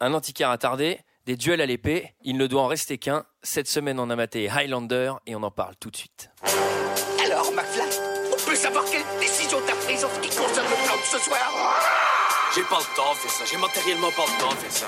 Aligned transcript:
un 0.00 0.14
antiquaire 0.14 0.50
attardé, 0.50 1.00
des 1.26 1.36
duels 1.36 1.60
à 1.60 1.66
l'épée. 1.66 2.14
Il 2.22 2.36
ne 2.38 2.46
doit 2.46 2.62
en 2.62 2.66
rester 2.66 2.98
qu'un. 2.98 3.24
Cette 3.42 3.68
semaine, 3.68 4.00
on 4.00 4.10
a 4.10 4.16
maté 4.16 4.48
Highlander 4.48 5.12
et 5.26 5.36
on 5.36 5.42
en 5.42 5.50
parle 5.50 5.76
tout 5.76 5.90
de 5.90 5.96
suite. 5.96 6.30
Alors, 7.24 7.52
McFly, 7.52 7.88
on 8.32 8.36
peut 8.48 8.56
savoir 8.56 8.84
quelle 8.86 9.04
décision 9.20 9.58
t'as 9.66 9.74
prise 9.76 10.04
en 10.04 10.08
ce 10.10 10.20
qui 10.20 10.28
concerne 10.36 10.66
le 10.68 10.86
plan 10.86 10.96
de 10.96 11.02
ce 11.04 11.18
soir? 11.18 11.78
J'ai 12.54 12.62
pas 12.62 12.78
le 12.78 12.96
temps 12.96 13.12
de 13.12 13.18
faire 13.18 13.30
ça, 13.30 13.44
j'ai 13.44 13.56
matériellement 13.58 14.10
pas 14.10 14.24
le 14.26 14.40
temps 14.40 14.50
de 14.50 14.56
faire 14.56 14.72
ça. 14.72 14.86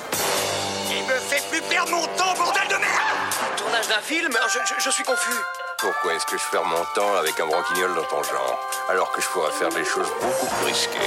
Il 0.91 1.03
me 1.05 1.15
fait 1.21 1.43
plus 1.49 1.63
perdre 1.69 1.93
mon 1.93 2.07
temps, 2.17 2.35
bordel 2.37 2.67
de 2.69 2.75
merde? 2.75 3.57
Tournage 3.57 3.87
d'un 3.89 4.01
film? 4.01 4.31
Je, 4.49 4.59
je- 4.67 4.81
je 4.83 4.91
suis 4.91 5.05
confus. 5.05 5.37
Pourquoi 5.79 6.15
est-ce 6.15 6.27
que 6.27 6.37
je 6.39 6.43
perds 6.51 6.65
mon 6.65 6.85
temps 6.95 7.15
avec 7.17 7.39
un 7.39 7.47
branquignol 7.47 7.95
dans 7.95 8.05
ton 8.05 8.23
genre, 8.25 8.59
alors 8.89 9.13
que 9.13 9.21
je 9.23 9.29
pourrais 9.29 9.53
faire 9.53 9.69
des 9.71 9.85
choses 9.85 10.09
beaucoup 10.21 10.47
plus 10.47 10.67
risquées 10.67 10.99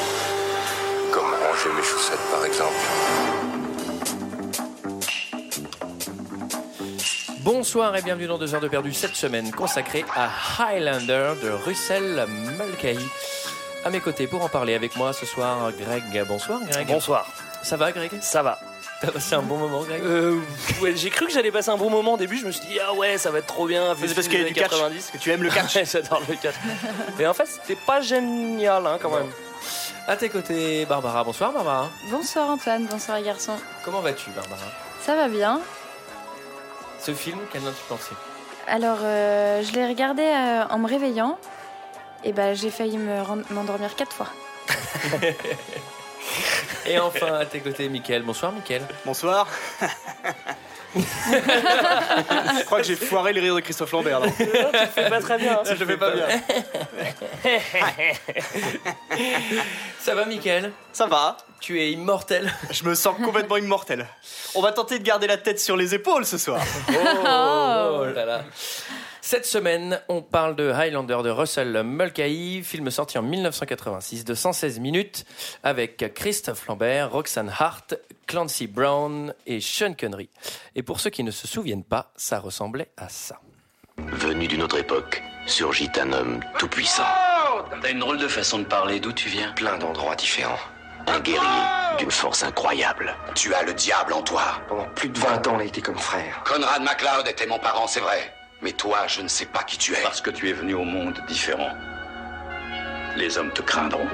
Comme 1.12 1.26
ranger 1.34 1.70
mes 1.76 1.84
chaussettes, 1.84 2.20
par 2.32 2.46
exemple? 2.46 2.74
Bonsoir 7.46 7.96
et 7.96 8.02
bienvenue 8.02 8.26
dans 8.26 8.40
2 8.40 8.56
heures 8.56 8.60
de 8.62 8.68
perdu 8.68 8.92
cette 8.92 9.16
semaine 9.16 9.52
consacrée 9.52 10.04
à 10.16 10.30
Highlander 10.58 11.34
de 11.44 11.52
Russell 11.52 12.26
Mulcahy. 12.58 13.08
À 13.84 13.92
mes 13.92 14.00
côtés 14.00 14.26
pour 14.26 14.44
en 14.44 14.50
parler 14.50 14.74
avec 14.74 14.96
moi 14.96 15.14
ce 15.14 15.28
soir, 15.28 15.72
Greg. 15.80 16.26
Bonsoir 16.28 16.60
Greg. 16.68 16.88
Bonsoir, 16.88 17.28
Ça 17.62 17.78
va 17.78 17.92
Greg? 17.92 18.10
Ça 18.20 18.42
va. 18.42 18.58
T'as 19.00 19.12
passé 19.12 19.36
un 19.36 19.44
bon 19.44 19.58
moment 19.58 19.84
Greg? 19.84 20.02
Euh, 20.04 20.40
ouais, 20.82 20.96
j'ai 20.96 21.12
cru 21.12 21.28
que 21.28 21.32
j'allais 21.32 21.52
passer 21.52 21.70
un 21.70 21.78
bon 21.78 21.92
moment 21.92 22.14
au 22.14 22.18
début, 22.18 22.38
je 22.40 22.48
me 22.48 22.52
suis 22.52 22.66
dit 22.66 22.80
ah 22.84 22.94
ouais 22.94 23.20
ça 23.20 23.30
va 23.30 23.38
être 23.38 23.46
trop 23.46 23.68
bien. 23.68 23.96
C'est 23.96 24.16
parce 24.16 24.28
qu'il 24.28 24.42
y 24.42 24.44
a 24.44 24.48
du 24.48 24.54
catch, 24.56 24.72
90. 24.72 25.12
que 25.14 25.20
tu 25.20 25.30
aimes 25.32 25.44
le 25.44 25.52
catch. 25.52 25.76
Ouais, 25.76 25.86
J'adore 25.86 26.24
le 26.28 26.36
catch. 26.38 26.56
Et 27.20 27.28
en 27.28 27.36
fait 27.36 27.46
c'était 27.46 27.80
pas 27.86 28.02
génial 28.02 28.88
hein, 28.88 28.98
quand 29.00 29.12
même. 29.12 29.30
À 30.08 30.16
tes 30.16 30.30
côtés, 30.30 30.86
Barbara. 30.88 31.24
Bonsoir 31.24 31.52
Barbara. 31.52 31.92
Bonsoir 32.10 32.50
Antoine, 32.50 32.88
bonsoir 32.88 33.18
les 33.20 33.24
garçons. 33.24 33.58
Comment 33.84 34.02
vas-tu 34.02 34.32
Barbara? 34.32 34.66
Ça 35.06 35.16
va 35.16 35.28
bien. 35.28 35.62
Ce 37.06 37.14
film, 37.14 37.38
qu'en 37.54 37.60
as-tu 37.60 37.84
pensé 37.88 38.14
Alors, 38.68 38.98
euh, 39.04 39.62
je 39.62 39.72
l'ai 39.74 39.86
regardé 39.86 40.24
euh, 40.24 40.64
en 40.72 40.80
me 40.80 40.88
réveillant. 40.88 41.38
Et 42.24 42.34
ben, 42.34 42.56
j'ai 42.56 42.72
failli 42.72 42.98
me 42.98 43.22
m'endormir 43.54 43.96
quatre 43.96 44.12
fois. 44.16 44.30
Et 46.88 46.98
enfin, 46.98 47.36
à 47.36 47.46
tes 47.46 47.60
côtés, 47.60 47.88
Mickaël. 47.90 48.24
Bonsoir 48.24 48.52
Mickaël. 48.52 48.82
Bonsoir. 49.06 49.48
je 50.96 52.64
crois 52.66 52.80
que 52.80 52.88
j'ai 52.88 52.96
foiré 52.96 53.34
le 53.34 53.42
rire 53.42 53.54
de 53.54 53.60
Christophe 53.60 53.92
Lambert. 53.92 54.22
là. 54.22 54.28
tu 54.28 54.44
fais 54.96 55.08
pas 55.08 55.20
très 55.20 55.38
bien. 55.38 55.60
hein. 55.60 55.64
Je 55.64 55.74
le 55.74 55.86
fais 55.86 55.98
pas 55.98 56.10
bien. 56.10 56.26
Ça 60.00 60.16
va 60.16 60.26
Mickaël? 60.26 60.72
Ça 60.92 61.06
va. 61.06 61.38
Tu 61.60 61.80
es 61.82 61.92
immortel. 61.92 62.54
Je 62.72 62.84
me 62.84 62.96
sens 62.96 63.16
complètement 63.24 63.58
immortel. 63.58 64.08
On 64.54 64.62
va 64.62 64.72
tenter 64.72 65.00
de 65.00 65.04
garder 65.04 65.28
la 65.28 65.38
tête 65.38 65.60
sur 65.60 65.76
les 65.78 65.96
épaules 65.96 66.26
ce 66.26 66.38
soir. 66.38 66.62
Oh, 67.28 68.06
là 68.14 68.26
là. 68.26 68.44
Cette 69.22 69.46
semaine, 69.48 70.00
on 70.08 70.22
parle 70.22 70.56
de 70.56 70.72
Highlander 70.72 71.18
de 71.24 71.30
Russell 71.32 71.82
Mulcahy, 71.84 72.62
film 72.64 72.92
sorti 72.92 73.18
en 73.18 73.24
1986 73.24 74.24
de 74.24 74.36
116 74.36 74.80
minutes 74.80 75.26
avec 75.64 76.14
Christophe 76.14 76.68
Lambert, 76.68 77.12
Roxanne 77.12 77.52
Hart, 77.58 77.96
Clancy 78.28 78.68
Brown 78.68 79.34
et 79.48 79.62
Sean 79.62 79.94
Connery. 79.94 80.30
Et 80.76 80.84
pour 80.84 81.00
ceux 81.00 81.10
qui 81.10 81.24
ne 81.24 81.32
se 81.32 81.48
souviennent 81.48 81.84
pas, 81.84 82.12
ça 82.16 82.40
ressemblait 82.40 82.90
à 82.98 83.10
ça. 83.10 83.40
Venu 83.98 84.48
d'une 84.48 84.62
autre 84.62 84.78
époque, 84.78 85.24
surgit 85.48 85.90
un 86.00 86.12
homme 86.14 86.40
tout-puissant. 86.60 87.04
T'as 87.82 87.90
une 87.92 88.00
drôle 88.00 88.20
de 88.20 88.28
façon 88.28 88.60
de 88.60 88.66
parler, 88.66 89.00
d'où 89.00 89.12
tu 89.12 89.30
viens? 89.30 89.52
Plein 89.54 89.78
d'endroits 89.80 90.16
différents. 90.16 90.60
Un 91.08 91.20
guerrier 91.20 91.64
d'une 91.98 92.12
force 92.12 92.44
incroyable. 92.44 93.16
Tu 93.36 93.54
as 93.54 93.64
le 93.64 93.74
diable 93.74 94.14
en 94.14 94.22
toi. 94.22 94.62
Pendant 94.68 94.86
plus 94.96 95.10
de 95.10 95.20
20 95.20 95.48
ans, 95.48 95.54
on 95.56 95.60
a 95.60 95.64
été 95.64 95.82
comme 95.82 95.98
frères. 95.98 96.44
Conrad 96.46 96.82
McLeod 96.82 97.28
était 97.28 97.46
mon 97.46 97.60
parent, 97.60 97.88
c'est 97.88 98.00
vrai. 98.00 98.34
Mais 98.62 98.72
toi, 98.72 99.06
je 99.08 99.22
ne 99.22 99.28
sais 99.28 99.46
pas 99.46 99.64
qui 99.64 99.78
tu 99.78 99.94
es. 99.94 100.02
Parce 100.02 100.22
que 100.22 100.32
tu 100.32 100.50
es 100.50 100.54
venu 100.54 100.74
au 100.74 100.84
monde 100.84 101.20
différent. 101.28 101.72
Les 103.16 103.38
hommes 103.38 103.52
te 103.52 103.62
craindront. 103.62 104.08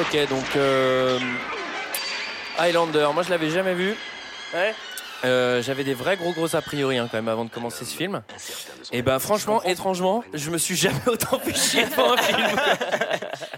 Ok, 0.00 0.28
donc 0.28 0.56
euh, 0.56 1.18
Highlander, 2.58 3.08
moi 3.12 3.22
je 3.22 3.30
l'avais 3.30 3.50
jamais 3.50 3.74
vu. 3.74 3.94
Ouais. 4.54 4.74
Euh, 5.24 5.62
J'avais 5.62 5.84
des 5.84 5.94
vrais 5.94 6.16
gros 6.16 6.32
gros 6.32 6.54
a 6.56 6.62
priori 6.62 6.98
hein, 6.98 7.08
quand 7.10 7.16
même 7.18 7.28
avant 7.28 7.44
de 7.44 7.50
commencer 7.50 7.84
ce 7.84 7.94
film. 7.94 8.22
Et 8.90 9.02
ben 9.02 9.18
franchement, 9.18 9.62
étrangement, 9.62 10.24
je 10.34 10.50
me 10.50 10.58
suis 10.58 10.76
jamais 10.76 11.06
autant 11.06 11.38
fait 11.38 11.56
chier 11.56 11.84
devant 11.84 12.12
un 12.12 12.16
film. 12.16 12.46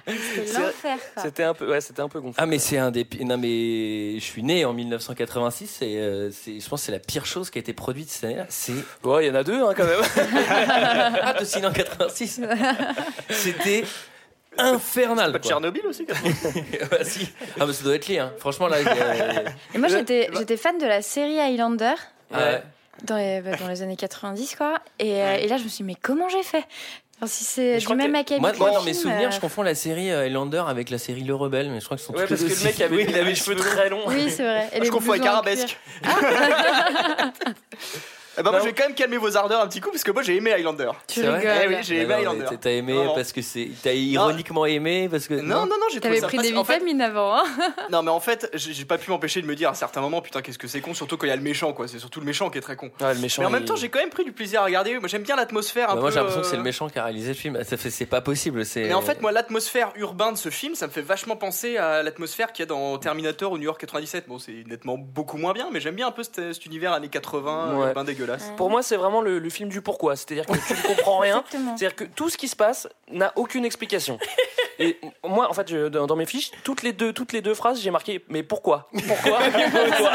C'est 0.06 0.52
l'enfer, 0.52 0.98
quoi. 1.14 1.22
C'était 1.22 1.42
un 1.42 1.54
peu 1.54 1.70
ouais 1.70 1.80
c'était 1.80 2.02
un 2.02 2.08
peu 2.08 2.20
gonflé. 2.20 2.34
Ah 2.36 2.46
mais 2.46 2.58
c'est 2.58 2.78
un 2.78 2.90
des 2.90 3.06
non 3.20 3.38
mais 3.38 4.18
je 4.18 4.24
suis 4.24 4.42
né 4.42 4.64
en 4.64 4.72
1986 4.72 5.78
et 5.82 5.96
euh, 5.98 6.30
c'est 6.30 6.60
je 6.60 6.68
pense 6.68 6.80
que 6.80 6.86
c'est 6.86 6.92
la 6.92 6.98
pire 6.98 7.24
chose 7.24 7.50
qui 7.50 7.58
a 7.58 7.60
été 7.60 7.72
produite 7.72 8.10
cette 8.10 8.24
année-là. 8.24 8.46
C'est 8.48 8.74
Ouais 9.02 9.24
il 9.24 9.28
y 9.28 9.30
en 9.30 9.34
a 9.34 9.44
deux 9.44 9.62
hein, 9.62 9.72
quand 9.76 9.84
même. 9.84 10.00
ah 11.22 11.34
de 11.34 11.66
en 11.66 11.72
86. 11.72 12.40
C'était 13.30 13.84
infernal. 14.58 15.32
Pas 15.32 15.38
de 15.38 15.42
quoi. 15.42 15.50
Tchernobyl 15.50 15.86
aussi 15.86 16.06
quand 16.06 16.14
même. 16.22 16.32
Ouais, 16.92 17.04
si. 17.04 17.28
Ah 17.60 17.66
mais 17.66 17.72
ça 17.72 17.84
doit 17.84 17.94
être 17.94 18.06
lié. 18.08 18.18
Hein. 18.18 18.32
Franchement 18.38 18.68
là. 18.68 18.76
Et 19.74 19.78
moi, 19.78 19.88
j'étais 19.88 20.28
j'étais 20.36 20.56
fan 20.56 20.78
de 20.78 20.86
la 20.86 21.02
série 21.02 21.38
Highlander 21.40 21.94
Ouais. 22.32 22.62
dans 23.04 23.16
les, 23.16 23.40
bah, 23.42 23.56
dans 23.60 23.68
les 23.68 23.82
années 23.82 23.96
90, 23.96 24.56
quoi. 24.56 24.78
Et, 24.98 25.22
euh, 25.22 25.36
et 25.36 25.46
là, 25.46 25.56
je 25.58 25.64
me 25.64 25.68
suis 25.68 25.78
dit, 25.78 25.84
mais 25.84 25.94
comment 26.00 26.28
j'ai 26.28 26.42
fait? 26.42 26.64
Enfin, 27.16 27.26
Si 27.28 27.44
c'est 27.44 27.78
je 27.78 27.86
du 27.86 27.94
même 27.94 28.14
acabit 28.16 28.40
Moi, 28.40 28.52
moi, 28.58 28.72
dans 28.72 28.82
mes 28.82 28.92
souvenirs, 28.94 29.28
euh, 29.28 29.30
je 29.30 29.38
confonds 29.38 29.62
la 29.62 29.76
série 29.76 30.10
euh, 30.10 30.24
Highlander 30.26 30.64
avec 30.66 30.90
la 30.90 30.98
série 30.98 31.22
Le 31.22 31.34
Rebelle, 31.34 31.70
mais 31.70 31.78
je 31.78 31.84
crois 31.84 31.96
sont 31.96 32.12
Ouais 32.12 32.26
parce 32.26 32.42
que 32.42 32.48
le 32.48 32.64
mec 32.64 32.80
avait, 32.80 33.04
il 33.04 33.14
avait 33.14 33.30
les 33.30 33.34
cheveux 33.36 33.54
très 33.54 33.88
longs. 33.88 34.02
Oui, 34.08 34.30
c'est 34.30 34.42
vrai. 34.42 34.68
Et 34.72 34.78
Je 34.78 34.82
les 34.82 34.88
confonds 34.88 35.12
avec 35.12 35.24
Arabesque. 35.26 35.78
Eh 38.38 38.42
ben, 38.42 38.50
moi, 38.50 38.60
je 38.60 38.64
vais 38.66 38.72
quand 38.72 38.84
même 38.84 38.94
calmer 38.94 39.16
vos 39.16 39.36
ardeurs 39.36 39.60
un 39.60 39.66
petit 39.68 39.80
coup 39.80 39.90
parce 39.90 40.02
que 40.04 40.10
moi 40.10 40.22
j'ai 40.22 40.36
aimé 40.36 40.52
Highlander. 40.52 40.90
Tu 41.06 41.20
C'est 41.20 41.26
vrai 41.26 41.38
rigoles. 41.38 41.54
Eh 41.64 41.68
oui, 41.68 41.76
j'ai 41.82 42.00
aimé 42.02 42.14
Highlander. 42.14 42.44
T'as 42.60 42.70
aimé 42.70 42.92
Vraiment. 42.94 43.14
parce 43.14 43.32
que 43.32 43.42
c'est. 43.42 43.68
T'as 43.82 43.92
ironiquement 43.92 44.66
aimé 44.66 45.08
parce 45.10 45.26
que. 45.28 45.34
Non, 45.34 45.60
non, 45.60 45.66
non, 45.66 45.86
j'ai 45.92 46.00
trouvé 46.00 46.16
T'avais 46.16 46.20
ça 46.20 46.26
pris 46.28 46.36
pas- 46.38 46.42
des 46.42 46.56
en 46.56 46.64
fait, 46.64 46.74
vitamines 46.74 47.00
avant, 47.00 47.36
hein 47.36 47.44
Non, 47.90 48.02
mais 48.02 48.10
en 48.10 48.20
fait, 48.20 48.50
j'ai 48.54 48.72
j'ai 48.72 48.84
pas 48.84 48.98
pu 48.98 49.10
m'empêcher 49.10 49.40
de 49.42 49.46
me 49.46 49.54
dire 49.54 49.68
à 49.68 49.72
un 49.72 49.74
certain 49.74 50.00
moment, 50.00 50.20
putain, 50.20 50.42
qu'est-ce 50.42 50.58
que 50.58 50.66
c'est 50.68 50.80
con, 50.80 50.94
surtout 50.94 51.16
quand 51.16 51.26
il 51.26 51.30
y 51.30 51.32
a 51.32 51.36
le 51.36 51.42
méchant, 51.42 51.72
quoi. 51.72 51.86
C'est 51.88 51.98
surtout 51.98 52.20
le 52.20 52.26
méchant 52.26 52.50
qui 52.50 52.58
est 52.58 52.62
très 52.62 52.76
con. 52.76 52.90
Ouais, 53.00 53.14
le 53.14 53.20
méchant. 53.20 53.42
Mais 53.42 53.46
en 53.46 53.50
même 53.50 53.62
il- 53.62 53.66
temps, 53.68 53.76
j'ai 53.76 53.88
quand 53.88 54.00
même 54.00 54.10
pris 54.10 54.24
du 54.24 54.32
plaisir 54.32 54.62
à 54.62 54.64
regarder. 54.64 54.98
Moi, 54.98 55.08
j'aime 55.08 55.22
bien 55.22 55.36
l'atmosphère 55.36 55.90
un 55.90 55.94
Bah, 55.94 56.00
moi 56.00 56.08
peu, 56.10 56.14
j'ai 56.14 56.18
l'impression 56.20 56.40
que 56.42 56.46
c'est 56.46 56.54
euh, 56.54 56.58
le 56.58 56.64
méchant 56.64 56.88
qui 56.88 56.98
a 56.98 57.04
réalisé 57.04 57.28
le 57.28 57.34
film. 57.34 57.62
Ça 57.64 57.76
fait, 57.76 57.90
c'est 57.90 58.06
pas 58.06 58.20
possible. 58.20 58.64
C'est. 58.64 58.82
Mais 58.84 58.94
en 58.94 59.02
fait, 59.02 59.20
moi, 59.20 59.32
l'atmosphère 59.32 59.92
urbaine 59.96 60.32
de 60.32 60.38
ce 60.38 60.48
film, 60.50 60.74
ça 60.74 60.86
me 60.86 60.92
fait 60.92 61.02
vachement 61.02 61.36
penser 61.36 61.76
à 61.76 62.02
l'atmosphère 62.02 62.52
qu'il 62.52 62.62
y 62.62 62.64
a 62.64 62.66
dans 62.66 62.98
Terminator 62.98 63.52
ou 63.52 63.58
New 63.58 63.64
York 63.64 63.80
97. 63.80 64.24
Bon, 64.28 64.38
c'est 64.38 64.64
nettement 64.66 64.96
beaucoup 64.98 65.36
moins 65.36 65.52
bien, 65.52 65.68
mais 65.72 65.80
j'aime 65.80 65.94
bien 65.94 66.08
un 66.08 66.12
peu 66.12 66.22
cet, 66.22 66.52
cet 66.52 66.66
univers 66.66 66.92
années 66.92 67.08
80, 67.08 67.76
Ouais. 67.78 67.86
urbain 67.88 68.04
dégueulasse. 68.04 68.23
Pour 68.56 68.70
moi 68.70 68.82
c'est 68.82 68.96
vraiment 68.96 69.20
le, 69.20 69.38
le 69.38 69.50
film 69.50 69.68
du 69.68 69.80
pourquoi. 69.80 70.16
C'est-à-dire 70.16 70.46
que 70.46 70.52
tu 70.52 70.72
ne 70.72 70.94
comprends 70.94 71.18
rien. 71.18 71.44
C'est-à-dire 71.50 71.94
que 71.94 72.04
tout 72.04 72.28
ce 72.28 72.36
qui 72.36 72.48
se 72.48 72.56
passe 72.56 72.88
n'a 73.10 73.32
aucune 73.36 73.64
explication. 73.64 74.18
Et 74.78 74.98
moi, 75.26 75.48
en 75.48 75.52
fait, 75.52 75.68
je- 75.70 75.88
dans, 75.88 76.06
dans 76.06 76.16
mes 76.16 76.26
fiches, 76.26 76.50
toutes 76.64 76.82
les 76.82 76.92
deux, 76.92 77.12
toutes 77.12 77.32
les 77.32 77.40
deux 77.42 77.54
phrases, 77.54 77.80
j'ai 77.80 77.90
marqué 77.90 78.24
mais 78.28 78.42
pourquoi? 78.42 78.88
Pourquoi? 79.06 79.38
Pourquoi? 79.72 80.12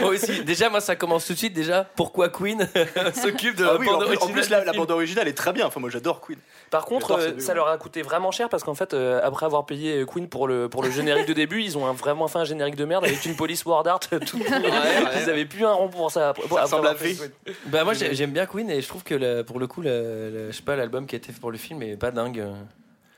Moi 0.00 0.10
aussi. 0.10 0.44
Déjà, 0.44 0.68
moi 0.70 0.80
ça 0.80 0.96
commence 0.96 1.26
tout 1.26 1.32
de 1.32 1.38
suite. 1.38 1.52
Déjà, 1.52 1.84
pourquoi 1.96 2.28
Queen 2.28 2.68
s'occupe 3.14 3.56
de 3.56 3.64
Ah 3.64 3.72
la 3.74 3.78
oui, 3.78 3.86
bande 3.86 4.02
en 4.02 4.06
plus, 4.06 4.16
en 4.18 4.22
originale? 4.22 4.62
plus, 4.62 4.66
la, 4.66 4.72
bande 4.72 4.90
originale 4.90 5.28
est 5.28 5.32
très 5.36 5.52
bien. 5.52 5.66
Enfin, 5.66 5.80
moi, 5.80 5.90
j'adore 5.90 6.20
Queen. 6.20 6.38
Par 6.70 6.84
contre, 6.84 7.18
J'adore 7.18 7.36
euh, 7.36 7.40
ça 7.40 7.54
leur 7.54 7.68
a 7.68 7.76
coûté 7.78 8.02
vraiment 8.02 8.30
cher 8.30 8.48
parce 8.48 8.62
qu'en 8.64 8.74
fait, 8.74 8.94
euh, 8.94 9.20
après 9.22 9.46
avoir 9.46 9.66
payé 9.66 10.04
Queen 10.06 10.28
pour 10.28 10.48
le, 10.48 10.68
pour 10.68 10.82
le 10.82 10.90
générique 10.90 11.26
de 11.26 11.32
début, 11.32 11.62
ils 11.62 11.76
ont 11.78 11.86
un- 11.86 11.92
vraiment 11.92 12.28
fait 12.28 12.38
un 12.38 12.44
générique 12.44 12.76
de 12.76 12.84
merde 12.84 13.04
avec 13.04 13.24
une 13.24 13.36
police 13.36 13.64
Ward 13.64 13.86
Art. 13.88 14.00
Tout, 14.26 14.38
Ils 14.38 15.30
avaient 15.30 15.44
plus 15.46 15.64
un 15.64 15.72
rond 15.72 15.88
pour 15.88 16.10
ça. 16.10 16.30
Après, 16.30 16.42
Ça 16.48 16.62
ressemble 16.62 16.86
à 16.86 16.90
avoir 16.90 17.02
fait 17.02 17.12
V. 17.12 17.30
Queen. 17.44 17.54
Bah 17.66 17.84
moi 17.84 17.94
j'ai- 17.94 18.14
j'aime 18.14 18.30
bien 18.32 18.46
Queen 18.46 18.68
et 18.70 18.80
je 18.80 18.88
trouve 18.88 19.02
que 19.04 19.14
le- 19.14 19.42
pour 19.42 19.58
le 19.58 19.66
coup, 19.66 19.80
le, 19.82 20.30
le- 20.30 20.50
je 20.50 20.56
sais 20.56 20.62
pas, 20.62 20.76
l'album 20.76 21.06
qui 21.06 21.14
a 21.14 21.18
été 21.18 21.32
fait 21.32 21.40
pour 21.40 21.50
le 21.50 21.58
film 21.58 21.82
est 21.82 21.96
pas 21.96 22.10
dingue. 22.10 22.44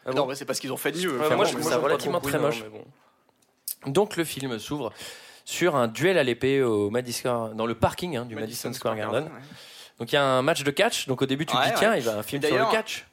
Ah 0.09 0.15
non, 0.15 0.23
bon 0.23 0.29
mais 0.29 0.35
c'est 0.35 0.45
parce 0.45 0.59
qu'ils 0.59 0.73
ont 0.73 0.77
fait 0.77 0.93
de 0.93 0.99
mieux. 0.99 1.21
Ouais, 1.21 1.37
moi, 1.37 1.45
je 1.45 1.57
moi, 1.57 1.71
ça 1.71 1.79
relativement 1.79 2.21
très 2.21 2.39
moche. 2.39 2.65
bon. 2.65 2.85
Donc 3.93 4.17
le 4.17 4.25
film 4.25 4.59
s'ouvre 4.59 4.93
sur 5.45 5.77
un 5.77 5.87
duel 5.89 6.19
à 6.19 6.23
l'épée 6.23 6.63
au 6.63 6.91
Madison, 6.91 7.55
dans 7.55 7.67
le 7.67 7.75
parking 7.75 8.17
hein, 8.17 8.25
du 8.25 8.35
Madison, 8.35 8.73
Square 8.73 8.97
Garden. 8.97 9.25
ouais. 9.25 9.31
Donc 9.99 10.13
il 10.13 10.15
y 10.15 10.19
a 10.19 10.25
un 10.25 10.43
match 10.43 10.63
de 10.63 10.71
catch. 10.71 11.07
Donc 11.09 11.23
au 11.23 11.27
début 11.27 11.47
tu 11.47 11.55
te 11.55 11.65
dis 11.65 11.73
tiens 11.77 11.95
il 11.95 12.03
va 12.03 12.19
un 12.19 12.23
film 12.23 12.43
sur 12.43 12.57
le 12.57 12.71
catch. 12.71 13.07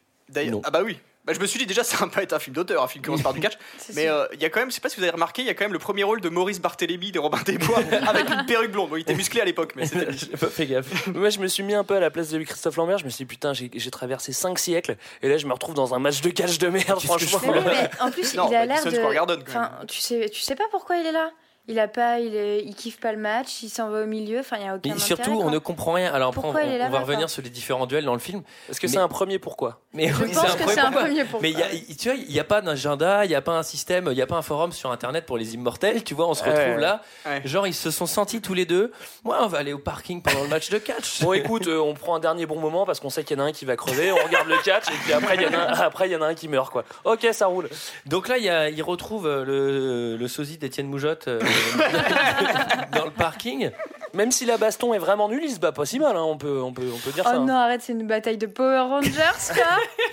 Ah 0.63 0.71
bah 0.71 0.81
oui. 0.83 0.99
Bah, 1.25 1.33
je 1.33 1.39
me 1.39 1.45
suis 1.47 1.57
dit 1.59 1.65
déjà 1.65 1.83
ça 1.83 1.97
va 1.97 2.07
pas 2.07 2.21
être 2.23 2.33
un 2.33 2.39
film 2.39 2.55
d'auteur, 2.55 2.83
un 2.83 2.87
film 2.87 3.01
qui 3.01 3.07
commence 3.07 3.23
par 3.23 3.33
du 3.33 3.39
catch. 3.39 3.53
Mais 3.95 4.03
sûr. 4.03 4.13
euh, 4.13 4.25
il 4.33 4.41
y 4.41 4.45
a 4.45 4.49
quand 4.49 4.59
même, 4.59 4.69
je 4.69 4.75
sais 4.75 4.81
pas 4.81 4.89
si 4.89 4.97
vous 4.97 5.03
avez 5.03 5.11
remarqué, 5.11 5.41
il 5.41 5.47
y 5.47 5.49
a 5.49 5.53
quand 5.53 5.63
même 5.65 5.73
le 5.73 5.79
premier 5.79 6.03
rôle 6.03 6.21
de 6.21 6.29
Maurice 6.29 6.59
Barthélémy 6.61 7.11
de 7.11 7.19
Robin 7.19 7.39
des 7.45 7.57
Bois 7.57 7.79
avec 8.07 8.29
une 8.29 8.45
perruque 8.45 8.71
blonde. 8.71 8.89
Bon, 8.89 8.95
il 8.97 9.01
était 9.01 9.15
musclé 9.15 9.41
à 9.41 9.45
l'époque, 9.45 9.73
mais 9.75 9.85
c'était. 9.85 10.11
J'ai 10.11 10.27
pas 10.37 10.47
fait 10.47 10.65
gaffe. 10.67 11.07
Moi, 11.07 11.29
je 11.29 11.39
me 11.39 11.47
suis 11.47 11.63
mis 11.63 11.73
un 11.73 11.83
peu 11.83 11.95
à 11.95 11.99
la 11.99 12.11
place 12.11 12.29
de 12.29 12.41
Christophe 12.43 12.75
Lambert. 12.77 12.99
Je 12.99 13.05
me 13.05 13.09
suis 13.09 13.25
dit, 13.25 13.27
putain, 13.27 13.53
j'ai 13.53 13.91
traversé 13.91 14.33
5 14.33 14.59
siècles. 14.59 14.97
Et 15.21 15.29
là, 15.29 15.37
je 15.37 15.47
me 15.47 15.53
retrouve 15.53 15.75
dans 15.75 15.93
un 15.95 15.99
match 15.99 16.21
de 16.21 16.29
catch 16.29 16.57
de 16.59 16.67
merde, 16.67 16.99
Qu'est-ce 17.01 17.13
que 17.13 17.19
je 17.19 17.25
franchement. 17.27 17.53
Mais 17.65 17.89
en 17.99 18.11
plus, 18.11 18.35
Non, 18.35 18.47
il 18.49 18.55
a 18.55 18.65
bah, 18.67 18.75
l'air 18.75 18.85
de. 18.85 19.13
Garden, 19.13 19.43
Enfin, 19.47 19.71
tu 19.87 20.01
sais, 20.01 20.29
tu 20.29 20.41
sais 20.41 20.55
pas 20.55 20.65
pourquoi 20.71 20.97
il 20.97 21.05
est 21.05 21.11
là? 21.11 21.31
Il 21.67 21.79
a 21.79 21.87
pas, 21.87 22.19
il, 22.19 22.35
est- 22.35 22.63
il 22.63 22.75
kiffe 22.75 22.99
pas 22.99 23.11
le 23.11 23.17
match, 23.17 23.63
il 23.63 23.69
s'en 23.69 23.89
va 23.89 24.03
au 24.03 24.05
milieu. 24.05 24.39
Enfin, 24.39 24.57
il 24.59 24.65
y 24.65 24.67
a 24.67 24.75
aucun 24.75 24.95
Et 24.95 24.99
surtout, 24.99 25.31
on 25.31 25.41
quoi. 25.43 25.51
ne 25.51 25.57
comprend 25.57 25.93
rien. 25.93 26.13
Alors 26.13 26.29
après, 26.29 26.39
on, 26.39 26.43
Pourquoi 26.51 26.61
il 26.63 26.73
est 26.73 26.83
on 26.83 26.89
va 26.89 26.99
revenir 26.99 27.29
sur 27.29 27.41
les 27.41 27.49
différents 27.49 27.87
duels 27.87 28.05
dans 28.05 28.13
le 28.13 28.19
film. 28.19 28.43
Est-ce 28.69 28.79
que 28.79 28.85
Mais- 28.85 28.93
c'est 28.93 28.99
un 28.99 29.07
premier 29.07 29.39
pourquoi? 29.39 29.81
Mais 29.93 30.09
Je 30.09 30.23
oui, 30.23 30.31
pense 30.33 30.55
que 30.55 30.69
c'est 30.69 30.79
un 30.79 30.91
premier 30.91 31.23
pourquoi. 31.23 31.39
Mais 31.41 31.51
y 31.51 31.61
a, 31.63 31.67
tu 31.97 32.09
vois, 32.09 32.17
il 32.17 32.31
n'y 32.31 32.39
a 32.39 32.43
pas 32.43 32.61
d'agenda, 32.61 33.25
il 33.25 33.29
n'y 33.29 33.35
a 33.35 33.41
pas 33.41 33.53
un 33.57 33.63
système, 33.63 34.07
il 34.11 34.15
n'y 34.15 34.21
a 34.21 34.27
pas 34.27 34.35
un 34.35 34.41
forum 34.43 34.71
sur 34.73 34.91
Internet 34.91 35.25
pour 35.25 35.37
les 35.37 35.55
immortels. 35.55 36.03
Tu 36.03 36.13
vois, 36.13 36.27
on 36.29 36.33
se 36.35 36.43
Ouais. 36.43 36.51
retrouve 36.51 36.79
là. 36.79 37.01
Ouais. 37.25 37.41
Genre, 37.45 37.65
ils 37.65 37.73
se 37.73 37.89
sont 37.89 38.05
sentis 38.05 38.41
tous 38.41 38.53
les 38.53 38.65
deux. 38.65 38.91
Moi, 39.23 39.37
on 39.41 39.47
va 39.47 39.57
aller 39.57 39.73
au 39.73 39.79
parking 39.79 40.21
pendant 40.21 40.43
le 40.43 40.49
match 40.49 40.69
de 40.69 40.77
catch. 40.77 41.21
Bon, 41.23 41.33
écoute, 41.33 41.67
euh, 41.67 41.79
on 41.79 41.93
prend 41.95 42.15
un 42.15 42.19
dernier 42.19 42.45
bon 42.45 42.59
moment 42.59 42.85
parce 42.85 42.99
qu'on 42.99 43.09
sait 43.09 43.23
qu'il 43.23 43.37
y 43.37 43.41
en 43.41 43.43
a 43.43 43.47
un 43.47 43.51
qui 43.53 43.65
va 43.65 43.75
crever. 43.75 44.11
On 44.11 44.23
regarde 44.23 44.47
le 44.47 44.57
catch 44.63 44.87
et 44.89 44.97
puis 45.03 45.13
après, 45.13 45.35
il 45.35 45.41
y 45.41 45.47
en 45.47 45.53
a 45.53 45.57
un, 45.57 45.79
après, 45.79 46.07
il 46.07 46.11
y 46.11 46.15
en 46.15 46.21
a 46.21 46.27
un 46.27 46.35
qui 46.35 46.47
meurt, 46.47 46.71
quoi. 46.71 46.83
Ok, 47.05 47.27
ça 47.31 47.47
roule. 47.47 47.69
Donc 48.05 48.27
là, 48.27 48.37
il, 48.37 48.43
y 48.43 48.49
a, 48.49 48.69
il 48.69 48.83
retrouve 48.83 49.25
euh, 49.25 49.43
le, 49.43 50.17
le 50.17 50.27
sosie 50.27 50.57
d'Étienne 50.59 50.87
Moujotte 50.87 51.27
euh, 51.27 51.39
dans 52.91 53.05
le 53.05 53.11
parking. 53.11 53.69
Même 54.13 54.31
si 54.31 54.45
la 54.45 54.57
baston 54.57 54.93
est 54.93 54.97
vraiment 54.97 55.27
nulle, 55.27 55.43
il 55.43 55.51
se 55.51 55.59
bat 55.59 55.71
pas 55.73 55.85
si 55.85 55.99
mal. 55.99 56.15
hein, 56.15 56.23
On 56.23 56.37
peut, 56.37 56.61
on 56.61 56.71
peut, 56.71 56.89
on 56.93 56.97
peut 56.97 57.11
dire 57.11 57.23
Oh 57.27 57.29
ça. 57.31 57.35
hein. 57.35 57.45
non, 57.45 57.53
arrête, 57.55 57.81
c'est 57.81 57.91
une 57.91 58.07
bataille 58.07 58.37
de 58.37 58.47
Power 58.47 58.79
Rangers, 58.79 59.11
quoi. 59.53 59.63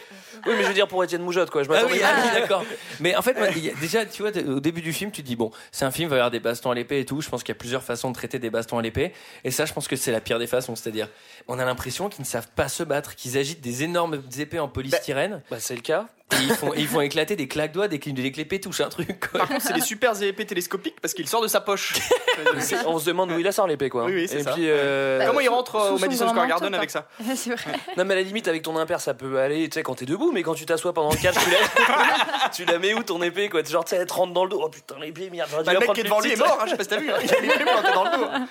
Oui, 0.44 0.54
mais 0.56 0.62
je 0.64 0.68
veux 0.68 0.74
dire 0.74 0.88
pour 0.88 1.04
Étienne 1.04 1.22
Moujotte, 1.22 1.50
quoi. 1.50 1.62
Je 1.62 1.68
Ah 1.70 1.74
m'attendais. 1.74 1.92
oui, 1.94 2.00
ah 2.04 2.14
oui, 2.34 2.40
d'accord. 2.40 2.64
Mais 2.98 3.14
en 3.14 3.22
fait, 3.22 3.34
moi, 3.38 3.46
il 3.54 3.64
y 3.64 3.70
a- 3.70 3.74
déjà, 3.74 4.04
tu 4.04 4.22
vois, 4.22 4.32
au 4.48 4.58
début 4.58 4.80
du 4.82 4.92
film, 4.92 5.12
tu 5.12 5.22
te 5.22 5.26
dis, 5.28 5.36
bon, 5.36 5.52
c'est 5.70 5.84
un 5.84 5.92
film, 5.92 6.08
il 6.08 6.10
va 6.10 6.16
y 6.16 6.18
avoir 6.18 6.32
des 6.32 6.40
bastons 6.40 6.72
à 6.72 6.74
l'épée 6.74 6.98
et 6.98 7.04
tout. 7.04 7.20
Je 7.20 7.28
pense 7.28 7.44
qu'il 7.44 7.50
y 7.54 7.56
a 7.56 7.60
plusieurs 7.60 7.84
façons 7.84 8.08
de 8.10 8.14
traiter 8.16 8.40
des 8.40 8.50
bastons 8.50 8.76
à 8.76 8.82
l'épée. 8.82 9.12
Et 9.44 9.52
ça, 9.52 9.66
je 9.66 9.72
pense 9.72 9.86
que 9.86 9.94
c'est 9.94 10.10
la 10.10 10.20
pire 10.20 10.40
des 10.40 10.48
façons. 10.48 10.74
C'est-à-dire, 10.74 11.06
on 11.46 11.60
a 11.60 11.64
l'impression 11.64 12.08
qu'ils 12.08 12.22
ne 12.22 12.26
savent 12.26 12.48
pas 12.56 12.68
se 12.68 12.82
battre, 12.82 13.14
qu'ils 13.14 13.38
agitent 13.38 13.60
des 13.60 13.84
énormes 13.84 14.20
épées 14.36 14.58
en 14.58 14.66
polystyrène. 14.66 15.42
Bah, 15.48 15.58
c'est 15.60 15.76
le 15.76 15.80
cas. 15.82 16.06
Et 16.40 16.42
ils 16.44 16.54
font, 16.54 16.72
et 16.74 16.80
ils 16.80 16.86
font 16.88 17.00
éclater 17.00 17.36
des 17.36 17.48
claques 17.48 17.72
doigts 17.72 17.88
dès 17.88 17.98
que 17.98 18.10
dès 18.10 18.30
que 18.32 18.36
l'épée 18.36 18.60
touche 18.60 18.80
un 18.80 18.88
truc. 18.88 19.28
quoi. 19.30 19.40
Par 19.40 19.48
contre, 19.48 19.62
c'est 19.62 19.72
des 19.74 19.80
super 19.80 20.20
épées 20.22 20.46
télescopiques 20.46 21.00
parce 21.00 21.14
qu'il 21.14 21.28
sort 21.28 21.42
de 21.42 21.48
sa 21.48 21.60
poche. 21.60 21.94
C'est- 22.60 22.86
On 22.86 22.98
se 22.98 23.04
demande 23.06 23.30
d'où 23.30 23.38
il 23.38 23.46
a 23.46 23.52
sort 23.52 23.66
l'épée, 23.66 23.88
quoi. 23.88 24.04
Oui, 24.04 24.14
oui, 24.14 24.28
c'est 24.28 24.40
et 24.40 24.42
ça. 24.42 24.52
puis, 24.52 24.64
euh, 24.66 25.24
Comment 25.26 25.40
il 25.40 25.48
rentre 25.48 25.72
sous 25.72 25.94
au 25.94 25.98
son 25.98 26.04
Madison 26.04 26.24
grand 26.26 26.32
Square 26.34 26.46
manteau, 26.48 26.60
Garden 26.60 26.70
quoi. 26.70 26.78
avec 26.78 26.90
ça 26.90 27.08
c'est 27.36 27.50
vrai. 27.50 27.72
Non, 27.96 28.04
mais 28.04 28.14
à 28.14 28.16
la 28.16 28.22
limite, 28.22 28.48
avec 28.48 28.62
ton 28.62 28.76
impair, 28.76 29.00
ça 29.00 29.14
peut 29.14 29.38
aller, 29.38 29.68
tu 29.68 29.74
sais, 29.74 29.82
quand 29.82 29.94
t'es 29.96 30.04
debout, 30.06 30.32
mais 30.32 30.42
quand 30.42 30.54
tu 30.54 30.64
t'assois 30.66 30.92
pendant 30.92 31.10
le 31.10 31.16
catch, 31.16 31.34
tu 31.34 31.50
la, 31.50 32.48
tu 32.54 32.64
la 32.64 32.78
mets 32.78 32.94
où 32.94 33.02
ton 33.02 33.22
épée, 33.22 33.48
quoi? 33.48 33.62
Genre, 33.62 33.84
tu 33.84 33.90
sais, 33.90 33.96
elle 33.96 34.06
te 34.06 34.12
rentre 34.14 34.32
dans 34.32 34.44
le 34.44 34.50
dos. 34.50 34.60
Oh 34.64 34.68
putain, 34.68 34.96
l'épée, 35.00 35.28
merde, 35.30 35.48
j'aurais 35.50 35.62
dû 35.62 35.66
Bah, 35.66 35.72
la 35.72 35.74
Le 35.74 35.78
mec 35.80 35.84
prendre 35.86 35.94
qui 35.94 36.00
est 36.00 36.04
plus 36.04 36.08
devant 36.10 36.20
lui 36.20 36.30
est 36.30 36.32
petite. 36.34 36.46
mort, 36.46 36.58
hein, 36.60 36.64
je 36.66 36.70
sais 36.70 36.76
pas 36.76 36.82
si 36.84 36.88
t'as 36.90 36.96
vu. 36.98 37.10
hein. 37.10 37.16
Il 37.22 37.34
a 37.34 37.40
l'épée 37.40 37.64
plantée 37.64 37.92
dans 37.94 38.04
le 38.04 38.16
dos. 38.16 38.46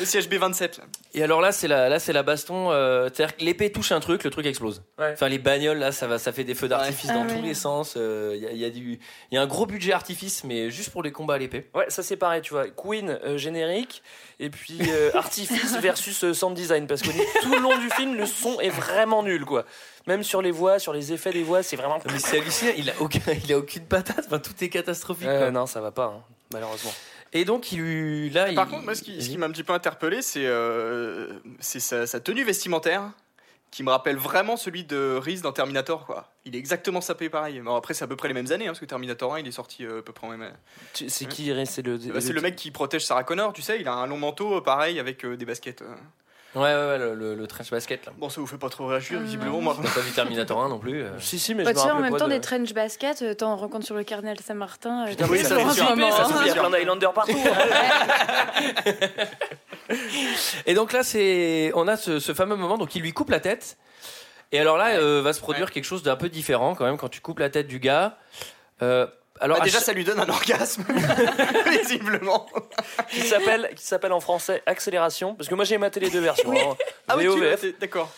Le 0.00 0.04
siège 0.04 0.28
B27. 0.28 0.78
là. 0.78 0.84
Et 1.14 1.22
alors 1.22 1.40
là, 1.40 1.52
c'est 1.52 1.68
la, 1.68 1.88
là, 1.88 1.98
c'est 1.98 2.12
la 2.12 2.22
baston. 2.22 2.70
euh, 2.70 3.08
C'est-à-dire 3.12 3.36
que 3.36 3.44
l'épée 3.44 3.70
touche 3.72 3.92
un 3.92 4.00
truc, 4.00 4.24
le 4.24 4.30
truc 4.30 4.46
explose. 4.46 4.82
Ouais. 4.98 5.10
Enfin, 5.12 5.28
les 5.28 5.38
bagnoles, 5.38 5.78
là, 5.78 5.92
ça 5.92 6.06
va, 6.06 6.18
ça 6.18 6.32
fait 6.32 6.44
des 6.44 6.54
feux 6.54 6.68
d'artifice 6.84 7.10
Ouais. 7.10 7.14
dans 7.16 7.22
Ah 7.22 7.26
tous 7.28 7.34
ouais. 7.36 7.42
les 7.42 7.54
sens. 7.54 7.94
euh, 7.96 8.32
Il 8.36 8.42
y, 8.42 8.46
a, 8.46 8.52
il 8.52 8.58
y 8.58 8.64
a 8.64 8.70
du, 8.70 8.98
il 9.30 9.34
y 9.34 9.38
a 9.38 9.42
un 9.42 9.46
gros 9.46 9.66
budget 9.66 9.92
artifice, 9.92 10.44
mais 10.44 10.70
juste 10.70 10.90
pour 10.90 11.02
les 11.02 11.12
combats 11.12 11.34
à 11.34 11.38
l'épée. 11.38 11.68
Ouais, 11.74 11.86
ça 11.88 12.02
c'est 12.02 12.16
pareil, 12.16 12.42
tu 12.42 12.52
vois. 12.54 12.68
Queen 12.68 13.18
euh, 13.24 13.36
générique 13.38 14.02
et 14.40 14.50
puis 14.50 14.78
euh, 14.88 15.10
Artifice 15.14 15.76
versus 15.78 16.24
euh, 16.24 16.34
sound 16.34 16.54
design 16.56 16.86
parce 16.86 17.02
que 17.02 17.10
tout 17.42 17.50
le 17.52 17.58
long 17.60 17.76
du 17.78 17.90
film, 17.90 18.14
le 18.16 18.26
son 18.26 18.60
est 18.60 18.70
vraiment 18.70 19.22
nul, 19.22 19.44
quoi. 19.44 19.64
Même 20.06 20.22
sur 20.24 20.42
les 20.42 20.50
voix, 20.50 20.78
sur 20.78 20.92
les 20.92 21.12
effets 21.12 21.32
des 21.32 21.42
voix, 21.44 21.62
c'est 21.62 21.76
vraiment. 21.76 21.98
Mais 22.10 22.18
c'est 22.18 22.38
hallucinant, 22.40 22.72
il 22.76 22.90
a, 22.90 22.92
aucun, 23.00 23.20
il 23.44 23.52
a 23.52 23.58
aucune 23.58 23.84
patate, 23.86 24.24
enfin, 24.26 24.38
tout 24.40 24.52
est 24.60 24.68
catastrophique. 24.68 25.28
Euh, 25.28 25.42
quoi. 25.42 25.50
non, 25.52 25.66
ça 25.66 25.80
va 25.80 25.92
pas, 25.92 26.06
hein, 26.06 26.22
malheureusement. 26.52 26.92
Et 27.34 27.44
donc, 27.46 27.70
il 27.72 27.78
lui. 27.80 28.30
Là, 28.30 28.52
Par 28.52 28.66
il- 28.66 28.70
contre, 28.70 28.82
moi, 28.84 28.94
ce 28.96 29.02
qui, 29.02 29.22
ce 29.22 29.26
qui 29.28 29.34
il- 29.34 29.38
m'a 29.38 29.46
un 29.46 29.50
petit 29.52 29.62
peu 29.62 29.72
interpellé, 29.72 30.20
c'est 30.20 30.44
euh, 30.44 31.38
sa 31.60 32.20
tenue 32.20 32.44
vestimentaire 32.44 33.10
qui 33.72 33.82
me 33.82 33.90
rappelle 33.90 34.16
vraiment 34.16 34.56
celui 34.56 34.84
de 34.84 35.18
Reese 35.20 35.42
dans 35.42 35.50
Terminator. 35.52 36.06
Quoi. 36.06 36.28
Il 36.44 36.54
est 36.54 36.58
exactement 36.58 37.00
sapé 37.00 37.28
pareil. 37.28 37.60
Mais 37.64 37.74
après, 37.74 37.94
c'est 37.94 38.04
à 38.04 38.06
peu 38.06 38.16
près 38.16 38.28
les 38.28 38.34
mêmes 38.34 38.52
années, 38.52 38.66
hein, 38.66 38.70
parce 38.70 38.80
que 38.80 38.84
Terminator 38.84 39.34
1, 39.34 39.40
il 39.40 39.48
est 39.48 39.52
sorti 39.52 39.84
euh, 39.84 39.98
à 39.98 40.02
peu 40.02 40.12
près 40.12 40.28
en 40.28 40.30
même 40.30 40.52
C'est 40.92 41.26
qui 41.26 41.52
C'est 41.66 41.82
le. 41.82 41.98
Bah, 41.98 42.20
c'est 42.20 42.32
le 42.32 42.40
mec 42.40 42.54
qui 42.54 42.70
protège 42.70 43.04
Sarah 43.04 43.24
Connor, 43.24 43.52
tu 43.52 43.62
sais, 43.62 43.80
il 43.80 43.88
a 43.88 43.94
un 43.94 44.06
long 44.06 44.18
manteau 44.18 44.58
euh, 44.58 44.60
pareil 44.60 45.00
avec 45.00 45.24
euh, 45.24 45.36
des 45.36 45.44
baskets. 45.46 45.82
euh. 45.82 45.86
Ouais, 46.54 46.64
ouais, 46.64 46.74
ouais, 46.86 46.98
le, 46.98 47.14
le, 47.14 47.34
le 47.34 47.46
trench 47.46 47.70
basket, 47.70 48.04
là. 48.04 48.12
Bon, 48.18 48.28
ça 48.28 48.38
vous 48.38 48.46
fait 48.46 48.58
pas 48.58 48.68
trop 48.68 48.86
réagir, 48.86 49.18
Euh, 49.18 49.22
visiblement. 49.22 49.62
Moi. 49.62 49.74
On 49.78 49.82
n'a 49.82 49.88
pas 49.88 50.00
vu 50.00 50.10
Terminator 50.10 50.62
1 50.62 50.68
non 50.68 50.78
plus. 50.78 51.00
euh. 51.02 51.18
Si, 51.18 51.38
si, 51.38 51.54
mais 51.54 51.64
Bah, 51.64 51.70
je 51.74 51.78
me 51.78 51.92
en 51.92 52.00
même 52.00 52.12
pas 52.12 52.18
temps, 52.18 52.28
de- 52.28 52.32
des 52.34 52.42
trench 52.42 52.74
baskets, 52.74 53.22
euh, 53.22 53.32
t'en 53.32 53.56
rencontres 53.56 53.86
sur 53.86 53.94
le 53.94 54.04
Carnel 54.04 54.38
Saint-Martin. 54.38 55.06
euh, 55.06 55.10
Putain, 55.12 55.24
Oui, 55.30 55.38
mais 55.38 55.44
ça, 55.44 55.48
ça, 55.48 55.56
c'est 55.56 55.68
c'est 55.70 55.74
sûr. 55.76 55.96
sûr, 55.96 56.12
ça 56.12 56.24
se 56.26 56.30
trouve, 56.30 56.44
Et 60.66 60.74
donc 60.74 60.92
là, 60.92 61.02
c'est, 61.02 61.72
on 61.74 61.88
a 61.88 61.96
ce, 61.96 62.18
ce 62.20 62.34
fameux 62.34 62.56
moment, 62.56 62.78
donc 62.78 62.94
il 62.94 63.02
lui 63.02 63.12
coupe 63.12 63.30
la 63.30 63.40
tête. 63.40 63.76
Et 64.52 64.58
alors 64.58 64.76
là, 64.76 64.90
euh, 64.96 65.22
va 65.22 65.32
se 65.32 65.40
produire 65.40 65.70
quelque 65.70 65.84
chose 65.84 66.02
d'un 66.02 66.16
peu 66.16 66.28
différent 66.28 66.74
quand 66.74 66.84
même 66.84 66.98
quand 66.98 67.08
tu 67.08 67.20
coupes 67.20 67.38
la 67.38 67.48
tête 67.50 67.66
du 67.66 67.78
gars. 67.78 68.18
Euh, 68.82 69.06
alors 69.40 69.58
Bah, 69.58 69.64
déjà, 69.64 69.80
ça 69.80 69.92
lui 69.94 70.04
donne 70.04 70.20
un 70.20 70.28
orgasme, 70.28 70.84
visiblement. 71.80 72.46
qui 73.10 73.22
s'appelle 73.22 73.70
qui 73.74 73.84
s'appelle 73.84 74.12
en 74.12 74.20
français 74.20 74.62
accélération 74.66 75.34
parce 75.34 75.48
que 75.48 75.54
moi 75.54 75.64
j'ai 75.64 75.78
maté 75.78 76.00
les 76.00 76.10
deux 76.10 76.20
versions 76.20 76.52
hein. 76.52 76.76
Ah 77.08 77.16
oui, 77.16 77.22
tu 77.24 77.28
VOVF, 77.30 77.60
t'es- 77.60 77.74
d'accord. 77.80 78.10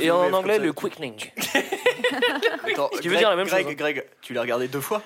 et 0.00 0.10
en 0.10 0.22
VOVF, 0.22 0.34
anglais 0.34 0.58
le 0.58 0.72
quickening 0.72 1.30
Attends, 2.72 2.88
qui 3.00 3.08
veut 3.08 3.14
Greg- 3.14 3.18
dire 3.18 3.30
la 3.30 3.36
même 3.36 3.46
Greg, 3.46 3.64
chose, 3.64 3.72
hein. 3.72 3.76
Greg, 3.76 4.04
tu 4.22 4.32
l'as 4.32 4.40
regardé 4.40 4.68
deux 4.68 4.80
fois 4.80 5.02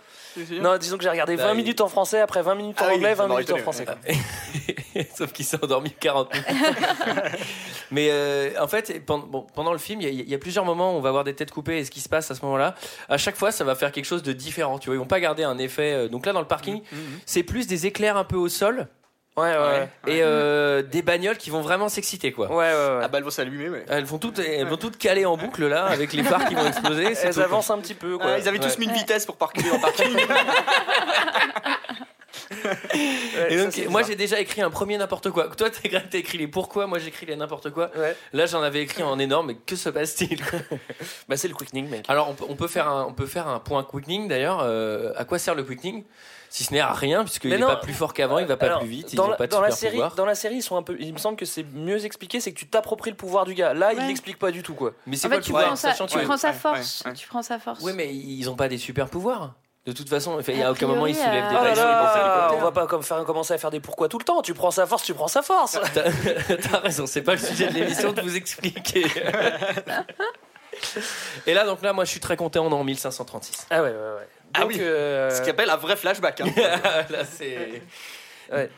non 0.60 0.76
disons 0.78 0.96
que 0.98 1.02
j'ai 1.02 1.10
regardé 1.10 1.36
Bah, 1.36 1.44
20 1.46 1.50
il- 1.52 1.56
minutes 1.56 1.80
en 1.80 1.88
français 1.88 2.20
après 2.20 2.42
20 2.42 2.54
minutes 2.54 2.80
en 2.80 2.86
Ah 2.88 2.92
anglais 2.94 3.10
ça 3.10 3.22
20 3.22 3.26
m'aurait 3.28 3.42
minutes 3.42 3.54
en 3.58 3.62
français 3.62 3.86
ouais. 3.88 4.75
Sauf 5.16 5.32
qu'il 5.32 5.44
s'est 5.44 5.58
endormi 5.62 5.90
40 5.92 6.32
minutes. 6.32 6.46
Mais 7.90 8.08
euh, 8.10 8.50
en 8.60 8.66
fait, 8.68 9.04
pendant, 9.04 9.26
bon, 9.26 9.46
pendant 9.54 9.72
le 9.72 9.78
film, 9.78 10.00
il 10.00 10.04
y, 10.04 10.06
a- 10.08 10.22
il 10.24 10.28
y 10.28 10.34
a 10.34 10.38
plusieurs 10.38 10.64
moments 10.64 10.92
où 10.94 10.96
on 10.96 11.00
va 11.00 11.10
voir 11.10 11.24
des 11.24 11.34
têtes 11.34 11.50
coupées 11.50 11.78
et 11.78 11.84
ce 11.84 11.90
qui 11.90 12.00
se 12.00 12.08
passe 12.08 12.30
à 12.30 12.34
ce 12.34 12.44
moment-là. 12.44 12.74
À 13.08 13.16
chaque 13.18 13.36
fois, 13.36 13.52
ça 13.52 13.64
va 13.64 13.74
faire 13.74 13.92
quelque 13.92 14.04
chose 14.06 14.22
de 14.22 14.32
différent. 14.32 14.78
Tu 14.78 14.86
vois, 14.86 14.96
ils 14.96 14.98
vont 14.98 15.06
pas 15.06 15.20
garder 15.20 15.44
un 15.44 15.58
effet. 15.58 15.92
euh, 15.92 16.08
donc 16.08 16.26
là, 16.26 16.32
dans 16.32 16.40
le 16.40 16.46
parking, 16.46 16.82
c'est 17.26 17.42
plus 17.42 17.66
des 17.66 17.86
éclairs 17.86 18.16
un 18.16 18.24
peu 18.24 18.36
au 18.36 18.48
sol 18.48 18.88
ouais 19.38 19.42
ouais 19.52 19.58
ouais 19.58 19.88
et 20.06 20.22
euh, 20.22 20.80
des 20.80 21.02
bagnoles 21.02 21.36
qui 21.36 21.50
vont 21.50 21.60
vraiment 21.60 21.90
s'exciter, 21.90 22.32
quoi. 22.32 22.48
ouais, 22.48 22.54
ouais, 22.56 22.72
ouais. 22.72 23.00
Ah 23.02 23.08
bah, 23.08 23.18
elles 23.18 23.24
vont 23.24 23.28
s'allumer, 23.28 23.68
mais. 23.68 23.84
Elles 23.86 24.06
vont 24.06 24.16
toutes, 24.16 24.38
elles 24.38 24.66
vont 24.66 24.78
toutes 24.78 24.96
caler 24.96 25.26
en 25.26 25.36
boucle 25.36 25.66
là, 25.66 25.84
avec 25.84 26.14
les 26.14 26.22
phares 26.22 26.48
qui 26.48 26.54
vont 26.54 26.66
exploser. 26.66 27.12
elles 27.22 27.34
tout, 27.34 27.40
avancent 27.40 27.70
un 27.70 27.76
petit 27.78 27.92
peu 27.92 28.16
quoi 28.16 28.30
Ah, 28.30 28.38
ils 28.38 28.48
avaient 28.48 28.58
tous 28.58 28.78
mis 28.78 28.86
une 28.86 28.94
vitesse 28.94 29.26
pour 29.26 29.36
parker 29.36 29.70
en 29.70 29.78
parking. 29.78 30.08
Ouais, 32.50 33.52
Et 33.52 33.56
donc, 33.56 33.76
moi 33.90 34.02
j'ai 34.02 34.16
déjà 34.16 34.38
écrit 34.40 34.60
un 34.62 34.70
premier 34.70 34.96
n'importe 34.98 35.30
quoi. 35.30 35.48
Toi 35.48 35.68
t'as 35.70 36.00
t'as 36.00 36.18
écrit 36.18 36.38
les 36.38 36.48
pourquoi, 36.48 36.86
moi 36.86 36.98
j'écris 36.98 37.26
les 37.26 37.36
n'importe 37.36 37.70
quoi. 37.70 37.90
Ouais. 37.96 38.16
Là 38.32 38.46
j'en 38.46 38.62
avais 38.62 38.82
écrit 38.82 39.02
en 39.02 39.18
énorme, 39.18 39.48
mais 39.48 39.54
que 39.56 39.76
se 39.76 39.88
passe-t-il 39.88 40.40
bah 41.28 41.36
c'est 41.36 41.48
le 41.48 41.54
quickening 41.54 41.88
mec 41.88 42.04
Alors 42.08 42.28
on 42.30 42.34
peut, 42.34 42.44
on 42.48 42.56
peut 42.56 42.68
faire 42.68 42.88
un, 42.88 43.04
on 43.06 43.12
peut 43.12 43.26
faire 43.26 43.48
un 43.48 43.58
point 43.60 43.84
quickening 43.84 44.28
d'ailleurs. 44.28 44.60
Euh, 44.62 45.12
à 45.16 45.24
quoi 45.24 45.38
sert 45.38 45.54
le 45.54 45.64
quickening? 45.64 46.04
Si 46.48 46.62
ce 46.62 46.72
n'est 46.72 46.80
à 46.80 46.92
rien, 46.92 47.24
puisqu'il 47.24 47.50
n'est 47.50 47.58
pas 47.58 47.76
plus 47.76 47.92
fort 47.92 48.14
qu'avant, 48.14 48.38
il 48.38 48.46
va 48.46 48.56
pas 48.56 48.66
Alors, 48.66 48.78
plus 48.78 48.88
vite, 48.88 49.12
il 49.12 49.16
dans, 49.16 49.24
n'a 49.24 49.30
la, 49.32 49.36
pas 49.36 49.46
de 49.48 49.50
dans 49.52 49.60
la 49.60 49.70
super 49.72 49.78
série, 49.80 49.92
pouvoir. 49.96 50.14
dans 50.14 50.24
la 50.24 50.34
série, 50.36 50.54
ils 50.54 50.62
sont 50.62 50.76
un 50.76 50.82
peu. 50.82 50.96
Il 51.00 51.12
me 51.12 51.18
semble 51.18 51.36
que 51.36 51.44
c'est 51.44 51.64
mieux 51.74 52.04
expliqué, 52.04 52.38
c'est 52.40 52.52
que 52.52 52.58
tu 52.58 52.66
t'appropries 52.68 53.10
le 53.10 53.16
pouvoir 53.16 53.44
du 53.44 53.54
gars. 53.54 53.74
Là, 53.74 53.92
il 53.92 53.98
Ouais. 53.98 54.06
l'explique 54.06 54.38
pas 54.38 54.52
du 54.52 54.62
tout, 54.62 54.74
quoi. 54.74 54.92
Mais 55.06 55.16
c'est 55.16 55.26
En 55.26 55.30
quoi 55.30 55.34
fait, 55.34 55.40
le 55.40 55.44
tu 55.44 55.50
pouvoir 55.50 55.66
prends, 55.66 55.76
sa, 55.76 55.92
force. 55.92 56.12
ouais, 57.04 57.10
ouais. 57.10 57.16
Tu 57.16 57.26
prends 57.28 57.42
sa 57.42 57.58
force. 57.58 57.82
Ouais, 57.82 57.92
mais 57.92 58.14
ils 58.14 58.48
ont 58.48 58.54
pas 58.54 58.68
des 58.68 58.78
super 58.78 59.08
pouvoirs. 59.08 59.54
De 59.86 59.92
toute 59.92 60.08
façon, 60.08 60.40
il 60.40 60.58
y 60.58 60.62
a 60.62 60.66
A 60.68 60.72
aucun 60.72 60.88
moment 60.88 61.06
ils 61.06 61.14
priori, 61.14 61.30
soulèvent 61.38 61.48
des 61.48 61.54
euh, 61.54 61.72
Oh 61.72 61.76
là 61.76 62.50
on 62.54 62.60
va 62.60 62.72
pas 62.72 62.86
comme 62.88 63.04
faire, 63.04 63.22
commencer 63.24 63.54
à 63.54 63.58
faire 63.58 63.70
des 63.70 63.78
pourquoi 63.78 64.08
tout 64.08 64.18
le 64.18 64.24
temps. 64.24 64.42
Tu 64.42 64.52
prends 64.52 64.72
sa 64.72 64.84
force, 64.84 65.04
tu 65.04 65.14
prends 65.14 65.28
sa 65.28 65.42
force. 65.42 65.78
T'as 65.94 66.78
raison, 66.80 67.06
c'est 67.06 67.22
pas 67.22 67.32
le 67.32 67.38
sujet 67.38 67.68
de 67.68 67.74
l'émission 67.74 68.12
de 68.12 68.20
vous 68.20 68.36
expliquer. 68.36 69.06
Et 71.46 71.54
là, 71.54 71.64
donc 71.64 71.82
là, 71.82 71.92
moi, 71.92 72.04
je 72.04 72.10
suis 72.10 72.20
très 72.20 72.36
content, 72.36 72.66
on 72.66 72.70
est 72.70 72.74
en 72.74 72.84
1536. 72.84 73.66
Ah 73.70 73.82
ouais, 73.82 73.90
ouais, 73.90 73.94
ouais. 73.94 74.28
Ah 74.54 74.66
oui. 74.66 74.76
euh, 74.80 75.30
Ce 75.30 75.42
qui 75.42 75.50
appelle 75.50 75.70
un 75.70 75.76
vrai 75.76 75.96
flashback. 75.96 76.40
Hein. 76.40 76.46
là, 77.10 77.24
c'est. 77.24 77.82
Ouais. 78.52 78.70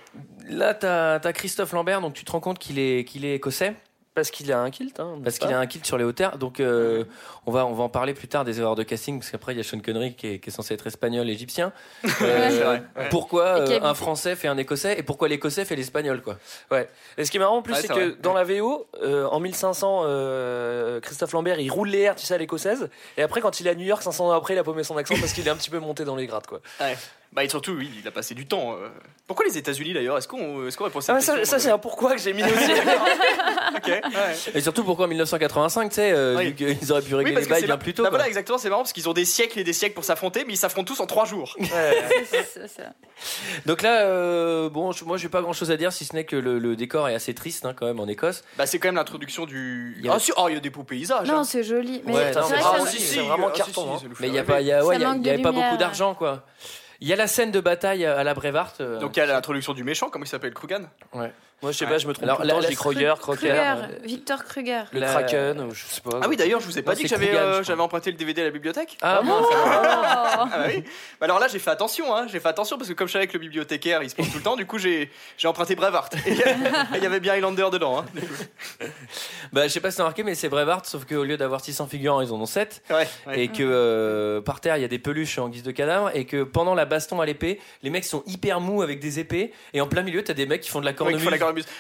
Là, 0.46 0.74
t'as 0.74 1.14
as 1.16 1.32
Christophe 1.32 1.72
Lambert, 1.72 2.00
donc 2.00 2.14
tu 2.14 2.24
te 2.24 2.32
rends 2.32 2.40
compte 2.40 2.58
qu'il 2.58 2.78
est, 2.78 3.04
qu'il 3.04 3.24
est 3.24 3.34
écossais, 3.36 3.74
Parce 4.18 4.32
qu'il 4.32 4.50
a 4.52 4.58
un 4.60 4.70
kilt. 4.70 4.98
Hein, 4.98 5.20
parce 5.22 5.38
qu'il 5.38 5.52
a 5.52 5.58
un 5.60 5.66
kilt 5.68 5.86
sur 5.86 5.96
les 5.96 6.02
hauteurs. 6.02 6.38
Donc, 6.38 6.58
euh, 6.58 7.04
on, 7.46 7.52
va, 7.52 7.64
on 7.66 7.72
va 7.72 7.84
en 7.84 7.88
parler 7.88 8.14
plus 8.14 8.26
tard 8.26 8.44
des 8.44 8.58
erreurs 8.58 8.74
de 8.74 8.82
casting, 8.82 9.20
parce 9.20 9.30
qu'après, 9.30 9.54
il 9.54 9.58
y 9.58 9.60
a 9.60 9.62
Sean 9.62 9.78
Connery 9.78 10.14
qui 10.14 10.26
est, 10.26 10.38
qui 10.40 10.50
est 10.50 10.52
censé 10.52 10.74
être 10.74 10.88
espagnol, 10.88 11.28
égyptien. 11.30 11.72
Euh, 12.20 12.72
ouais. 12.72 13.08
Pourquoi 13.10 13.44
euh, 13.60 13.80
un 13.80 13.94
français 13.94 14.34
fait 14.34 14.48
un 14.48 14.56
écossais 14.56 14.98
et 14.98 15.02
pourquoi 15.04 15.28
l'écossais 15.28 15.64
fait 15.64 15.76
l'espagnol, 15.76 16.20
quoi? 16.20 16.36
Et 17.16 17.24
ce 17.24 17.30
qui 17.30 17.36
est 17.36 17.40
marrant 17.40 17.58
en 17.58 17.62
plus, 17.62 17.74
Ouais, 17.74 17.80
c'est 17.80 17.88
que 17.88 17.94
vrai. 17.94 18.16
dans 18.20 18.32
la 18.32 18.42
VO, 18.42 18.88
euh, 19.02 19.26
en 19.26 19.38
1500, 19.38 20.02
euh, 20.04 21.00
Christophe 21.00 21.32
Lambert, 21.32 21.60
il 21.60 21.70
roule 21.70 21.88
les 21.88 22.00
airs, 22.00 22.16
tu 22.16 22.26
sais, 22.26 22.34
à 22.34 22.38
l'écossaise. 22.38 22.90
Et 23.16 23.22
après, 23.22 23.40
quand 23.40 23.60
il 23.60 23.66
est 23.66 23.70
à 23.70 23.74
New 23.74 23.84
York, 23.84 24.02
500 24.02 24.28
ans 24.28 24.32
après, 24.32 24.54
il 24.54 24.58
a 24.58 24.64
paumé 24.64 24.82
son 24.82 24.96
accent 24.96 25.14
parce 25.20 25.32
qu'il 25.32 25.46
est 25.46 25.50
un 25.50 25.56
petit 25.56 25.70
peu 25.70 25.78
monté 25.78 26.04
dans 26.04 26.16
les 26.16 26.26
grades, 26.26 26.46
quoi. 26.46 26.60
Bah, 27.32 27.44
et 27.44 27.48
surtout, 27.48 27.72
oui, 27.72 27.90
il 28.00 28.08
a 28.08 28.10
passé 28.10 28.34
du 28.34 28.46
temps. 28.46 28.72
euh. 28.74 28.88
Pourquoi 29.26 29.44
les 29.44 29.58
États-Unis 29.58 29.92
d'ailleurs? 29.92 30.16
Est-ce 30.16 30.26
qu'on 30.26 30.66
est 30.66 30.74
qu'on 30.74 30.84
répond 30.84 30.98
à 31.00 31.02
cette 31.02 31.14
Ah, 31.16 31.20
ça, 31.20 31.36
question, 31.36 31.58
ça, 31.58 31.62
c'est 31.62 31.70
un 31.70 31.76
pourquoi 31.78 32.14
que 32.14 32.20
j'ai 32.22 32.32
mis 32.32 32.42
aussi. 32.42 32.52
Ok, 33.76 33.86
ouais. 33.86 34.00
Et 34.54 34.60
surtout, 34.62 34.82
pourquoi 34.82 35.04
en 35.04 35.08
1985, 35.08 35.88
tu 35.90 35.94
sais, 35.96 36.10
euh, 36.10 36.36
Oui. 36.38 36.52
vu 36.52 36.54
qu'ils 36.76 36.90
auraient 36.90 37.02
pu 37.02 37.14
régler 37.14 37.34
parce 37.34 37.44
les 37.44 37.48
que 37.48 37.52
bails 37.52 37.60
c'est 37.60 37.66
bien 37.66 37.76
plus 37.76 37.92
tôt. 37.94 38.02
Bah 38.02 38.08
quoi. 38.08 38.16
voilà, 38.18 38.28
exactement, 38.28 38.56
c'est 38.58 38.70
marrant 38.70 38.80
parce 38.82 38.92
qu'ils 38.94 39.08
ont 39.08 39.12
des 39.12 39.26
siècles 39.26 39.58
et 39.60 39.64
des 39.64 39.72
siècles 39.74 39.94
pour 39.94 40.04
s'affronter, 40.04 40.44
mais 40.46 40.54
ils 40.54 40.56
s'affrontent 40.56 40.92
tous 40.92 41.00
en 41.00 41.06
trois 41.06 41.26
jours. 41.26 41.54
C'est- 42.30 42.66
ça. 42.66 42.82
Donc 43.66 43.82
là, 43.82 44.02
euh, 44.06 44.70
bon, 44.70 44.92
je- 44.92 45.04
moi, 45.04 45.16
j'ai 45.18 45.28
pas 45.28 45.42
grand 45.42 45.52
chose 45.52 45.70
à 45.70 45.76
dire 45.76 45.92
si 45.92 46.04
ce 46.06 46.14
n'est 46.16 46.24
que 46.24 46.34
le, 46.36 46.58
le 46.58 46.76
décor 46.76 47.08
est 47.08 47.14
assez 47.14 47.34
triste 47.34 47.66
hein, 47.66 47.74
quand 47.76 47.86
même 47.86 48.00
en 48.00 48.08
Écosse. 48.08 48.42
Bah, 48.56 48.66
c'est 48.66 48.78
quand 48.78 48.88
même 48.88 48.96
l'introduction 48.96 49.44
du. 49.44 49.96
Il 49.98 50.06
y 50.06 50.08
a- 50.08 50.14
Ah, 50.14 50.18
si, 50.18 50.32
oh, 50.36 50.46
il 50.48 50.54
y 50.54 50.56
a 50.56 50.60
des 50.60 50.70
beaux 50.70 50.82
paysages. 50.84 51.28
Non, 51.28 51.38
hein. 51.40 51.44
c'est 51.44 51.62
joli. 51.62 52.02
Mais 52.06 52.14
Ouais, 52.14 52.32
c'est 52.32 52.40
non, 52.40 52.46
vrai 52.46 52.56
c'est 52.56 52.62
que 52.62 52.68
vraiment- 52.68 52.84
ça- 52.86 52.90
si, 52.90 53.00
c'est 53.00 53.20
vraiment 53.20 53.48
ah, 53.52 53.56
carton, 53.56 53.94
hein. 53.94 53.98
ça 54.00 54.08
nous 54.08 54.14
fait 54.14 54.22
Mais 54.22 54.28
il 54.28 54.34
y 54.34 54.38
a 54.38 54.40
rêver. 54.40 54.52
pas, 54.52 54.60
il 54.62 54.66
y 54.66 54.72
a, 54.72 54.84
ouais, 54.84 54.94
Ça 54.94 54.98
il 54.98 55.02
y 55.02 55.04
a- 55.04 55.08
manque 55.08 55.16
il 55.18 55.20
y 55.20 55.24
de 55.24 55.30
avait 55.34 55.42
pas 55.42 55.50
lumière, 55.50 55.66
beaucoup 55.70 55.78
d'argent 55.78 56.14
quoi. 56.14 56.44
Il 57.00 57.08
y 57.08 57.12
a 57.12 57.16
la 57.16 57.26
scène 57.28 57.50
de 57.52 57.60
bataille 57.60 58.04
à 58.04 58.24
la 58.24 58.34
Brevart. 58.34 58.72
euh, 58.80 58.98
Donc 58.98 59.16
il 59.16 59.20
y 59.20 59.22
a 59.22 59.26
l'introduction 59.26 59.72
du 59.72 59.84
méchant, 59.84 60.10
comment 60.10 60.24
il 60.24 60.28
s'appelle 60.28 60.52
Krugan? 60.54 60.82
Ouais. 61.12 61.32
Moi, 61.60 61.72
je 61.72 61.78
sais 61.78 61.84
Ouais. 61.86 61.90
pas, 61.90 61.98
je 61.98 62.06
me 62.06 62.12
trompe 62.12 62.22
Alors, 62.24 62.36
tout 62.36 62.42
le 62.44 62.48
temps, 62.50 62.56
je 62.58 62.62
la- 62.62 62.68
dis 62.68 62.76
Kroger, 62.76 63.14
Crocker, 63.18 63.48
Kruger, 63.48 63.74
Victor 64.04 64.44
Kruger. 64.44 64.82
le 64.92 65.00
La- 65.00 65.08
Kraken, 65.08 65.60
ou 65.62 65.74
je 65.74 65.84
sais 65.86 66.00
pas. 66.00 66.20
Ah 66.22 66.28
oui, 66.28 66.36
d'ailleurs, 66.36 66.60
je 66.60 66.66
vous 66.66 66.78
ai 66.78 66.82
pas 66.82 66.92
Non, 66.92 66.96
dit 66.96 67.02
que 67.02 67.08
j'avais 67.08 67.34
euh, 67.34 67.62
j'avais 67.64 67.82
emprunté 67.82 68.12
le 68.12 68.16
DVD 68.16 68.42
à 68.42 68.44
la 68.44 68.50
bibliothèque 68.50 68.96
Ah, 69.02 69.20
bon, 69.24 69.32
Oh. 69.40 69.46
Ah 69.52 70.48
oui. 70.68 70.84
Bah 71.20 71.24
alors 71.24 71.40
là, 71.40 71.48
j'ai 71.48 71.58
fait 71.58 71.70
attention, 71.70 72.14
hein. 72.14 72.26
j'ai 72.30 72.38
fait 72.38 72.48
attention 72.48 72.76
parce 72.78 72.88
que 72.88 72.94
comme 72.94 73.08
je 73.08 73.12
savais 73.14 73.26
que 73.26 73.32
le 73.32 73.40
bibliothécaire 73.40 74.02
il 74.04 74.10
se 74.10 74.14
plante 74.14 74.30
tout 74.30 74.36
le 74.38 74.42
temps, 74.44 74.56
du 74.56 74.66
coup 74.66 74.78
j'ai 74.78 75.10
j'ai 75.36 75.48
emprunté 75.48 75.74
Brevard. 75.74 76.08
Et 76.26 76.32
il 76.96 77.02
y 77.02 77.06
avait 77.06 77.18
bien 77.20 77.34
Highlander 77.34 77.68
dedans. 77.72 77.98
Hein. 78.00 78.04
Bah, 79.52 79.62
je 79.66 79.72
sais 79.72 79.80
pas 79.80 79.90
si 79.90 79.96
t'as 79.96 80.02
remarqué, 80.04 80.22
mais 80.24 80.34
c'est 80.34 80.48
Brevard, 80.50 80.84
sauf 80.84 81.04
qu'au 81.06 81.24
lieu 81.24 81.36
d'avoir 81.38 81.62
600 81.62 81.86
figurants, 81.86 82.20
ils 82.20 82.32
en 82.32 82.40
ont 82.40 82.44
7. 82.46 82.82
Ouais, 82.90 83.08
ouais. 83.26 83.40
Et 83.40 83.48
que 83.48 83.62
euh, 83.62 84.40
par 84.42 84.60
terre, 84.60 84.76
il 84.76 84.82
y 84.82 84.84
a 84.84 84.88
des 84.88 84.98
peluches 84.98 85.38
en 85.38 85.48
guise 85.48 85.62
de 85.62 85.70
cadavre. 85.70 86.10
Et 86.14 86.26
que 86.26 86.42
pendant 86.42 86.74
la 86.74 86.84
baston 86.84 87.20
à 87.22 87.26
l'épée, 87.26 87.58
les 87.82 87.88
mecs 87.90 88.04
sont 88.04 88.22
hyper 88.26 88.60
mous 88.60 88.82
avec 88.82 89.00
des 89.00 89.18
épées. 89.20 89.52
Et 89.72 89.80
en 89.80 89.86
plein 89.86 90.02
milieu, 90.02 90.22
t'as 90.22 90.34
des 90.34 90.44
mecs 90.46 90.60
qui 90.60 90.68
font 90.70 90.80
de 90.80 90.84
la 90.84 90.90
Ouais, 90.90 90.96
cornemuse. 90.96 91.24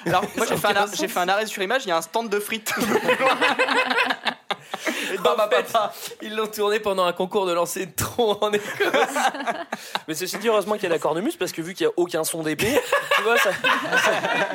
Alors 0.06 0.24
moi 0.36 0.46
j'ai 0.48 0.56
fait, 0.56 0.66
un 0.68 0.86
j'ai 0.92 1.08
fait 1.08 1.20
un 1.20 1.28
arrêt 1.28 1.46
sur 1.46 1.62
image, 1.62 1.84
il 1.84 1.88
y 1.88 1.92
a 1.92 1.96
un 1.96 2.02
stand 2.02 2.28
de 2.28 2.38
frites. 2.40 2.72
Et 5.12 5.18
bam, 5.18 5.36
bam, 5.36 5.48
bam. 5.50 5.90
Ils 6.22 6.34
l'ont 6.36 6.46
tourné 6.46 6.80
pendant 6.80 7.04
un 7.04 7.12
concours 7.12 7.46
de 7.46 7.52
lancer 7.52 7.86
de 7.86 7.92
tronc 7.94 8.38
en 8.40 8.52
Écosse. 8.52 8.66
Mais 10.08 10.14
ceci 10.14 10.38
dit, 10.38 10.48
heureusement 10.48 10.74
qu'il 10.74 10.84
y 10.84 10.86
a 10.86 10.90
la 10.90 10.98
cornemuse 10.98 11.36
parce 11.36 11.52
que 11.52 11.62
vu 11.62 11.74
qu'il 11.74 11.84
y 11.84 11.88
a 11.88 11.92
aucun 11.96 12.24
son 12.24 12.42
d'épée, 12.42 12.80
tu 13.16 13.22
vois, 13.22 13.36
ça, 13.38 13.50
ça, 13.52 14.10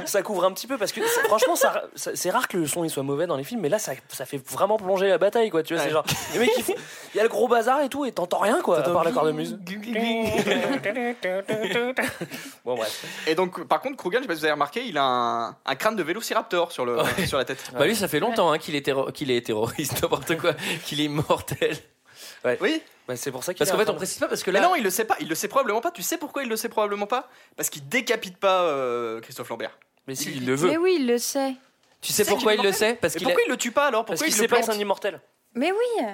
ça 0.05 0.22
couvre 0.22 0.45
un 0.45 0.51
petit 0.51 0.67
peu 0.67 0.77
parce 0.77 0.91
que 0.91 1.01
c'est- 1.05 1.24
franchement, 1.27 1.55
ça, 1.55 1.83
ça- 1.95 2.12
c'est 2.15 2.29
rare 2.29 2.48
que 2.48 2.57
le 2.57 2.67
son 2.67 2.83
il 2.83 2.89
soit 2.89 3.03
mauvais 3.03 3.27
dans 3.27 3.36
les 3.38 3.43
films, 3.43 3.62
mais 3.62 3.69
là, 3.69 3.79
ça, 3.79 3.93
ça 4.10 4.25
fait 4.25 4.41
vraiment 4.51 4.77
plonger 4.77 5.07
la 5.10 5.17
bataille, 5.17 5.50
quoi. 5.50 5.63
Tu 5.63 5.74
vois, 5.74 5.81
c'est 5.83 5.89
Ouais. 5.89 5.93
genre 5.93 6.05
les 6.33 6.39
mecs, 6.39 6.51
ils 6.57 6.63
font- 6.63 6.75
il 7.13 7.17
y 7.17 7.19
a 7.19 7.24
le 7.24 7.29
gros 7.29 7.48
bazar 7.48 7.81
et 7.81 7.89
tout, 7.89 8.05
et 8.05 8.12
t'entends 8.12 8.39
rien, 8.39 8.62
quoi, 8.62 8.79
à 8.79 8.81
part 8.83 9.03
la 9.03 9.12
cornemuse. 9.12 9.57
Bon 12.65 12.75
bref. 12.75 13.03
Et 13.27 13.36
donc 13.36 13.65
par 13.67 13.81
contre 13.81 13.98
Krugan, 13.98 14.19
je 14.19 14.24
sais 14.24 14.27
pas 14.27 14.33
si 14.36 14.39
vous 14.39 14.45
avez 14.45 14.53
remarqué, 14.53 14.83
il 14.86 14.98
a 14.98 15.03
un, 15.03 15.48
un 15.65 15.75
crâne 15.75 15.95
de 15.95 16.03
vélociraptor 16.03 16.72
sur, 16.72 16.86
le, 16.86 16.98
sur 17.27 17.38
la 17.38 17.45
tête. 17.45 17.72
Bah 17.77 17.86
lui, 17.86 17.95
ça 17.95 18.07
fait 18.07 18.19
longtemps 18.19 18.51
hein, 18.51 18.57
qu'il 18.57 18.75
est, 18.75 18.81
terro- 18.86 19.12
qu'il 19.12 19.31
est 19.31 19.45
terroriste, 19.45 19.93
n'importe 20.01 20.38
quoi, 20.38 20.42
qu'il 20.85 21.01
est 21.01 21.05
immortel. 21.05 21.77
Oui, 22.59 22.81
Bah, 23.07 23.15
c'est 23.15 23.31
pour 23.31 23.43
ça 23.43 23.53
qu'il 23.53 23.59
Parce 23.59 23.69
est 23.69 23.73
qu'en 23.73 23.79
fait, 23.79 23.89
on 23.89 23.95
précise 23.95 24.17
pas 24.19 24.27
parce 24.27 24.43
que 24.43 24.51
mais 24.51 24.59
là, 24.59 24.67
non, 24.67 24.75
il 24.75 24.83
le 24.83 24.89
sait 24.89 25.05
pas, 25.05 25.15
il 25.21 25.29
le 25.29 25.35
sait 25.35 25.47
probablement 25.47 25.81
pas. 25.81 25.91
Tu 25.91 26.01
sais 26.03 26.17
pourquoi 26.17 26.43
il 26.43 26.50
le 26.50 26.55
sait 26.57 26.69
probablement 26.69 27.07
pas? 27.07 27.29
Parce 27.55 27.69
qu'il 27.69 27.88
décapite 27.88 28.38
pas 28.38 28.63
euh, 28.63 29.21
Christophe 29.21 29.50
Lambert. 29.50 29.77
Mais 30.07 30.15
si, 30.15 30.31
il 30.35 30.45
le 30.45 30.55
veut. 30.55 30.69
Mais 30.69 30.77
oui, 30.77 30.97
il 31.00 31.07
le 31.07 31.17
sait. 31.17 31.55
tu 32.01 32.12
sais 32.12 32.25
pourquoi 32.25 32.53
il 32.55 32.62
le 32.62 32.71
sait? 32.73 32.95
Parce 32.95 33.13
qu'il 33.15 33.23
pourquoi 33.23 33.41
il 33.45 33.50
le 33.50 33.57
tue 33.57 33.71
pas 33.71 33.88
alors? 33.88 34.03
Parce 34.05 34.19
Pourquoi 34.19 34.27
qu'il 34.27 34.35
il 34.35 34.38
sait 34.38 34.43
le 34.43 34.50
pas 34.50 34.62
c'est 34.62 34.77
un 34.77 34.81
immortel. 34.81 35.21
Mais 35.53 35.71
oui. 35.71 36.05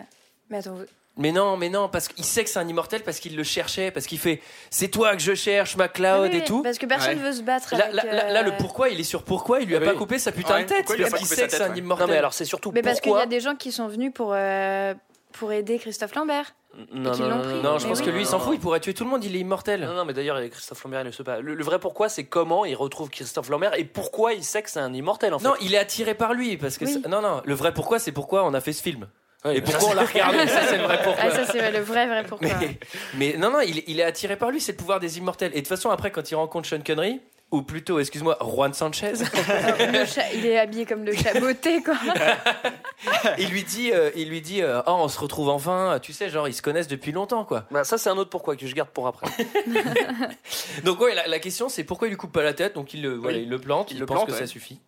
Mais 0.49 0.57
attends, 0.57 0.77
Mais 1.19 1.31
non, 1.31 1.57
mais 1.57 1.69
non, 1.69 1.89
parce 1.89 2.07
qu'il 2.07 2.23
sait 2.25 2.43
que 2.43 2.49
c'est 2.49 2.57
un 2.59 2.67
immortel, 2.67 3.03
parce 3.03 3.19
qu'il 3.19 3.35
le 3.35 3.43
cherchait, 3.43 3.91
parce 3.91 4.07
qu'il 4.07 4.17
fait 4.19 4.41
c'est 4.71 4.87
toi 4.87 5.15
que 5.15 5.21
je 5.21 5.35
cherche, 5.35 5.75
MacLeod 5.75 6.31
Oui, 6.31 6.37
et 6.37 6.43
tout. 6.43 6.63
Parce 6.63 6.77
que 6.79 6.85
personne 6.85 7.17
Ouais. 7.17 7.23
veut 7.25 7.33
se 7.33 7.41
battre 7.41 7.75
Là, 7.75 7.83
avec. 7.85 7.93
là, 7.95 8.03
là, 8.05 8.31
là, 8.31 8.41
le 8.41 8.51
euh, 8.51 8.57
pourquoi, 8.57 8.89
il 8.89 8.99
est 8.99 9.03
sur 9.03 9.23
pourquoi, 9.23 9.59
il 9.59 9.67
lui 9.67 9.75
a 9.75 9.79
Ah 9.81 9.85
pas 9.85 9.93
coupé 9.93 10.17
sa 10.17 10.31
putain 10.31 10.55
Ouais, 10.55 10.63
de 10.63 10.69
tête, 10.69 10.85
parce 10.87 11.13
qu'il 11.13 11.27
sait 11.27 11.35
sa 11.35 11.45
que 11.47 11.51
c'est 11.51 11.61
un 11.61 11.75
immortel. 11.75 12.07
Non, 12.07 12.13
mais 12.13 12.17
alors 12.17 12.33
c'est 12.33 12.45
surtout 12.45 12.71
Mais 12.71 12.81
parce 12.81 13.01
qu'il 13.01 13.11
y 13.11 13.15
a 13.15 13.25
des 13.25 13.41
gens 13.41 13.55
qui 13.55 13.71
sont 13.71 13.87
venus 13.87 14.11
pour, 14.13 14.31
euh, 14.33 14.93
pour 15.33 15.51
aider 15.51 15.77
Christophe 15.77 16.15
Lambert. 16.15 16.55
Non, 16.93 17.11
non, 17.11 17.17
l'ont 17.17 17.35
non, 17.35 17.41
pris. 17.41 17.47
non, 17.55 17.63
Non, 17.63 17.77
je 17.79 17.83
Mais 17.83 17.89
pense 17.89 17.99
oui. 17.99 18.05
que 18.05 18.09
lui, 18.11 18.21
il 18.21 18.25
s'en 18.27 18.39
fout, 18.39 18.53
il 18.53 18.59
pourrait 18.59 18.79
tuer 18.79 18.93
tout 18.93 19.03
le 19.03 19.09
monde, 19.09 19.23
il 19.23 19.35
est 19.35 19.39
immortel. 19.39 19.81
Non, 19.81 19.93
non, 19.95 20.05
mais 20.05 20.13
d'ailleurs, 20.13 20.39
Christophe 20.51 20.83
Lambert, 20.83 21.01
il 21.01 21.05
le 21.05 21.11
sait 21.11 21.23
pas. 21.23 21.41
Le, 21.41 21.55
le 21.55 21.63
vrai 21.63 21.79
pourquoi, 21.79 22.09
c'est 22.09 22.25
comment 22.25 22.63
il 22.63 22.75
retrouve 22.75 23.09
Christophe 23.09 23.49
Lambert 23.49 23.73
et 23.77 23.83
pourquoi 23.85 24.33
il 24.33 24.43
sait 24.43 24.61
que 24.61 24.69
c'est 24.69 24.79
un 24.79 24.93
immortel, 24.93 25.33
en 25.33 25.39
fait. 25.39 25.45
Non, 25.47 25.55
il 25.61 25.73
est 25.73 25.79
attiré 25.79 26.13
par 26.13 26.33
lui, 26.33 26.57
parce 26.57 26.77
que. 26.77 26.85
Oui. 26.85 26.99
c'est- 27.03 27.09
Non, 27.09 27.21
non, 27.21 27.41
le 27.43 27.53
vrai 27.55 27.73
pourquoi, 27.73 27.97
c'est 27.99 28.11
pourquoi 28.11 28.45
on 28.45 28.53
a 28.53 28.61
fait 28.61 28.71
ce 28.71 28.83
film. 28.83 29.07
Ouais, 29.45 29.57
Et 29.57 29.61
pourquoi 29.61 29.89
on 29.89 29.93
l'a 29.93 30.03
regardé, 30.05 30.45
ça 30.47 30.63
c'est 30.67 30.77
le 30.77 30.83
vrai 30.83 30.99
pourquoi. 31.01 31.23
Ah, 31.25 31.31
ça, 31.31 31.45
c'est 31.45 31.71
le 31.71 31.79
vrai, 31.79 32.07
vrai 32.07 32.23
pourquoi. 32.25 32.49
Mais, 32.59 32.77
mais 33.15 33.35
non, 33.37 33.51
non, 33.51 33.61
il, 33.61 33.77
est- 33.79 33.83
il 33.87 33.99
est 33.99 34.03
attiré 34.03 34.35
par 34.35 34.51
lui, 34.51 34.59
c'est 34.59 34.73
le 34.73 34.77
pouvoir 34.77 34.99
des 34.99 35.17
immortels. 35.17 35.51
Et 35.53 35.55
de 35.55 35.59
toute 35.59 35.69
façon, 35.69 35.89
après, 35.89 36.11
quand 36.11 36.29
il 36.29 36.35
rencontre 36.35 36.67
Sean 36.67 36.81
Connery, 36.85 37.21
ou 37.51 37.61
plutôt, 37.63 37.99
excuse-moi, 37.99 38.37
Juan 38.41 38.73
Sanchez, 38.73 39.13
il 40.35 40.45
est 40.45 40.59
habillé 40.59 40.85
comme 40.85 41.03
le 41.03 41.13
chat 41.15 41.39
beauté, 41.39 41.81
quoi. 41.81 41.95
il 43.39 43.49
lui 43.49 43.63
dit, 43.63 43.91
euh, 43.91 44.11
il 44.15 44.29
lui 44.29 44.41
dit, 44.41 44.61
euh, 44.61 44.81
oh, 44.85 44.91
on 44.99 45.07
se 45.07 45.17
retrouve 45.19 45.49
enfin. 45.49 45.99
Tu 46.01 46.13
sais, 46.13 46.29
genre, 46.29 46.47
ils 46.47 46.53
se 46.53 46.61
connaissent 46.61 46.87
depuis 46.89 47.11
longtemps, 47.11 47.45
quoi. 47.45 47.63
Bah, 47.71 47.83
ça, 47.85 47.97
c'est 47.97 48.09
un 48.09 48.17
autre 48.17 48.29
pourquoi 48.29 48.55
que 48.55 48.67
je 48.67 48.75
garde 48.75 48.89
pour 48.89 49.07
après. 49.07 49.27
Donc 50.83 50.99
ouais, 51.01 51.15
la, 51.15 51.27
la 51.27 51.39
question, 51.39 51.69
c'est 51.69 51.83
pourquoi 51.83 52.07
il 52.07 52.11
lui 52.11 52.17
coupe 52.17 52.31
pas 52.31 52.43
la 52.43 52.53
tête. 52.53 52.75
Donc 52.75 52.93
il 52.93 53.01
le, 53.01 53.15
voilà, 53.15 53.37
Oui. 53.37 53.43
il 53.43 53.49
le 53.49 53.59
plante, 53.59 53.91
il, 53.91 53.95
Il 53.97 53.99
le 54.01 54.05
pense 54.05 54.17
plante, 54.17 54.27
que 54.27 54.33
ouais. 54.33 54.39
ça 54.39 54.47
suffit. 54.47 54.79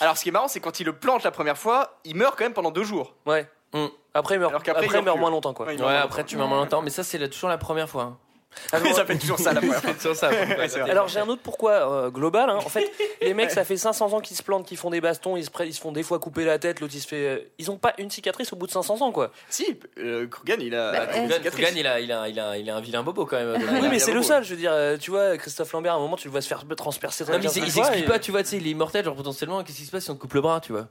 Alors 0.00 0.16
ce 0.16 0.22
qui 0.22 0.28
est 0.28 0.32
marrant, 0.32 0.46
c'est 0.48 0.60
quand 0.60 0.78
il 0.80 0.86
le 0.86 0.92
plante 0.92 1.24
la 1.24 1.30
première 1.32 1.58
fois, 1.58 1.98
il 2.04 2.14
meurt 2.14 2.36
quand 2.38 2.44
même 2.44 2.52
pendant 2.52 2.70
deux 2.70 2.84
jours. 2.84 3.14
Ouais. 3.26 3.48
Mm. 3.74 3.86
Après, 4.14 4.36
il 4.36 4.38
meurt, 4.38 4.50
Alors 4.50 4.62
qu'après, 4.62 4.84
après, 4.84 4.96
il 4.96 5.00
il 5.00 5.04
meurt 5.04 5.04
meurt 5.06 5.18
moins 5.18 5.30
longtemps, 5.30 5.52
quoi. 5.52 5.66
Ouais, 5.66 5.74
il 5.74 5.80
Ouais, 5.82 5.88
meurt 5.88 6.04
après 6.04 6.24
tu 6.24 6.36
m'as 6.36 6.46
moins 6.46 6.58
longtemps, 6.58 6.80
mais 6.82 6.90
ça 6.90 7.02
c'est 7.02 7.18
la- 7.18 7.28
toujours 7.28 7.48
la 7.50 7.58
première 7.58 7.88
fois. 7.88 8.02
hein. 8.04 8.16
Ça 8.70 9.04
fait 9.04 9.18
toujours 9.18 9.40
ça 9.40 9.52
la 9.52 9.60
première 9.60 9.82
fois. 9.82 9.90
C'est 9.94 10.00
sur 10.02 10.14
ça. 10.14 10.30
Ouais, 10.30 10.68
c'est 10.68 10.78
vrai. 10.78 10.88
Alors 10.92 11.08
j'ai 11.08 11.18
un 11.18 11.26
autre 11.26 11.42
pourquoi 11.42 11.72
euh, 11.92 12.10
global. 12.10 12.48
hein. 12.50 12.58
En 12.64 12.68
fait, 12.68 12.88
les 13.20 13.34
mecs, 13.34 13.50
ça 13.50 13.64
fait 13.64 13.76
500 13.76 14.12
ans 14.12 14.20
qu'ils 14.20 14.36
se 14.36 14.44
plantent, 14.44 14.64
qu'ils 14.64 14.76
font 14.76 14.90
des 14.90 15.00
bastons, 15.00 15.36
ils 15.36 15.44
se, 15.44 15.50
prennent- 15.50 15.66
ils 15.66 15.72
se 15.74 15.80
font 15.80 15.90
des 15.90 16.04
fois 16.04 16.20
couper 16.20 16.44
la 16.44 16.60
tête, 16.60 16.78
l'autre 16.78 16.92
il 16.94 17.00
se 17.00 17.08
fait. 17.08 17.16
euh, 17.26 17.38
Ils 17.58 17.72
ont 17.72 17.78
pas 17.78 17.94
une 17.98 18.12
cicatrice 18.12 18.52
au 18.52 18.56
bout 18.56 18.68
de 18.68 18.70
500 18.70 19.00
ans, 19.00 19.10
quoi. 19.10 19.32
Si, 19.48 19.76
euh, 19.98 20.28
Krugan, 20.28 20.58
il 20.60 20.72
a. 20.76 20.92
Bah, 20.92 20.98
a 21.12 21.16
une 21.16 21.28
cicatrice. 21.32 21.50
Krugan, 21.64 21.76
il 21.76 21.86
a, 21.88 21.98
il 21.98 22.12
a, 22.12 22.28
il 22.28 22.38
a, 22.38 22.56
il 22.56 22.70
a 22.70 22.76
un 22.76 22.80
vilain 22.80 23.02
bobo 23.02 23.26
quand 23.26 23.38
même. 23.38 23.56
Oui, 23.82 23.88
mais 23.90 23.98
c'est 23.98 24.12
le 24.14 24.22
seul. 24.22 24.44
Je 24.44 24.50
veux 24.50 24.60
dire, 24.60 24.70
euh, 24.72 24.96
tu 24.98 25.10
vois, 25.10 25.36
Christophe 25.36 25.72
Lambert, 25.72 25.94
à 25.94 25.96
un 25.96 25.98
moment, 25.98 26.14
tu 26.16 26.28
le 26.28 26.30
vois 26.30 26.40
se 26.40 26.46
faire 26.46 26.62
transpercer. 26.76 27.24
Non, 27.24 27.30
mais 27.32 27.38
il 27.38 27.42
15 27.46 27.56
il 27.56 27.62
fois, 27.72 27.72
s'explique 27.86 28.04
et- 28.04 28.08
pas, 28.08 28.20
tu 28.20 28.30
vois, 28.30 28.44
tu 28.44 28.50
sais, 28.50 28.56
il 28.58 28.66
est 28.68 28.70
immortel, 28.70 29.04
genre 29.04 29.16
potentiellement, 29.16 29.64
qu'est-ce 29.64 29.78
qui 29.78 29.84
se 29.84 29.90
passe 29.90 30.04
si 30.04 30.10
on 30.10 30.14
te 30.14 30.20
coupe 30.20 30.34
le 30.34 30.42
bras, 30.42 30.60
tu 30.60 30.70
vois? 30.70 30.86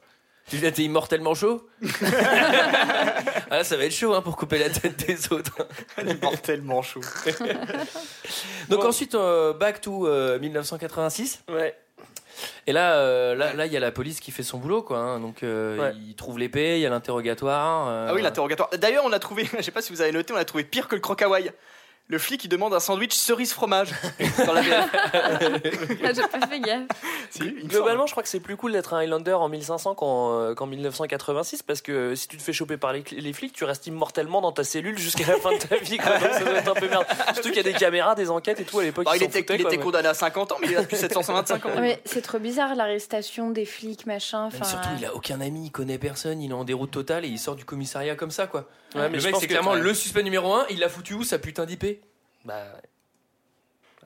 Tu 0.50 0.57
là, 0.57 0.71
t'es 0.71 0.83
immortellement 0.83 1.33
chaud 1.33 1.67
Ah 3.50 3.57
là, 3.57 3.63
ça 3.63 3.77
va 3.77 3.85
être 3.85 3.93
chaud 3.93 4.13
hein, 4.13 4.21
pour 4.21 4.35
couper 4.35 4.57
la 4.59 4.69
tête 4.69 5.05
des 5.07 5.31
autres. 5.31 5.55
Il 6.01 6.09
est 6.09 6.21
mortellement 6.21 6.81
chaud. 6.81 7.01
Donc 8.69 8.81
Bon. 8.81 8.88
ensuite, 8.88 9.15
euh, 9.15 9.53
back 9.53 9.81
to 9.81 10.07
euh, 10.07 10.39
1986. 10.39 11.43
Ouais. 11.50 11.75
Et 12.67 12.73
là, 12.73 12.95
euh, 12.95 13.35
là, 13.35 13.53
là, 13.53 13.65
il 13.67 13.71
y 13.71 13.77
a 13.77 13.79
la 13.79 13.91
police 13.91 14.19
qui 14.19 14.31
fait 14.31 14.43
son 14.43 14.57
boulot, 14.57 14.81
quoi. 14.81 14.97
hein. 14.97 15.19
Donc, 15.19 15.43
euh, 15.43 15.77
Ouais. 15.77 15.93
il 16.07 16.15
trouve 16.15 16.39
l'épée, 16.39 16.77
il 16.77 16.81
y 16.81 16.85
a 16.85 16.89
l'interrogatoire. 16.89 17.88
euh, 17.88 18.07
Ah 18.09 18.13
oui, 18.13 18.21
l'interrogatoire. 18.21 18.69
D'ailleurs, 18.79 19.03
on 19.05 19.12
a 19.13 19.19
trouvé, 19.19 19.47
je 19.57 19.62
sais 19.62 19.71
pas 19.71 19.81
si 19.81 19.93
vous 19.93 20.01
avez 20.01 20.12
noté, 20.12 20.33
on 20.33 20.38
a 20.38 20.45
trouvé 20.45 20.63
pire 20.63 20.88
que 20.88 20.95
le 20.95 21.01
croc. 21.01 21.23
Le 22.10 22.17
flic, 22.19 22.43
il 22.43 22.50
demande 22.50 22.74
un 22.74 22.81
sandwich 22.81 23.13
cerise 23.13 23.53
fromage 23.53 23.89
dans 24.45 24.51
la 24.53 24.62
VF. 24.62 24.89
Ah, 25.13 26.13
J'ai 26.13 26.22
pas 26.27 26.45
fait 26.48 26.60
gaffe. 26.60 26.81
Si, 27.31 27.39
il 27.39 27.63
me 27.63 27.69
Globalement, 27.69 28.05
je 28.05 28.12
crois 28.12 28.22
que 28.24 28.29
c'est 28.29 28.41
plus 28.41 28.57
cool 28.57 28.74
d'être 28.74 28.93
un 28.93 29.00
Highlander 29.00 29.31
en 29.33 29.48
1500 29.48 29.95
qu'en 29.95 30.33
euh, 30.38 30.53
qu'en 30.53 30.67
1986 30.67 31.63
parce 31.63 31.81
que 31.81 32.13
si 32.13 32.27
tu 32.27 32.38
te 32.38 32.43
fais 32.43 32.51
choper 32.51 32.75
par 32.77 32.91
les, 32.91 33.03
les 33.12 33.31
flics, 33.33 33.53
tu 33.53 33.63
restes 33.63 33.88
immortellement 33.88 34.41
dans 34.41 34.51
ta 34.51 34.65
cellule 34.65 34.98
jusqu'à 34.98 35.25
la 35.25 35.38
fin 35.39 35.53
de 35.53 35.57
ta 35.60 35.77
vie. 35.77 35.98
Quoi. 35.98 36.17
Donc 36.19 36.29
ça 36.33 36.39
doit 36.43 36.53
être 36.57 36.67
un 36.72 36.74
peu 36.74 36.89
merde. 36.89 37.05
Surtout 37.33 37.50
qu'il 37.50 37.57
y 37.57 37.60
a 37.62 37.63
des 37.63 37.74
caméras, 37.74 38.15
des 38.15 38.29
enquêtes 38.29 38.60
et 38.60 38.65
tout 38.65 38.79
à 38.79 38.83
l'époque. 38.83 39.05
Bah, 39.05 39.12
ils 39.15 39.17
il 39.17 39.19
s'en 39.22 39.25
était, 39.27 39.39
foutaient, 39.39 39.55
il 39.55 39.62
quoi, 39.62 39.69
était 39.72 39.77
mais- 39.77 39.83
condamné 39.83 40.07
à 40.10 40.13
50 40.13 40.51
ans, 40.51 40.57
mais 40.62 40.67
il 40.67 40.74
là 40.74 40.81
depuis 40.81 40.98
725 40.98 41.65
ans. 41.65 41.69
Ah, 41.77 41.79
Mais 41.81 42.01
c'est 42.05 42.22
trop 42.22 42.38
bizarre 42.39 42.75
l'arrestation 42.75 43.50
des 43.50 43.65
flics, 43.65 44.05
machin. 44.05 44.43
Enfin, 44.48 44.65
surtout, 44.65 44.89
il 45.00 45.05
a 45.05 45.15
aucun 45.15 45.39
ami, 45.39 45.67
il 45.67 45.72
connaît 45.72 45.98
personne, 45.98 46.41
il 46.41 46.51
est 46.51 46.53
en 46.53 46.65
déroute 46.65 46.91
totale 46.91 47.24
et 47.24 47.29
il 47.29 47.39
sort 47.39 47.55
du 47.55 47.63
commissariat 47.65 48.15
comme 48.15 48.31
ça, 48.31 48.45
quoi. 48.45 48.67
Ouais, 48.95 49.09
mais 49.09 49.17
le 49.17 49.23
mec, 49.23 49.35
c'est 49.39 49.47
clairement 49.47 49.75
le 49.75 49.93
suspect 49.93 50.23
numéro 50.23 50.53
1, 50.53 50.67
il 50.69 50.79
l'a 50.79 50.89
foutu 50.89 51.13
où, 51.13 51.23
sa 51.23 51.39
putain 51.39 51.65
d'IP 51.65 52.01
Bah. 52.45 52.65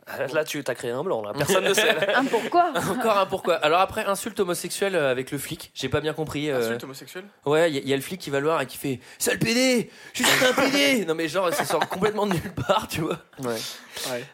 Là, 0.34 0.44
tu 0.44 0.64
as 0.66 0.76
créé 0.76 0.92
un 0.92 1.04
blanc. 1.04 1.22
Là. 1.22 1.34
Personne 1.38 1.64
ne 1.66 1.74
sait. 1.74 2.14
Un 2.16 2.26
pourquoi 2.26 2.72
Encore 2.92 3.18
un 3.18 3.26
pourquoi. 3.26 3.56
Alors 3.56 3.80
après, 3.82 4.06
insulte 4.06 4.40
homosexuelle 4.40 4.96
euh, 4.96 5.12
avec 5.12 5.32
le 5.32 5.38
flic, 5.38 5.72
j'ai 5.74 5.90
pas 5.90 6.00
bien 6.02 6.14
compris. 6.14 6.50
euh, 6.50 6.60
Insulte 6.62 6.84
homosexuelle 6.86 7.26
Ouais, 7.46 7.70
il 7.70 7.76
y, 7.76 7.78
a- 7.80 7.82
il 7.82 7.90
y 7.90 7.94
a 7.94 7.96
le 7.96 8.02
flic 8.02 8.20
qui 8.22 8.30
va 8.30 8.40
le 8.40 8.46
voir 8.46 8.62
et 8.62 8.66
qui 8.66 8.78
fait 8.78 9.00
Sale 9.20 9.40
PD 9.40 9.90
Je 10.14 10.24
suis 10.24 10.46
un 10.46 10.54
PD 10.54 11.06
Non 11.06 11.16
mais 11.16 11.28
genre, 11.28 11.54
ça 11.54 11.66
sort 11.66 11.88
complètement 11.90 12.26
de 12.26 12.34
nulle 12.34 12.54
part, 12.54 12.88
tu 12.88 13.02
vois. 13.02 13.18
Ouais. 13.44 13.56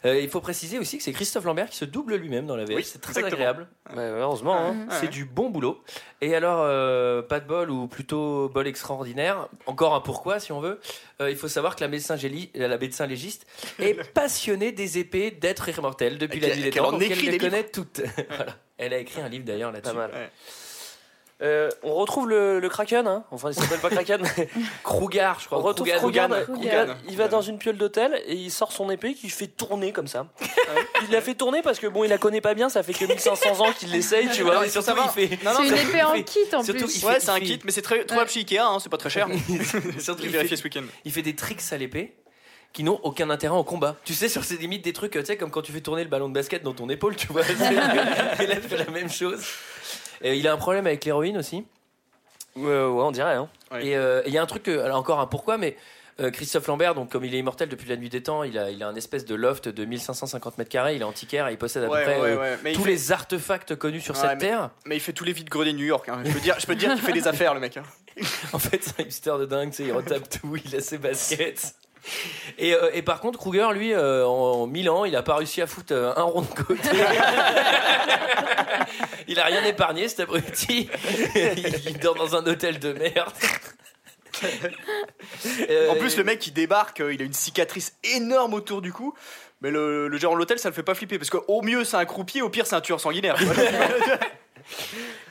Euh, 0.06 0.20
il 0.20 0.30
faut 0.30 0.42
préciser 0.42 0.77
aussi 0.77 0.98
que 0.98 1.03
c'est 1.03 1.13
Christophe 1.13 1.46
Lambert 1.46 1.70
qui 1.70 1.77
se 1.77 1.86
double 1.86 2.15
lui-même 2.15 2.46
dans 2.46 2.56
la 2.58 2.65
VF, 2.65 2.75
Oui, 2.77 2.84
c'est 2.84 3.00
très 3.01 3.12
exactement. 3.20 3.34
agréable. 3.36 3.68
Heureusement. 3.96 4.56
hein. 4.58 4.72
Ouais. 4.89 4.96
C'est 5.00 5.08
du 5.10 5.25
bon 5.25 5.50
boulot. 5.50 5.82
Et 6.22 6.36
alors, 6.36 6.60
euh, 6.62 7.22
pas 7.22 7.39
de 7.39 7.48
bol 7.48 7.70
ou 7.70 7.88
plutôt 7.88 8.50
bol 8.50 8.68
extraordinaire. 8.68 9.48
Encore 9.65 9.94
un 9.96 10.01
pourquoi, 10.01 10.39
si 10.39 10.51
on 10.51 10.60
veut. 10.60 10.80
Euh, 11.22 11.29
il 11.29 11.38
faut 11.38 11.48
savoir 11.48 11.75
que 11.75 11.82
la 11.82 11.88
médecin, 11.88 12.15
géli- 12.15 12.50
la 12.55 12.77
médecin 12.77 13.05
légiste 13.05 13.46
est 13.79 13.93
passionnée 14.13 14.72
des 14.72 14.98
épées 14.98 15.32
d'êtres 15.32 15.70
immortels 15.70 16.17
depuis 16.17 16.39
la 16.39 16.55
nuit 16.55 16.63
des 16.63 16.70
temps. 16.72 16.91
donc 16.91 17.03
elle 17.03 17.20
les 17.20 17.38
connaît 17.38 17.63
toutes. 17.70 18.01
Voilà. 18.29 18.58
Elle 18.77 18.93
a 18.93 18.98
écrit 18.98 19.22
un 19.22 19.29
livre 19.29 19.46
d'ailleurs 19.46 19.72
Pas 19.72 19.77
là-dessus. 19.77 19.96
mal. 19.96 20.12
Ouais. 20.12 20.29
Euh, 21.44 21.70
on 21.84 21.94
retrouve 21.96 22.30
le, 22.30 22.60
le 22.62 22.70
Kraken. 22.70 23.06
Hein. 23.06 23.26
Enfin, 23.32 23.50
il 23.52 23.54
s'appelle 23.54 23.80
pas 23.80 23.90
Kraken. 23.90 24.22
mais 24.38 24.48
Krugar, 24.84 25.40
je 25.42 25.46
crois. 25.48 25.60
on 25.60 25.62
retrouve. 25.62 25.88
Il, 25.88 25.92
va- 25.92 25.98
Krogan. 26.00 26.96
il 27.10 27.18
va 27.18 27.28
dans 27.28 27.42
une 27.42 27.58
piole 27.58 27.76
d'hôtel 27.78 28.22
et 28.28 28.34
il 28.36 28.50
sort 28.50 28.72
son 28.72 28.90
épée 28.90 29.14
qu'il 29.14 29.30
fait 29.32 29.48
tourner 29.48 29.92
comme 29.92 30.08
ça. 30.08 30.28
il 31.06 31.12
l'a 31.12 31.20
fait 31.22 31.36
tourner 31.36 31.62
parce 31.62 31.80
que 31.80 31.88
bon, 31.88 32.04
il 32.06 32.10
la 32.10 32.18
connaît 32.18 32.40
pas 32.42 32.54
bien. 32.54 32.70
Ça 32.70 32.82
fait 32.82 32.94
que 32.94 33.06
1500 33.06 33.60
ans 33.60 33.72
qu'il 33.78 33.92
l'essaye, 33.92 34.30
tu 34.30 34.44
vois. 34.44 34.56
Non, 34.56 34.64
Et 34.64 34.70
surtout, 34.70 34.94
il 35.18 35.28
fait. 35.30 35.38
C'est 35.44 35.68
une 35.68 35.76
épée 35.90 36.04
en 36.04 36.14
kit 36.24 36.40
en 36.54 36.64
surtout, 36.64 36.86
plus. 36.86 36.98
il 37.02 37.06
Ouais, 37.06 37.14
fait- 37.16 37.20
c'est 37.20 37.32
un 37.32 37.40
kit, 37.40 37.60
mais 37.66 37.72
c'est 37.72 37.82
très 37.82 38.06
trouvable 38.06 38.30
chez 38.30 38.40
Ikea, 38.40 38.60
hein, 38.60 38.78
c'est 38.82 38.90
pas 38.90 38.98
très 38.98 39.10
cher. 39.10 39.28
Surtout, 40.00 40.24
il 40.24 40.30
vérifié 40.30 40.56
fait- 40.56 40.56
ce 40.56 40.64
week-end. 40.64 40.84
il 41.04 41.12
fait 41.12 41.22
des 41.22 41.36
tricks 41.36 41.62
à 41.72 41.78
l'épée 41.78 42.16
qui 42.72 42.84
n'ont 42.84 43.00
aucun 43.04 43.30
intérêt 43.30 43.54
en 43.56 43.64
combat. 43.64 43.98
Tu 44.06 44.14
sais, 44.16 44.30
sur 44.30 44.44
ces 44.44 44.58
limites, 44.58 44.84
des 44.84 44.94
trucs, 44.94 45.12
tu 45.12 45.24
sais, 45.26 45.38
comme 45.38 45.52
quand 45.52 45.62
tu 45.62 45.72
fais 45.72 45.82
tourner 45.82 46.04
le 46.04 46.10
ballon 46.10 46.28
de 46.30 46.34
basket 46.34 46.64
dans 46.64 46.74
ton 46.74 46.90
épaule, 46.90 47.16
tu 47.16 47.28
vois. 47.28 47.42
Et 47.48 47.54
là, 48.48 48.56
il 48.56 48.62
fait 48.62 48.78
la 48.78 48.90
même 48.90 49.10
chose. 49.12 49.44
Et 50.24 50.36
il 50.38 50.48
a 50.48 50.53
un 50.53 50.58
problème 50.58 50.88
avec 50.88 51.03
l'héroïne 51.06 51.38
aussi. 51.38 51.65
Ouais, 52.56 52.63
ouais, 52.65 53.03
on 53.03 53.12
dirait. 53.12 53.34
Hein. 53.36 53.50
Ouais. 53.72 53.86
Et 53.88 53.96
euh, 53.98 54.22
et 54.25 54.27
il 54.30 54.34
y 54.34 54.38
a 54.38 54.42
un 54.42 54.46
truc, 54.46 54.63
que- 54.63 54.80
alors 54.80 54.98
encore 54.98 55.20
un 55.20 55.27
pourquoi, 55.27 55.58
mais 55.58 55.75
Euh, 56.20 56.30
Christophe 56.30 56.68
Lambert, 56.68 56.94
donc 56.94 57.10
comme 57.12 57.25
il 57.25 57.34
est 57.34 57.39
immortel 57.39 57.68
depuis 57.70 57.89
la 57.89 57.96
nuit 57.98 58.08
des 58.08 58.22
temps, 58.22 58.44
il 58.44 58.56
a, 58.60 58.70
il 58.70 58.84
a 58.84 58.88
un 58.88 58.94
espèce 58.94 59.25
de 59.25 59.34
loft 59.34 59.68
de 59.68 59.84
1550 59.84 60.60
mètres 60.60 60.70
carrés. 60.70 60.94
Il 60.96 61.01
est 61.01 61.06
antiquaire 61.06 61.48
et 61.48 61.53
il 61.53 61.58
possède 61.58 61.84
à 61.86 61.88
Ouais, 61.89 62.06
peu 62.06 62.12
près 62.12 62.22
ouais, 62.22 62.38
euh, 62.38 62.74
tous 62.75 62.84
fait- 62.84 62.89
les 62.92 63.12
artefacts 63.12 63.75
connus 63.75 64.01
sur 64.01 64.15
cette 64.15 64.30
mais- 64.34 64.38
terre. 64.38 64.70
Mais 64.86 64.96
il 64.98 65.00
fait 65.00 65.12
tous 65.13 65.24
les 65.24 65.34
vides 65.34 65.50
greniers 65.50 65.74
de 65.74 65.77
New 65.80 65.86
York. 65.88 66.08
hein. 66.10 66.20
Je 66.24 66.32
peux 66.32 66.39
dire, 66.39 66.56
je 66.60 66.68
peux 66.68 66.75
dire 66.75 66.94
qu'il 66.94 67.01
fait 67.01 67.13
des 67.13 67.27
affaires, 67.27 67.56
le 67.56 67.60
mec. 67.60 67.77
hein. 67.77 67.84
En 68.53 68.60
fait, 68.60 68.80
c'est 68.84 69.00
un 69.01 69.06
hipster 69.06 69.34
de 69.39 69.46
dingue, 69.46 69.74
il 69.80 69.92
retape 69.92 70.30
tout, 70.30 70.56
il 70.63 70.75
a 70.75 70.82
ses 70.82 71.00
baskets. 71.00 71.74
Et, 72.60 72.75
euh, 72.75 72.92
et 72.94 73.01
par 73.01 73.20
contre, 73.20 73.39
Kruger, 73.39 73.70
lui, 73.74 73.92
euh, 73.96 74.24
en, 74.27 74.62
en 74.62 74.68
1000 74.68 74.92
ans, 74.92 75.06
il 75.06 75.15
a 75.15 75.24
pas 75.24 75.36
réussi 75.38 75.63
à 75.63 75.68
foutre 75.68 75.94
euh, 75.96 76.13
un 76.15 76.22
rond 76.24 76.42
de 76.42 76.62
côté. 76.63 76.89
il 79.27 79.39
a 79.39 79.46
rien 79.46 79.63
épargné, 79.63 80.08
cet 80.08 80.22
abruti. 80.22 80.89
il, 81.36 81.82
il 81.89 82.00
dort 82.00 82.15
dans 82.15 82.36
un 82.36 82.46
hôtel 82.46 82.80
de 82.80 82.94
merde. 82.94 83.32
Euh, 85.70 85.89
En 85.89 85.96
plus, 85.96 86.18
le 86.18 86.24
mec 86.24 86.39
qui 86.39 86.51
débarque, 86.51 87.01
euh, 87.01 87.13
il 87.13 87.22
a 87.22 87.25
une 87.25 87.34
cicatrice 87.34 87.94
énorme 88.15 88.53
autour 88.53 88.82
du 88.82 88.92
cou. 88.92 89.13
Mais 89.62 89.72
le, 89.72 90.08
le 90.10 90.18
gérant 90.18 90.34
de 90.34 90.39
l'hôtel, 90.39 90.60
ça 90.60 90.70
le 90.70 90.75
fait 90.75 90.84
pas 90.84 90.96
flipper. 90.96 91.18
Parce 91.18 91.30
qu'au 91.30 91.62
mieux, 91.62 91.84
c'est 91.86 91.96
un 91.98 92.06
croupier, 92.06 92.42
au 92.42 92.50
pire, 92.50 92.68
c'est 92.68 92.75
un 92.75 92.82
tueur 92.82 93.00
sanguinaire. 93.00 93.38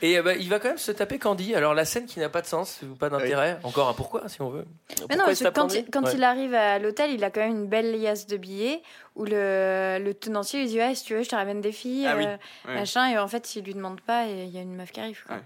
Et 0.01 0.17
euh, 0.17 0.21
bah, 0.23 0.33
il 0.35 0.49
va 0.49 0.59
quand 0.59 0.69
même 0.69 0.77
se 0.77 0.91
taper 0.91 1.19
Candy. 1.19 1.55
Alors 1.55 1.73
la 1.73 1.85
scène 1.85 2.05
qui 2.05 2.19
n'a 2.19 2.29
pas 2.29 2.41
de 2.41 2.47
sens, 2.47 2.79
ou 2.83 2.95
pas 2.95 3.09
d'intérêt. 3.09 3.57
Encore 3.63 3.89
un 3.89 3.93
pourquoi, 3.93 4.27
si 4.29 4.41
on 4.41 4.49
veut. 4.49 4.65
Mais 5.09 5.15
non, 5.15 5.25
parce 5.25 5.39
que 5.39 5.47
quand, 5.49 5.73
il, 5.73 5.85
quand 5.91 6.03
Ouais. 6.03 6.11
il 6.15 6.23
arrive 6.23 6.53
à 6.53 6.79
l'hôtel, 6.79 7.11
il 7.11 7.23
a 7.23 7.29
quand 7.29 7.41
même 7.41 7.51
une 7.51 7.67
belle 7.67 7.99
liasse 7.99 8.27
de 8.27 8.37
billets 8.37 8.81
où 9.15 9.25
le, 9.25 9.99
le 10.03 10.13
tenancier 10.13 10.59
lui 10.61 10.67
dit 10.67 10.77
ouais, 10.79 10.95
si 10.95 11.05
tu 11.05 11.15
veux, 11.15 11.23
je 11.23 11.29
te 11.29 11.35
ramène 11.35 11.61
des 11.61 11.71
filles, 11.71 12.07
Ah 12.07 12.15
oui, 12.17 12.25
euh, 12.25 12.35
ouais. 12.67 12.75
machin. 12.75 13.07
Et 13.09 13.17
en 13.17 13.27
fait, 13.27 13.55
il 13.55 13.63
lui 13.63 13.73
demande 13.73 14.01
pas 14.01 14.27
et 14.27 14.43
il 14.45 14.49
y 14.49 14.57
a 14.57 14.61
une 14.61 14.75
meuf 14.75 14.91
qui 14.91 14.99
arrive. 14.99 15.23
quoi. 15.27 15.37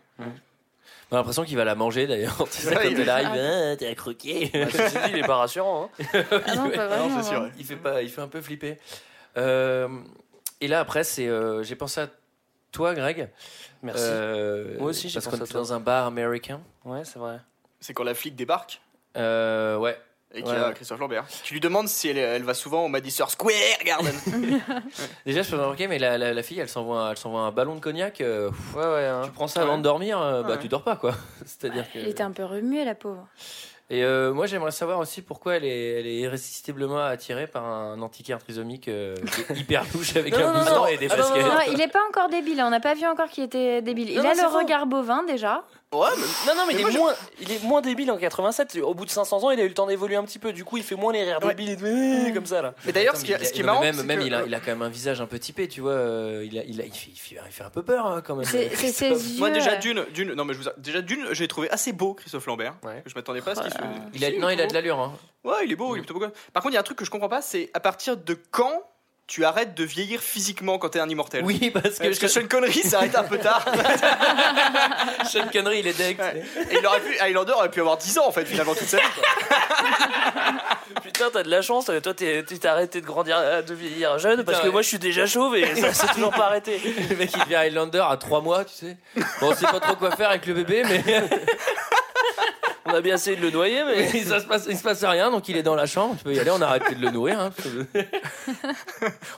On 1.09 1.15
a 1.15 1.19
l'impression 1.19 1.45
qu'il 1.45 1.55
va 1.55 1.63
la 1.63 1.75
manger 1.75 2.05
d'ailleurs. 2.05 2.35
Tu 2.51 2.61
sais, 2.63 2.73
quand 2.75 2.81
il- 2.83 2.99
elle 2.99 3.09
arrive, 3.09 3.29
Ah, 3.33 3.75
t'es 3.77 3.87
un 3.89 3.93
croquet. 3.93 4.49
Bah, 4.53 4.59
ceci 4.71 4.95
dit, 4.97 5.11
il 5.11 5.17
est 5.19 5.27
pas 5.27 5.37
rassurant. 5.37 5.89
hein. 6.03 6.23
Ah 6.45 6.55
non, 6.55 6.69
pas 6.69 6.87
vraiment. 6.87 7.09
Non, 7.09 7.21
c'est 7.21 7.29
sûr. 7.29 7.37
hein. 7.39 7.43
ouais. 7.45 7.51
il 7.59 7.65
fait 7.65 7.75
pas, 7.77 8.01
il 8.01 8.09
fait 8.09 8.21
un 8.21 8.27
peu 8.27 8.41
flipper. 8.41 8.77
Euh, 9.37 9.87
et 10.59 10.67
là 10.67 10.79
après, 10.81 11.03
c'est, 11.03 11.27
euh, 11.27 11.63
j'ai 11.63 11.75
pensé 11.75 12.01
à 12.01 12.09
toi, 12.77 12.93
Greg. 12.93 13.29
Merci. 13.83 14.03
Euh, 14.05 14.77
Moi 14.79 14.89
aussi, 14.91 15.09
j'ai 15.09 15.19
pensé 15.19 15.37
qu'on 15.37 15.43
était 15.43 15.53
dans 15.53 15.73
un 15.73 15.79
bar 15.79 16.05
américain. 16.07 16.61
Ouais, 16.85 17.01
c'est 17.03 17.19
vrai. 17.19 17.39
C'est 17.79 17.93
quand 17.93 18.03
la 18.03 18.13
flic 18.15 18.35
débarque 18.35 18.81
Euh, 19.17 19.77
ouais. 19.77 19.97
et 20.33 20.41
qu'il 20.43 20.51
Ouais, 20.51 20.57
y 20.57 20.63
a 20.63 20.67
ouais. 20.67 20.73
Christophe 20.73 20.99
Lambert. 20.99 21.25
Tu 21.43 21.53
lui 21.53 21.59
demandes 21.59 21.87
si 21.87 22.09
elle, 22.09 22.17
elle 22.17 22.43
va 22.43 22.53
souvent 22.53 22.85
au 22.85 22.87
Madison 22.87 23.27
Square 23.27 23.53
Garden. 23.85 24.13
Déjà, 25.25 25.41
je 25.41 25.49
peux 25.51 25.57
remarquer, 25.57 25.87
mais 25.87 25.99
la, 25.99 26.17
la, 26.17 26.33
la 26.33 26.43
fille, 26.43 26.59
elle 26.59 26.69
s'envoie, 26.69 27.09
elle 27.11 27.17
s'envoie 27.17 27.41
un 27.41 27.51
ballon 27.51 27.75
de 27.75 27.79
cognac. 27.79 28.21
euh, 28.21 28.49
Ouais, 28.75 28.83
ouais. 28.85 29.05
hein. 29.05 29.21
tu 29.25 29.31
prends 29.31 29.47
ça 29.47 29.61
avant 29.61 29.77
de 29.77 29.83
dormir, 29.83 30.19
euh, 30.21 30.43
bah 30.43 30.49
Ouais. 30.51 30.59
tu 30.59 30.67
dors 30.67 30.83
pas 30.83 30.95
quoi. 30.95 31.13
C'est-à-dire 31.45 31.91
que. 31.91 31.99
Il 31.99 32.07
était 32.07 32.23
un 32.23 32.31
peu 32.31 32.43
remué, 32.45 32.83
la 32.85 32.95
pauvre. 32.95 33.27
Et 33.89 34.03
euh, 34.03 34.33
moi, 34.33 34.47
j'aimerais 34.47 34.71
savoir 34.71 34.99
aussi 34.99 35.21
pourquoi 35.21 35.55
elle 35.55 35.63
est, 35.63 35.99
elle 35.99 36.07
est 36.07 36.17
irrésistiblement 36.17 36.97
attirée 37.05 37.47
par 37.47 37.63
un 37.65 38.01
antiquaire 38.01 38.37
trisomique 38.39 38.89
euh, 38.89 39.15
hyper 39.55 39.85
louche 39.93 40.17
avec 40.17 40.33
Non, 40.33 40.39
un 40.39 40.41
non, 40.41 40.53
non, 40.53 40.59
blouson 40.59 40.75
non. 40.75 40.87
et 40.87 40.97
des 40.97 41.07
Ah, 41.09 41.15
baskets. 41.15 41.45
il 41.71 41.79
est 41.81 41.87
pas 41.87 42.01
encore 42.09 42.27
débile. 42.27 42.61
On 42.63 42.69
n'a 42.69 42.81
pas 42.81 42.95
vu 42.95 43.05
encore 43.05 43.29
qu'il 43.29 43.45
était 43.45 43.81
débile. 43.81 44.09
Il 44.09 44.19
a 44.19 44.33
le 44.33 44.39
faux. 44.41 44.57
regard 44.57 44.87
bovin 44.87 45.23
déjà. 45.23 45.63
Ouais, 45.93 46.09
mais 46.17 46.23
Non, 46.47 46.55
non, 46.55 46.65
mais, 46.67 46.73
Mais 46.73 46.79
il, 46.79 46.81
moi, 46.81 46.89
est 46.89 46.93
je- 46.93 46.97
moins, 46.97 47.13
il 47.41 47.51
est 47.51 47.63
moins 47.63 47.81
débile 47.81 48.11
en 48.11 48.17
87. 48.17 48.77
Au 48.83 48.93
bout 48.93 49.05
de 49.05 49.09
500 49.09 49.43
ans, 49.43 49.51
il 49.51 49.59
a 49.59 49.63
eu 49.63 49.67
le 49.67 49.73
temps 49.73 49.87
d'évoluer 49.87 50.15
un 50.15 50.23
petit 50.23 50.39
peu. 50.39 50.51
Du 50.53 50.63
coup, 50.65 50.77
il 50.77 50.83
fait 50.83 50.95
moins 50.95 51.13
les 51.13 51.23
rires 51.23 51.39
Ouais. 51.43 51.53
débiles 51.55 51.71
et 51.71 52.27
tout, 52.27 52.33
comme 52.33 52.45
ça 52.45 52.61
là. 52.61 52.73
mais 52.85 52.91
d'ailleurs, 52.91 53.15
ce 53.15 53.23
qui, 53.23 53.31
ce 53.33 53.51
qui 53.53 53.61
est 53.61 53.63
marrant, 53.63 53.81
même, 53.81 53.95
c'est 53.95 54.03
même 54.03 54.19
que- 54.19 54.25
il, 54.25 54.33
a, 54.33 54.43
il 54.45 54.53
a 54.53 54.59
quand 54.59 54.67
même 54.71 54.81
un 54.81 54.89
visage 54.89 55.21
un 55.21 55.25
peu 55.27 55.39
typé, 55.39 55.67
tu 55.67 55.81
vois. 55.81 55.91
euh, 55.93 56.45
il, 56.49 56.57
a, 56.59 56.63
il, 56.63 56.81
a- 56.81 56.85
il, 56.85 56.91
fait, 56.93 57.09
il, 57.11 57.17
fait, 57.17 57.37
il 57.45 57.51
fait 57.51 57.63
un 57.63 57.69
peu 57.69 57.83
peur 57.83 58.05
hein, 58.05 58.21
quand 58.25 58.35
même. 58.35 58.45
C'est 58.45 58.69
ses 58.75 59.09
yeux. 59.11 59.39
Moi 59.39 59.49
déjà 59.49 59.75
d'une, 59.77 60.05
d'une, 60.13 60.33
non 60.33 60.45
mais 60.45 60.53
je 60.53 60.59
vous, 60.59 60.69
déjà 60.77 61.01
d'une, 61.01 61.33
j'ai 61.33 61.47
trouvé 61.47 61.69
assez 61.69 61.91
beau 61.93 62.13
Christophe 62.13 62.45
Lambert. 62.47 62.75
Ouais. 62.83 63.03
Je 63.05 63.13
m'attendais 63.15 63.41
pas 63.41 63.51
à 63.51 63.55
ce 63.55 63.61
qu'il 63.61 63.71
se. 63.71 63.77
Voilà. 63.77 63.93
Il 64.13 64.25
a, 64.25 64.31
non, 64.39 64.49
il 64.49 64.59
a 64.61 64.67
de 64.67 64.73
l'allure. 64.73 64.99
Hein. 64.99 65.13
Ouais, 65.43 65.63
il 65.65 65.71
est 65.71 65.75
beau, 65.75 65.95
il 65.95 65.99
est 65.99 66.01
plutôt 66.03 66.19
beau. 66.19 66.25
Par 66.53 66.61
contre, 66.63 66.73
il 66.73 66.75
y 66.75 66.77
a 66.77 66.81
un 66.81 66.83
truc 66.83 66.97
que 66.97 67.05
je 67.05 67.09
comprends 67.11 67.29
pas, 67.29 67.41
c'est 67.41 67.69
à 67.73 67.79
partir 67.79 68.17
de 68.17 68.33
quand 68.51 68.81
tu 69.27 69.43
arrêtes 69.43 69.75
de 69.75 69.83
vieillir 69.83 70.21
physiquement 70.21 70.77
quand 70.77 70.89
t'es 70.89 71.01
un 71.01 71.09
immortel. 71.09 71.43
Oui, 71.43 71.69
parce 71.69 71.99
que, 71.99 72.05
Parce 72.05 72.17
que 72.17 72.27
Sean, 72.29 72.41
Sean 72.41 72.47
Connery 72.47 72.81
s'arrête 72.81 73.15
un 73.15 73.23
peu 73.23 73.37
tard. 73.37 73.65
Sean 75.29 75.47
Connery, 75.51 75.79
il 75.79 75.87
est 75.87 75.97
deck. 75.97 76.17
Ouais. 76.19 76.43
Et 76.71 76.77
il 76.77 76.85
aurait 76.85 77.01
pu, 77.01 77.17
Highlander 77.19 77.51
aurait 77.51 77.69
pu 77.69 77.81
avoir 77.81 77.97
10 77.97 78.17
ans 78.19 78.27
en 78.27 78.31
fait 78.31 78.45
finalement 78.45 78.73
toute 78.73 78.87
sa 78.87 78.97
vie. 78.97 79.03
Putain, 81.03 81.25
t'as 81.31 81.43
de 81.43 81.49
la 81.49 81.61
chance. 81.61 81.91
Toi, 82.01 82.13
t'es- 82.13 82.43
tu 82.45 82.57
t'es 82.57 82.67
arrêté 82.67 83.01
de 83.01 83.05
grandir, 83.05 83.35
euh, 83.37 83.61
de 83.61 83.73
vieillir 83.73 84.17
jeune 84.17 84.43
parce 84.45 84.59
que 84.59 84.67
ouais. 84.67 84.71
moi, 84.71 84.81
je 84.81 84.87
suis 84.87 84.99
déjà 84.99 85.25
chauve 85.25 85.57
et 85.57 85.75
ça 85.75 85.93
s'est 85.93 86.07
toujours 86.13 86.31
pas 86.31 86.45
arrêté. 86.45 86.79
Le 87.09 87.15
mec, 87.17 87.29
il 87.35 87.43
devient 87.43 87.55
Highlander 87.55 88.03
à 88.09 88.15
3 88.15 88.41
mois, 88.41 88.63
tu 88.63 88.73
sais. 88.73 88.97
Bon, 89.41 89.51
on 89.51 89.55
sait 89.55 89.65
pas 89.65 89.81
trop 89.81 89.95
quoi 89.95 90.15
faire 90.15 90.29
avec 90.29 90.45
le 90.45 90.53
bébé, 90.53 90.83
mais 90.87 91.03
On 92.87 92.93
a 92.93 93.01
bien 93.01 93.15
essayé 93.15 93.35
de 93.35 93.41
le 93.41 93.51
noyer, 93.51 93.83
mais. 93.83 94.07
ça 94.23 94.39
se 94.39 94.45
passe, 94.45 94.65
il 94.69 94.77
se 94.77 94.83
passe 94.83 95.03
rien, 95.03 95.29
donc 95.29 95.49
il 95.49 95.57
est 95.57 95.63
dans 95.63 95.75
la 95.75 95.85
chambre. 95.85 96.15
Tu 96.17 96.23
peux 96.23 96.33
y 96.33 96.39
aller, 96.39 96.51
on 96.51 96.61
a 96.61 96.67
arrêté 96.67 96.95
de 96.95 97.01
le 97.01 97.11
nourrir. 97.11 97.39
hein, 97.39 97.51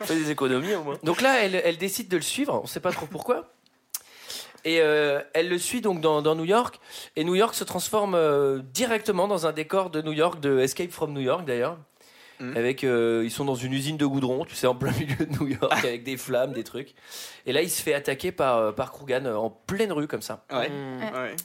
On 0.02 0.06
fait 0.06 0.16
des 0.16 0.32
économies 0.32 0.76
au 0.76 0.84
moins. 0.84 0.98
Donc 1.04 1.22
là, 1.22 1.44
elle, 1.44 1.56
elle 1.56 1.78
décide 1.78 2.08
de 2.10 2.18
le 2.18 2.24
suivre, 2.24 2.60
on 2.64 2.68
sait 2.68 2.80
pas 2.80 2.92
trop 2.92 3.08
pourquoi. 3.08 3.52
Et 4.66 4.82
euh, 4.82 5.22
elle 5.34 5.50
le 5.50 5.58
suit 5.58 5.82
donc 5.82 6.02
dans, 6.02 6.22
dans 6.22 6.36
New 6.36 6.46
York. 6.46 6.80
Et 7.16 7.24
New 7.24 7.36
York 7.36 7.56
se 7.56 7.64
transforme 7.64 8.14
euh, 8.16 8.60
directement 8.74 9.28
dans 9.28 9.48
un 9.48 9.52
décor 9.52 9.90
de 9.90 10.02
New 10.02 10.12
York, 10.12 10.40
de 10.40 10.60
Escape 10.60 10.92
from 10.92 11.14
New 11.14 11.22
York 11.22 11.46
d'ailleurs. 11.46 11.78
Mhm. 12.40 12.56
Avec, 12.56 12.84
euh, 12.84 13.22
ils 13.26 13.32
sont 13.32 13.46
dans 13.46 13.56
une 13.56 13.74
usine 13.74 13.98
de 13.98 14.06
goudron, 14.06 14.46
tu 14.46 14.56
sais, 14.56 14.68
en 14.68 14.76
plein 14.76 14.92
milieu 15.00 15.26
de 15.26 15.38
New 15.40 15.48
York, 15.48 15.74
avec 15.74 16.04
des 16.04 16.18
flammes, 16.18 16.54
des 16.54 16.64
trucs. 16.64 16.94
Et 17.46 17.54
là, 17.54 17.62
il 17.62 17.70
se 17.70 17.82
fait 17.82 17.94
attaquer 17.94 18.32
par, 18.32 18.74
par 18.76 18.92
Krugan 18.92 19.26
en 19.26 19.50
pleine 19.50 19.92
rue, 19.92 20.08
comme 20.08 20.22
ça. 20.22 20.46
Ouais. 20.52 20.70
Hmm. 20.70 21.00
ouais. 21.02 21.36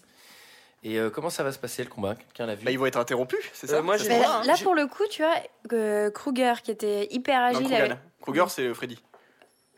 Et 0.86 0.98
euh, 0.98 1.08
comment 1.08 1.30
ça 1.30 1.42
va 1.42 1.50
se 1.50 1.58
passer 1.58 1.82
le 1.82 1.88
combat? 1.88 2.14
Quelqu'un 2.14 2.46
l'a 2.46 2.54
vu? 2.54 2.64
Bah, 2.64 2.70
ils 2.70 2.78
vont 2.78 2.84
être 2.86 2.98
interrompus, 2.98 3.40
c'est 3.54 3.66
ça? 3.68 3.76
Euh, 3.76 3.82
moi, 3.82 3.96
Ça 3.96 4.04
voit, 4.18 4.42
là, 4.44 4.54
pour 4.62 4.74
le 4.74 4.86
coup, 4.86 5.04
tu 5.10 5.22
vois, 5.22 5.34
que 5.68 6.10
Kruger, 6.10 6.52
qui 6.62 6.70
était 6.70 7.08
hyper 7.10 7.40
Non, 7.52 7.58
agile. 7.58 7.74
Avec- 7.74 7.92
Kruger, 8.20 8.44
c'est 8.48 8.62
euh, 8.66 8.74
Freddy. 8.74 8.98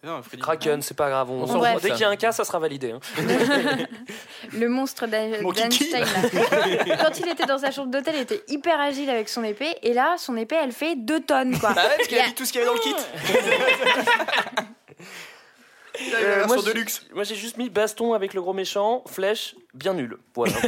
Non, 0.03 0.21
Freddy. 0.23 0.42
Kraken, 0.42 0.83
c'est 0.83 0.97
pas 0.97 1.09
grave. 1.09 1.31
On, 1.31 1.42
On 1.42 1.47
s'en 1.47 1.59
Bref. 1.59 1.81
Dès 1.83 1.90
qu'il 1.90 2.01
y 2.01 2.05
a 2.05 2.09
un 2.09 2.16
cas, 2.16 2.31
ça 2.33 2.45
sera 2.45 2.59
validé. 2.59 2.90
hein. 2.92 3.01
Le 4.53 4.69
monstre 4.69 5.07
d'Einstein. 5.07 6.05
Quand 7.01 7.19
il 7.19 7.29
était 7.29 7.47
dans 7.47 7.59
sa 7.59 7.71
chambre 7.71 7.90
d'hôtel, 7.90 8.14
il 8.16 8.21
était 8.23 8.42
hyper 8.49 8.79
agile 8.81 9.09
avec 9.11 9.29
son 9.29 9.42
épée. 9.42 9.75
Et 9.83 9.95
là, 9.95 10.14
son 10.19 10.37
épée, 10.37 10.57
elle 10.62 10.73
fait 10.73 10.95
2 10.97 11.21
tonnes, 11.21 11.59
quoi. 11.59 11.73
Bah 11.73 11.83
ouais, 11.85 11.97
parce 11.97 12.09
qu'il 12.09 12.19
a 12.19 12.25
a- 12.25 12.27
mis 12.27 12.35
tout 12.35 12.45
ce 12.45 12.53
qu'il 12.53 12.61
y 12.61 12.64
avait 12.64 12.73
dans 12.73 12.79
le 12.79 12.81
kit. 12.81 12.95
Euh, 16.14 16.46
moi, 16.46 16.56
de 16.56 16.62
j'ai- 16.62 16.72
luxe. 16.74 17.02
Moi, 17.14 17.24
j'ai 17.24 17.35
juste 17.37 17.56
mis 17.56 17.70
baston 17.70 18.12
avec 18.14 18.35
le 18.35 18.40
gros 18.42 18.52
méchant, 18.52 19.02
flèche, 19.06 19.54
bien 19.74 19.94
nul. 19.94 20.16
Voilà. 20.35 20.52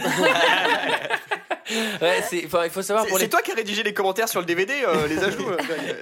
Ouais, 2.01 2.23
c'est, 2.27 2.47
enfin, 2.47 2.63
il 2.65 2.71
faut 2.71 2.81
savoir 2.81 3.05
C'est 3.05 3.11
pour 3.11 3.19
c'est 3.19 3.25
les 3.27 3.31
toi 3.31 3.43
qui 3.43 3.53
as 3.53 3.55
rédigé 3.55 3.83
les 3.83 3.93
commentaires 3.93 4.27
sur 4.31 4.41
le 4.41 4.47
DVD, 4.47 4.73
euh, 4.87 5.07
les 5.07 5.23
ajouts. 5.23 5.51
euh. 5.51 5.59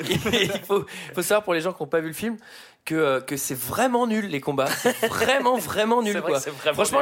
il 0.33 0.49
faut, 0.65 0.87
faut 1.13 1.23
savoir 1.23 1.43
pour 1.43 1.55
les 1.55 1.61
gens 1.61 1.73
qui 1.73 1.83
n'ont 1.83 1.89
pas 1.89 1.99
vu 1.99 2.07
le 2.07 2.13
film 2.15 2.37
que, 2.85 2.95
euh, 2.95 3.21
que 3.21 3.37
c'est 3.37 3.59
vraiment 3.59 4.07
nul 4.07 4.27
les 4.29 4.41
combats. 4.41 4.69
C'est 4.69 5.09
vraiment, 5.09 5.57
vraiment 5.57 6.03
nul. 6.03 6.19
Vrai 6.19 6.31
quoi. 6.31 6.39
vraiment 6.39 6.85
Franchement, 6.85 7.01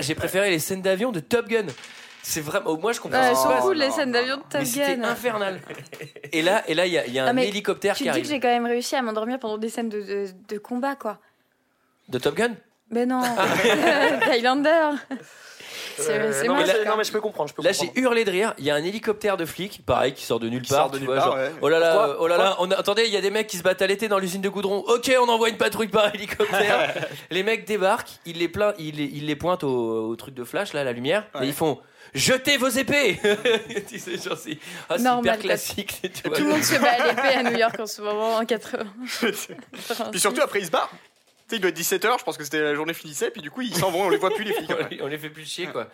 j'ai- 0.00 0.14
préféré 0.16 0.50
les 0.50 0.58
scènes 0.58 0.82
d'avion 0.82 1.12
de 1.12 1.20
Top 1.20 1.46
Gun. 1.46 1.66
C'est 2.24 2.40
vraiment. 2.40 2.76
Moi, 2.76 2.90
je 2.92 2.98
comprends 3.00 3.20
qui 3.30 3.36
se 3.36 3.42
sont 3.42 3.54
cool, 3.60 3.76
les 3.76 3.92
scènes 3.92 4.10
d'avion 4.10 4.38
de 4.38 4.42
Top 4.42 4.54
mais 4.54 4.64
c'était 4.64 4.96
Gun. 4.96 5.04
infernal. 5.04 5.60
Et 6.32 6.42
là, 6.42 6.64
et 6.68 6.74
là, 6.74 6.86
il 6.86 6.92
y 6.92 6.98
a, 6.98 7.06
il 7.06 7.12
y 7.12 7.20
a 7.20 7.26
Ah, 7.26 7.30
un 7.30 7.36
hélicoptère 7.36 7.94
Tu 7.94 7.98
qui 7.98 8.02
te 8.02 8.08
dis 8.08 8.10
arrive. 8.10 8.24
que 8.24 8.28
j'ai 8.30 8.40
quand 8.40 8.48
même 8.48 8.66
réussi 8.66 8.96
à 8.96 9.02
m'endormir 9.02 9.38
pendant 9.38 9.58
des 9.58 9.68
scènes 9.68 9.90
de, 9.90 10.00
de, 10.02 10.26
de 10.48 10.58
combat, 10.58 10.96
quoi. 10.96 11.20
De 12.08 12.18
Top 12.18 12.34
Gun? 12.34 12.54
Mais 12.90 13.04
non, 13.06 13.22
Highlander. 14.30 14.92
C'est 15.98 16.10
Euh, 16.12 16.30
c'est 16.32 16.46
non, 16.46 16.56
mais 16.56 16.66
là- 16.66 16.84
non, 16.84 16.96
mais 16.98 17.04
je 17.04 17.10
peux 17.10 17.20
comprendre. 17.22 17.48
Je 17.48 17.54
peux 17.54 17.62
Là, 17.62 17.72
j'ai 17.72 17.90
hurlé 17.96 18.24
de 18.24 18.30
rire. 18.30 18.52
Il 18.58 18.64
y 18.64 18.70
a 18.70 18.74
un 18.74 18.84
hélicoptère 18.84 19.36
de 19.38 19.44
flic, 19.46 19.84
pareil, 19.84 20.12
qui 20.12 20.24
sort 20.24 20.38
de 20.38 20.48
nulle 20.48 20.60
part. 20.62 20.78
sort 20.78 20.90
de 20.90 20.98
tu 20.98 21.04
nulle 21.04 21.06
vois, 21.10 21.16
part, 21.16 21.26
genre, 21.32 21.36
ouais. 21.36 21.50
Oh 21.62 21.68
là 21.70 21.78
là, 21.78 21.92
Pourquoi 21.96 22.16
oh 22.20 22.26
là 22.28 22.36
là. 22.36 22.56
On 22.60 22.70
a- 22.70 22.76
attendez, 22.76 23.04
il 23.06 23.12
y 23.12 23.16
a 23.16 23.20
des 23.22 23.30
mecs 23.30 23.46
qui 23.46 23.56
se 23.56 23.62
battent 23.62 23.80
à 23.82 23.86
l'été 23.86 24.06
dans 24.06 24.18
l'usine 24.18 24.42
de 24.42 24.48
goudron. 24.50 24.84
Ok, 24.88 25.10
on 25.18 25.28
envoie 25.28 25.48
une 25.48 25.56
patrouille 25.56 25.88
par 25.88 26.14
hélicoptère. 26.14 26.94
les 27.30 27.42
mecs 27.42 27.64
débarquent, 27.66 28.10
ils 28.26 28.36
les, 28.38 28.48
plein- 28.48 28.74
ils 28.78 28.94
les, 28.94 29.04
ils 29.04 29.26
les 29.26 29.36
pointent 29.36 29.64
au, 29.64 30.08
au 30.10 30.16
truc 30.16 30.34
de 30.34 30.44
flash, 30.44 30.74
là, 30.74 30.82
à 30.82 30.84
la 30.84 30.92
lumière, 30.92 31.24
Ouais. 31.34 31.44
et 31.46 31.48
ils 31.48 31.54
font 31.54 31.80
Jetez 32.14 32.56
vos 32.56 32.68
épées 32.68 33.18
Tu 33.88 33.98
sais, 33.98 34.16
genre, 34.16 34.38
c'est 34.38 34.58
ah, 34.88 34.96
quoi. 34.96 35.36
classique. 35.38 36.00
Tu 36.02 36.28
vois. 36.28 36.36
Tout 36.36 36.44
le 36.44 36.50
monde 36.50 36.62
se 36.62 36.78
bat 36.78 36.90
à 36.92 37.06
l'épée 37.08 37.36
à 37.36 37.42
New 37.42 37.58
York 37.58 37.80
en 37.80 37.86
ce 37.86 38.00
moment, 38.00 38.36
en 38.36 38.44
80. 38.44 38.84
Puis 40.12 40.20
surtout, 40.20 40.40
après, 40.42 40.60
ils 40.60 40.66
se 40.66 40.70
barrent. 40.70 40.90
Tu 41.48 41.50
sais, 41.50 41.56
il 41.58 41.60
doit 41.60 41.70
être 41.70 41.78
17h, 41.78 42.18
je 42.18 42.24
pense 42.24 42.36
que 42.36 42.42
c'était 42.42 42.60
la 42.60 42.74
journée 42.74 42.92
finissait, 42.92 43.30
puis 43.30 43.40
du 43.40 43.52
coup, 43.52 43.60
ils 43.62 43.74
s'en 43.76 43.90
vont, 43.92 44.06
on 44.06 44.08
les 44.08 44.16
voit 44.16 44.30
plus, 44.34 44.42
les 44.42 44.52
flics. 44.52 44.68
on, 44.70 44.88
les, 44.88 45.02
on 45.02 45.06
les 45.06 45.16
fait 45.18 45.30
plus 45.30 45.44
chier, 45.44 45.66
quoi. 45.68 45.86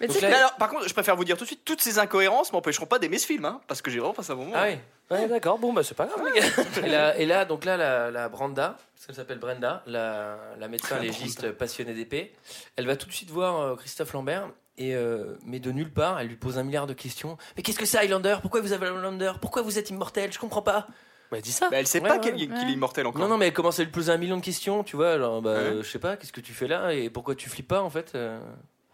Mais 0.00 0.06
tu 0.06 0.12
Donc 0.12 0.16
sais 0.16 0.22
là- 0.22 0.28
Mais 0.28 0.34
alors, 0.36 0.54
par 0.54 0.68
contre, 0.70 0.86
je 0.88 0.92
préfère 0.92 1.16
vous 1.16 1.24
dire 1.24 1.36
tout 1.36 1.42
de 1.42 1.48
suite, 1.48 1.64
toutes 1.64 1.80
ces 1.80 1.98
incohérences 1.98 2.52
m'empêcheront 2.52 2.86
pas 2.86 3.00
d'aimer 3.00 3.18
ce 3.18 3.26
film, 3.26 3.44
hein, 3.44 3.60
parce 3.66 3.82
que 3.82 3.90
j'ai 3.90 3.98
vraiment 3.98 4.14
passé 4.14 4.30
un 4.30 4.36
moment. 4.36 4.52
Ah 4.54 4.66
oui. 4.68 4.76
Ouais, 5.10 5.26
d'accord. 5.26 5.58
Bon, 5.58 5.72
bah, 5.72 5.82
c'est 5.82 5.96
pas 5.96 6.06
grave, 6.06 6.24
les 6.32 6.40
gars. 6.40 6.86
Et 6.86 6.88
là, 6.88 7.16
et 7.18 7.26
là, 7.26 7.44
donc 7.44 7.64
là, 7.64 7.76
la, 7.76 8.12
la 8.12 8.28
Branda, 8.28 8.76
parce 8.94 9.06
qu'elle 9.06 9.16
s'appelle 9.16 9.38
Brenda, 9.40 9.82
la, 9.86 10.36
la 10.60 10.68
médecin 10.68 11.00
légiste 11.00 11.50
passionnée 11.50 11.94
d'épée, 11.94 12.32
elle 12.76 12.86
va 12.86 12.94
tout 12.94 13.08
de 13.08 13.12
suite 13.12 13.30
voir 13.30 13.60
euh, 13.60 13.74
Christophe 13.76 14.12
Lambert. 14.12 14.48
Et 14.78 14.94
euh, 14.94 15.36
mais 15.44 15.58
de 15.58 15.72
nulle 15.72 15.90
part, 15.92 16.20
elle 16.20 16.28
lui 16.28 16.36
pose 16.36 16.56
un 16.56 16.62
milliard 16.62 16.86
de 16.86 16.94
questions. 16.94 17.36
Mais 17.56 17.62
qu'est-ce 17.64 17.78
que 17.78 17.84
c'est 17.84 17.98
Highlander? 17.98 18.36
Pourquoi 18.40 18.60
vous 18.60 18.72
avez 18.72 18.86
Highlander? 18.86 19.32
Pourquoi 19.40 19.60
vous 19.62 19.78
êtes 19.78 19.90
immortel? 19.90 20.32
Je 20.32 20.38
comprends 20.38 20.62
pas. 20.62 20.86
Bah, 21.30 21.40
dis 21.40 21.52
ça. 21.52 21.68
Mais 21.70 21.78
elle 21.78 21.86
sait 21.86 22.00
Ouais, 22.00 22.08
pas 22.08 22.14
ouais, 22.16 22.20
qu'elle- 22.20 22.34
qu'il 22.36 22.52
ouais. 22.52 22.58
est 22.68 22.72
immortel 22.72 23.06
encore. 23.06 23.20
Non, 23.20 23.28
non, 23.28 23.36
mais 23.38 23.46
elle 23.48 23.52
commence 23.52 23.78
à 23.78 23.84
lui 23.84 23.90
poser 23.92 24.10
un 24.12 24.16
million 24.16 24.36
de 24.36 24.42
questions, 24.42 24.82
tu 24.82 24.96
vois. 24.96 25.12
Alors, 25.12 25.40
bah, 25.42 25.52
Ouais. 25.52 25.58
euh, 25.58 25.82
je 25.82 25.88
sais 25.90 25.98
pas, 26.00 26.16
qu'est-ce 26.16 26.32
que 26.32 26.40
tu 26.40 26.52
fais 26.52 26.66
là 26.66 26.92
et 26.92 27.08
pourquoi 27.10 27.34
tu 27.36 27.48
flippes 27.48 27.68
pas 27.68 27.82
en 27.82 27.90
fait 27.90 28.12
euh. 28.16 28.40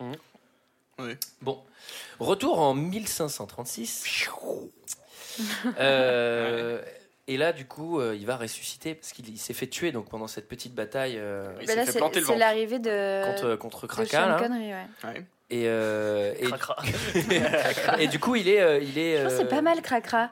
Mhm. 0.00 0.12
Ouais. 0.98 1.18
Bon, 1.42 1.62
retour 2.18 2.58
en 2.58 2.74
1536. 2.74 4.04
Euh, 5.78 6.80
et 7.28 7.36
là, 7.36 7.52
du 7.52 7.66
coup, 7.66 8.00
euh, 8.00 8.16
il 8.18 8.24
va 8.26 8.36
ressusciter 8.36 8.94
parce 8.94 9.12
qu'il 9.12 9.28
il 9.28 9.38
s'est 9.38 9.52
fait 9.52 9.66
tuer 9.66 9.92
donc 9.92 10.08
pendant 10.08 10.28
cette 10.28 10.48
petite 10.48 10.74
bataille 10.74 11.16
euh, 11.18 11.52
Il 11.60 11.66
Bah 11.66 11.72
s'est 11.72 11.76
là, 11.78 11.84
fait 11.84 11.92
c'est 11.92 11.98
planter 11.98 12.20
le 12.20 12.26
c'est 12.26 12.36
l'arrivée 12.36 12.78
de. 12.78 13.24
contre 13.26 13.56
contre 13.56 13.82
de 13.82 13.86
Kraka. 13.88 14.08
Sean 14.22 14.28
là. 14.28 14.38
Connery, 14.38 14.72
ouais. 14.72 14.86
Ouais. 15.04 15.24
Et, 15.50 15.64
euh, 15.66 16.32
et, 16.40 16.46
Cracra. 16.46 16.76
et 17.98 18.08
du 18.08 18.18
coup, 18.18 18.34
il 18.36 18.48
est, 18.48 18.60
euh, 18.60 18.78
il 18.80 18.98
est. 18.98 19.18
Je 19.18 19.22
pense 19.24 19.32
que 19.32 19.38
c'est 19.40 19.44
euh, 19.44 19.48
pas 19.48 19.60
mal, 19.62 19.80
Cracra. 19.82 20.30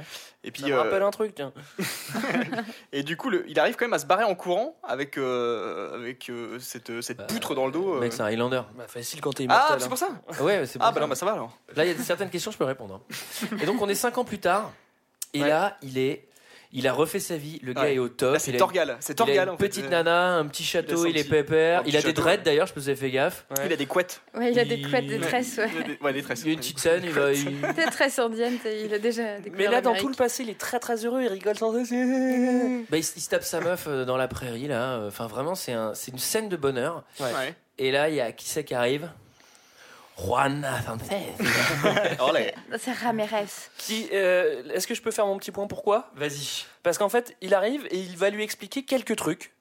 Et 0.44 0.50
puis. 0.50 0.62
Ça 0.62 0.68
me 0.68 0.74
euh, 0.74 0.82
rappelle 0.82 1.02
un 1.02 1.10
truc, 1.10 1.34
tiens. 1.34 1.52
Et 2.92 3.02
du 3.02 3.16
coup, 3.16 3.30
le- 3.30 3.44
il 3.48 3.58
arrive 3.58 3.76
quand 3.76 3.84
même 3.86 3.92
à 3.94 3.98
se 3.98 4.06
barrer 4.06 4.24
en 4.24 4.34
courant 4.34 4.76
avec, 4.84 5.18
euh, 5.18 5.94
avec 5.94 6.28
euh, 6.30 6.58
cette, 6.60 7.00
cette 7.00 7.18
Bah, 7.18 7.24
poutre 7.24 7.54
dans 7.54 7.66
le 7.66 7.72
dos. 7.72 7.94
euh. 7.96 8.00
Mec, 8.00 8.12
c'est 8.12 8.22
un 8.22 8.26
Highlander. 8.26 8.62
Bah, 8.76 8.84
facile 8.86 9.20
quand 9.20 9.32
t'es 9.32 9.44
Ah, 9.44 9.44
immortel. 9.44 9.76
c'est 9.80 9.84
hein. 9.86 9.88
pour 9.88 9.98
ça 9.98 10.42
Ouais, 10.44 10.66
c'est 10.66 10.78
pour 10.78 10.86
Ah, 10.88 10.92
bah 10.92 11.00
non, 11.00 11.08
bah 11.08 11.14
ça 11.14 11.26
va 11.26 11.32
alors. 11.32 11.56
Là, 11.74 11.84
il 11.84 11.90
y 11.90 11.94
a 11.94 12.02
certaines 12.02 12.30
questions, 12.30 12.50
je 12.50 12.58
peux 12.58 12.64
répondre. 12.64 13.00
hein. 13.10 13.56
Et 13.60 13.66
donc, 13.66 13.80
on 13.80 13.88
est 13.88 13.94
5 13.94 14.18
ans 14.18 14.24
plus 14.24 14.38
tard. 14.38 14.72
Et 15.34 15.42
Ouais. 15.42 15.48
là, 15.48 15.76
il 15.82 15.98
est. 15.98 16.28
Il 16.78 16.86
a 16.86 16.92
refait 16.92 17.18
sa 17.20 17.36
vie. 17.36 17.58
Le 17.62 17.72
gars 17.72 17.80
Ouais. 17.82 17.94
est 17.94 17.98
au 17.98 18.08
top. 18.08 18.34
Là, 18.34 18.38
c'est 18.38 18.52
Torgal. 18.52 18.96
C'est 19.00 19.12
Il 19.12 19.22
a 19.22 19.24
Torgal, 19.24 19.48
une 19.48 19.54
en 19.54 19.56
fait. 19.56 19.68
petite 19.68 19.90
nana, 19.90 20.34
un 20.36 20.46
petit 20.46 20.62
château, 20.62 21.06
Il 21.06 21.16
est 21.16 21.24
pépère. 21.24 21.82
Il 21.86 21.96
a 21.96 22.02
des 22.02 22.12
dreads 22.12 22.42
d'ailleurs, 22.44 22.66
je 22.66 22.74
me 22.76 22.80
suis 22.80 22.94
fait 22.94 23.10
gaffe. 23.10 23.46
Il 23.64 23.72
a 23.72 23.76
des 23.76 23.86
couettes. 23.86 24.20
Ouais, 24.34 24.52
il 24.52 24.58
a 24.58 24.64
des 24.64 24.82
couettes, 24.82 25.06
des 25.06 25.18
tresses, 25.18 25.56
ouais. 25.58 25.68
Il 25.74 25.80
a 25.80 25.82
des- 25.84 25.98
Ouais, 26.02 26.12
des 26.12 26.22
tresses. 26.22 26.42
Il 26.42 26.46
y 26.48 26.50
a 26.50 26.52
une 26.52 26.58
petite 26.60 26.78
scène, 26.78 27.02
il 27.04 27.10
va. 27.10 27.32
il- 27.32 27.60
Des 27.74 27.84
tresses 27.90 28.18
indiennes, 28.18 28.58
il 28.84 28.92
a 28.94 28.98
déjà 28.98 29.38
des 29.40 29.50
Mais 29.50 29.66
là, 29.66 29.80
dans 29.80 29.94
tout 29.94 30.08
le 30.08 30.14
passé, 30.14 30.42
il 30.42 30.50
est 30.50 30.58
très 30.60 30.78
très 30.78 31.04
heureux, 31.04 31.22
il 31.22 31.28
rigole 31.28 31.56
sans 31.56 31.72
cesse. 31.72 31.90
Bah, 32.90 32.96
il, 32.98 33.02
se- 33.04 33.12
il 33.16 33.20
se 33.22 33.28
tape 33.30 33.42
sa 33.42 33.60
meuf 33.60 33.86
euh, 33.88 34.04
dans 34.04 34.16
la 34.18 34.28
prairie 34.28 34.68
là. 34.68 35.00
Enfin, 35.06 35.26
vraiment, 35.26 35.54
c'est 35.54 35.72
un, 35.72 35.94
c'est 35.94 36.12
une 36.12 36.18
scène 36.18 36.48
de 36.48 36.56
bonheur. 36.56 37.04
Ouais. 37.20 37.54
Et 37.78 37.90
là, 37.90 38.08
il 38.10 38.14
y 38.16 38.20
a 38.20 38.32
qui 38.32 38.48
c'est 38.48 38.64
qui 38.64 38.74
arrive? 38.74 39.08
Juana 40.18 40.80
Sanchez. 40.82 41.34
C'est 42.78 42.92
Ramirez. 42.92 43.46
Qui, 43.78 44.08
euh, 44.12 44.62
Est-ce 44.72 44.86
que 44.86 44.94
je 44.94 45.02
peux 45.02 45.10
faire 45.10 45.26
mon 45.26 45.36
petit 45.36 45.50
point 45.50 45.66
pourquoi? 45.66 46.10
Vas-y. 46.14 46.64
Parce 46.82 46.98
qu'en 46.98 47.08
fait, 47.08 47.36
il 47.40 47.54
arrive 47.54 47.86
et 47.90 47.98
il 47.98 48.16
va 48.16 48.30
lui 48.30 48.42
expliquer 48.42 48.84
quelques 48.84 49.16
trucs. 49.16 49.52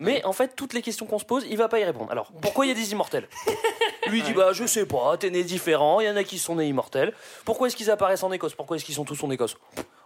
Mais 0.00 0.24
en 0.24 0.32
fait, 0.32 0.54
toutes 0.54 0.74
les 0.74 0.82
questions 0.82 1.06
qu'on 1.06 1.18
se 1.18 1.24
pose, 1.24 1.44
il 1.50 1.56
va 1.56 1.68
pas 1.68 1.80
y 1.80 1.84
répondre. 1.84 2.10
Alors, 2.12 2.32
pourquoi 2.40 2.64
il 2.66 2.68
y 2.68 2.72
a 2.72 2.74
des 2.74 2.92
immortels? 2.92 3.28
Lui 4.06 4.20
il 4.20 4.24
dit 4.24 4.32
bah 4.32 4.52
je 4.52 4.64
sais 4.64 4.86
pas, 4.86 5.18
t'es 5.18 5.28
né 5.28 5.44
différent, 5.44 6.00
il 6.00 6.06
y 6.06 6.10
en 6.10 6.16
a 6.16 6.24
qui 6.24 6.38
sont 6.38 6.54
nés 6.54 6.66
immortels. 6.66 7.12
Pourquoi 7.44 7.66
est-ce 7.66 7.76
qu'ils 7.76 7.90
apparaissent 7.90 8.22
en 8.22 8.32
Écosse? 8.32 8.54
Pourquoi 8.54 8.76
est-ce 8.76 8.84
qu'ils 8.84 8.94
sont 8.94 9.04
tous 9.04 9.22
en 9.22 9.30
Écosse? 9.30 9.56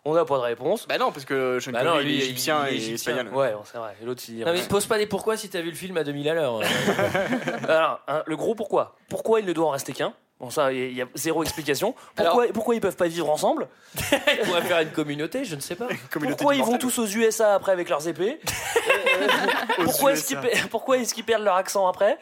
On 0.04 0.14
n'a 0.14 0.24
pas 0.24 0.36
de 0.36 0.40
réponse. 0.42 0.86
Bah 0.88 0.98
non, 0.98 1.12
parce 1.12 1.24
que 1.24 1.60
Sean 1.60 1.70
Bah 1.72 1.84
non, 1.84 1.92
Connery, 1.92 2.04
lui, 2.06 2.12
il 2.14 2.16
est 2.16 2.18
il- 2.18 2.24
égyptien 2.30 2.64
il 2.66 2.68
est 2.68 2.72
et 2.72 2.76
égyptien. 2.76 3.12
espagnol. 3.14 3.34
Ouais, 3.34 3.54
c'est 3.70 3.78
vrai. 3.78 3.94
Et 4.02 4.04
l'autre 4.04 4.22
il. 4.28 4.40
Non, 4.44 4.52
mais 4.52 4.60
pose 4.62 4.86
pas 4.86 4.98
des 4.98 5.06
pourquoi 5.06 5.36
si 5.36 5.48
t'as 5.48 5.60
vu 5.60 5.70
le 5.70 5.76
film 5.76 5.96
à 5.96 6.02
2000 6.04 6.28
à 6.28 6.34
l'heure. 6.34 6.60
euh. 6.60 6.64
Alors, 7.68 8.00
hein, 8.08 8.22
le 8.26 8.36
gros 8.36 8.54
pourquoi 8.56 8.96
Pourquoi 9.08 9.40
il 9.40 9.46
ne 9.46 9.52
doit 9.52 9.66
en 9.66 9.70
rester 9.70 9.92
qu'un? 9.92 10.12
Bon, 10.40 10.50
ça, 10.50 10.72
il 10.72 10.92
y 10.92 11.00
a 11.00 11.04
zéro 11.14 11.44
explication. 11.44 11.94
Pourquoi, 12.16 12.46
pourquoi 12.52 12.74
ils 12.74 12.80
peuvent 12.80 12.96
pas 12.96 13.06
vivre 13.06 13.30
ensemble? 13.30 13.68
Il 14.00 14.38
pourrait 14.44 14.62
faire 14.62 14.80
une 14.80 14.90
communauté, 14.90 15.44
je 15.44 15.54
ne 15.54 15.60
sais 15.60 15.76
pas. 15.76 15.86
Pourquoi 16.10 16.56
ils 16.56 16.64
vont 16.64 16.78
tous 16.78 16.98
aux 16.98 17.06
USA 17.06 17.54
après 17.54 17.70
avec 17.70 17.88
leurs 17.88 18.08
épées? 18.08 18.40
Euh, 18.88 19.28
Pourquoi 19.84 20.12
est-ce 20.12 20.24
qu'ils 20.26 20.38
USA. 20.38 20.48
per- 20.48 20.68
pourquoi 20.68 20.98
est-ce 20.98 21.14
qu'ils 21.14 21.22
perdent 21.22 21.44
leur 21.44 21.54
accent 21.54 21.86
après? 21.86 22.18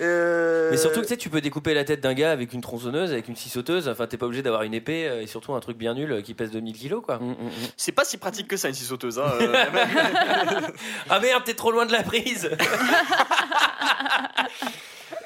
Euh, 0.00 0.70
Mais 0.70 0.76
surtout 0.76 1.00
que 1.00 1.04
tu 1.04 1.10
sais, 1.10 1.16
tu 1.16 1.30
peux 1.30 1.40
découper 1.40 1.74
la 1.74 1.84
tête 1.84 2.00
d'un 2.00 2.14
gars 2.14 2.32
avec 2.32 2.52
une 2.52 2.60
tronçonneuse, 2.60 3.12
avec 3.12 3.28
une 3.28 3.36
scie 3.36 3.50
sauteuse. 3.50 3.88
Enfin, 3.88 4.06
t'es 4.06 4.16
pas 4.16 4.26
obligé 4.26 4.42
d'avoir 4.42 4.62
une 4.62 4.74
épée 4.74 5.06
euh, 5.08 5.22
et 5.22 5.26
surtout 5.26 5.54
un 5.54 5.60
truc 5.60 5.76
bien 5.76 5.94
nul 5.94 6.12
euh, 6.12 6.22
qui 6.22 6.34
pèse 6.34 6.50
2000 6.50 6.76
kilos, 6.76 7.02
quoi. 7.04 7.18
Mm, 7.18 7.28
mm, 7.28 7.46
mm. 7.46 7.50
C'est 7.76 7.92
pas 7.92 8.04
si 8.04 8.16
pratique 8.16 8.48
que 8.48 8.56
ça, 8.56 8.68
une 8.68 8.74
scie 8.74 8.84
sauteuse. 8.84 9.18
Hein. 9.18 9.30
euh, 9.40 9.54
Ah 11.10 11.20
merde, 11.20 11.42
t'es 11.44 11.54
trop 11.54 11.70
loin 11.70 11.86
de 11.86 11.92
la 11.92 12.02
prise 12.02 12.50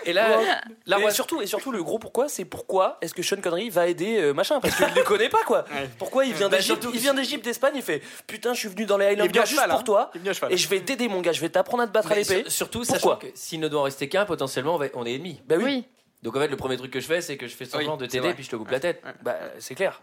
Et 0.07 0.13
là, 0.13 1.11
surtout, 1.11 1.41
et 1.41 1.47
surtout, 1.47 1.73
le 1.73 1.83
gros 1.83 1.99
pourquoi, 1.99 2.29
c'est 2.29 2.45
pourquoi 2.45 2.99
est-ce 3.01 3.15
que 3.15 3.23
Sean 3.23 3.41
Connery 3.41 3.71
va 3.71 3.87
aider 3.87 4.19
euh, 4.21 4.33
machin 4.33 4.61
Parce 4.61 4.77
qu'il 4.77 4.87
ne 4.87 5.03
connaît 5.05 5.29
pas 5.29 5.43
quoi. 5.47 5.65
Ouais. 5.73 5.89
Pourquoi 5.99 6.25
il 6.25 6.35
vient 6.35 6.49
Bah, 6.49 6.57
d'Égypte 6.59 6.87
Il 6.93 7.01
vient 7.01 7.15
d'Égypte, 7.15 7.45
d'Espagne, 7.45 7.75
il 7.77 7.83
fait 7.83 8.03
Putain, 8.27 8.55
je 8.55 8.59
suis 8.61 8.69
venu 8.69 8.85
dans 8.87 8.97
les 8.99 9.07
à 9.07 9.25
juste 9.27 9.47
cheval. 9.47 9.71
pour 9.71 9.79
hein. 9.81 9.83
toi. 9.83 10.11
Et 10.51 10.57
je 10.57 10.69
vais 10.69 10.81
t'aider, 10.81 11.09
mon 11.09 11.21
gars. 11.21 11.33
Je 11.33 11.41
vais 11.41 11.49
t'apprendre 11.49 11.83
à 11.83 11.87
te 11.87 11.93
battre 11.93 12.13
à 12.13 12.15
l'épée. 12.17 12.43
sur- 12.43 12.53
surtout, 12.53 12.83
Pourquoi 12.87 12.99
sachant 12.99 13.17
que 13.17 13.27
s'il 13.35 13.61
ne 13.61 13.69
doit 13.69 13.81
en 13.81 13.85
rester 13.85 14.09
qu'un, 14.09 14.25
potentiellement, 14.25 14.75
on, 14.75 14.79
va- 14.79 14.87
on 14.95 15.05
est 15.07 15.15
ennemis. 15.15 15.41
Bah 15.47 15.57
oui. 15.59 15.65
Oui. 15.65 15.85
Donc 16.23 16.37
en 16.37 16.41
fait, 16.41 16.49
le 16.49 16.57
premier 16.57 16.77
truc 16.77 16.91
que 16.91 17.01
je 17.01 17.07
fais, 17.07 17.21
c'est 17.21 17.37
que 17.37 17.47
je 17.47 17.55
fais 17.55 17.65
semblant 17.67 17.93
Oui, 17.93 17.99
de 17.99 18.07
t'aider 18.07 18.33
puis 18.35 18.45
je 18.45 18.51
te 18.51 18.57
coupe 18.57 18.71
la 18.71 18.81
tête. 18.81 19.03
Bah, 19.23 19.37
c'est 19.59 19.75
clair. 19.75 20.01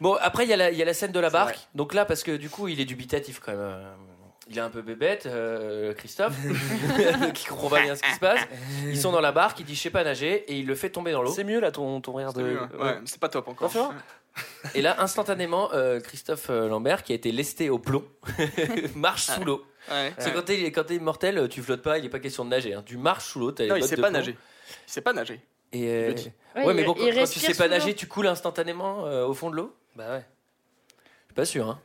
Bon, 0.00 0.16
après, 0.20 0.44
il 0.44 0.50
y, 0.50 0.52
a 0.52 0.56
la- 0.56 0.70
il 0.70 0.76
y 0.78 0.82
a 0.82 0.84
la 0.84 0.94
scène 0.94 1.12
de 1.12 1.20
la 1.20 1.30
barque. 1.30 1.58
Donc 1.74 1.94
là, 1.94 2.04
parce 2.04 2.22
que 2.22 2.32
du 2.36 2.48
coup, 2.50 2.66
il 2.68 2.80
est 2.80 2.84
dubitatif 2.84 3.40
quand 3.44 3.52
même. 3.52 3.86
Il 4.48 4.56
est 4.58 4.60
un 4.60 4.70
peu 4.70 4.80
bébête, 4.80 5.26
euh, 5.26 5.92
Christophe, 5.94 6.36
qui 7.34 7.46
comprend 7.46 7.68
pas 7.68 7.82
bien 7.82 7.96
ce 7.96 8.02
qui 8.02 8.12
se 8.12 8.20
passe. 8.20 8.40
Ils 8.84 8.96
sont 9.00 9.10
dans 9.10 9.20
la 9.20 9.32
barque, 9.32 9.58
il 9.58 9.66
dit 9.66 9.74
je 9.74 9.80
sais 9.82 9.90
pas 9.90 10.04
nager 10.04 10.44
et 10.50 10.56
il 10.56 10.66
le 10.66 10.74
fait 10.76 10.90
tomber 10.90 11.10
dans 11.10 11.22
l'eau. 11.22 11.32
C'est 11.32 11.42
mieux 11.44 11.58
là 11.58 11.72
ton, 11.72 12.00
ton 12.00 12.14
rire 12.14 12.30
C'est 12.32 12.40
de. 12.42 12.44
mieux, 12.46 12.60
hein. 12.60 12.68
Ouais, 12.78 12.98
c'est 13.06 13.18
pas 13.18 13.28
top 13.28 13.48
encore. 13.48 13.72
Et 14.74 14.82
là, 14.82 15.00
instantanément, 15.00 15.72
euh, 15.72 15.98
Christophe 15.98 16.50
euh, 16.50 16.68
Lambert, 16.68 17.02
qui 17.02 17.12
a 17.12 17.14
été 17.16 17.32
lesté 17.32 17.70
au 17.70 17.78
plomb, 17.80 18.04
marche 18.94 19.24
sous 19.26 19.42
l'eau. 19.44 19.64
Ouais. 19.90 20.12
Parce 20.16 20.28
que 20.30 20.34
quand 20.36 20.42
t'es, 20.44 20.70
quand 20.72 20.84
t'es 20.84 20.96
immortel, 20.96 21.48
tu 21.48 21.62
flottes 21.62 21.82
pas, 21.82 21.98
il 21.98 22.04
est 22.04 22.08
pas 22.10 22.18
question 22.20 22.44
de 22.44 22.50
nager. 22.50 22.74
hein. 22.74 22.82
Tu 22.86 22.96
marches 22.98 23.24
sous 23.24 23.40
l'eau, 23.40 23.50
t'as 23.52 23.64
les 23.64 23.70
Non, 23.70 23.76
il 23.76 23.82
sait 23.84 23.96
pas 23.96 24.02
plomb. 24.02 24.12
nager. 24.18 24.36
Il 24.86 24.92
sait 24.92 25.00
pas 25.00 25.12
nager. 25.12 25.40
Et 25.72 25.88
euh. 25.88 26.14
Ouais, 26.54 26.72
mais 26.74 26.84
bon, 26.84 26.94
quand, 26.94 27.00
quand 27.04 27.24
tu 27.30 27.40
sais 27.40 27.54
pas 27.54 27.66
nager, 27.68 27.94
tu 27.94 28.06
coules 28.06 28.26
instantanément 28.28 29.06
euh, 29.06 29.24
au 29.26 29.34
fond 29.34 29.50
de 29.50 29.56
l'eau 29.56 29.74
Bah 29.96 30.10
ouais. 30.10 30.24
Je 30.98 31.24
suis 31.26 31.34
pas 31.34 31.44
sûr. 31.44 31.68
Hein. 31.68 31.80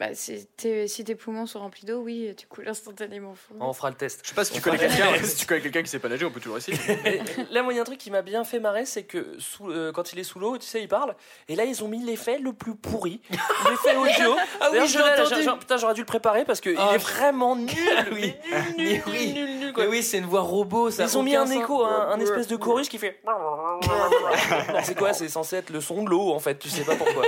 Bah, 0.00 0.08
si, 0.12 0.46
tes, 0.56 0.88
si 0.88 1.04
tes 1.04 1.14
poumons 1.14 1.46
sont 1.46 1.60
remplis 1.60 1.86
d'eau, 1.86 1.98
oui, 2.00 2.34
tu 2.36 2.46
coules 2.48 2.68
instantanément 2.68 3.34
fond. 3.34 3.54
On 3.60 3.72
fera 3.72 3.90
le 3.90 3.96
test. 3.96 4.20
Je 4.24 4.28
sais 4.30 4.34
pas 4.34 4.44
si 4.44 4.52
tu 4.52 4.60
connais 4.60 4.76
quelqu'un. 4.78 5.12
si 5.22 5.36
tu 5.36 5.46
connais 5.46 5.60
quelqu'un 5.60 5.82
qui 5.82 5.88
sait 5.88 6.00
pas 6.00 6.08
nager, 6.08 6.24
on 6.24 6.30
peut 6.32 6.40
toujours 6.40 6.56
essayer. 6.58 6.76
Là, 7.52 7.62
moi, 7.62 7.72
il 7.72 7.76
y 7.76 7.78
a 7.78 7.82
un 7.82 7.84
truc 7.84 7.98
qui 7.98 8.10
m'a 8.10 8.22
bien 8.22 8.42
fait 8.44 8.58
marrer, 8.58 8.86
c'est 8.86 9.04
que 9.04 9.36
sous, 9.38 9.70
euh, 9.70 9.92
quand 9.92 10.12
il 10.12 10.18
est 10.18 10.24
sous 10.24 10.38
l'eau, 10.40 10.58
tu 10.58 10.66
sais, 10.66 10.82
il 10.82 10.88
parle. 10.88 11.14
Et 11.48 11.54
là, 11.54 11.64
ils 11.64 11.84
ont 11.84 11.88
mis 11.88 12.02
l'effet 12.02 12.38
le 12.38 12.52
plus 12.52 12.74
pourri. 12.74 13.20
L'effet 13.30 13.96
audio. 13.96 14.34
Ah 14.60 14.68
oui, 14.72 14.86
je 14.88 14.98
l'ai- 14.98 15.58
Putain, 15.58 15.76
j'aurais 15.76 15.94
dû 15.94 16.00
le 16.00 16.06
préparer 16.06 16.44
parce 16.44 16.60
qu'il 16.60 16.74
Ah, 16.78 16.92
est 16.94 16.98
vraiment 16.98 17.54
nul. 17.56 17.68
oui. 18.12 18.34
Mais 18.50 18.60
nul, 18.76 18.76
nul, 18.76 18.76
Mais 18.76 19.02
oui. 19.06 19.32
nul, 19.32 19.44
nul, 19.46 19.58
nul, 19.58 19.72
quoi. 19.72 19.84
Mais 19.84 19.90
oui, 19.90 20.02
c'est 20.02 20.18
une 20.18 20.26
voix 20.26 20.40
robot. 20.40 20.90
Ça 20.90 21.04
Ils 21.04 21.18
ont 21.18 21.22
mis 21.22 21.36
un 21.36 21.48
écho, 21.50 21.84
un, 21.84 22.10
un 22.12 22.20
espèce 22.20 22.46
de 22.48 22.56
chorus 22.56 22.88
qui 22.88 22.98
fait. 22.98 23.20
c'est 24.82 24.96
quoi 24.96 25.12
C'est 25.12 25.28
censé 25.28 25.56
être 25.56 25.70
le 25.70 25.80
son 25.80 26.02
de 26.04 26.10
l'eau 26.10 26.32
en 26.32 26.38
fait, 26.40 26.58
tu 26.58 26.68
sais 26.68 26.82
pas 26.82 26.96
pourquoi. 26.96 27.22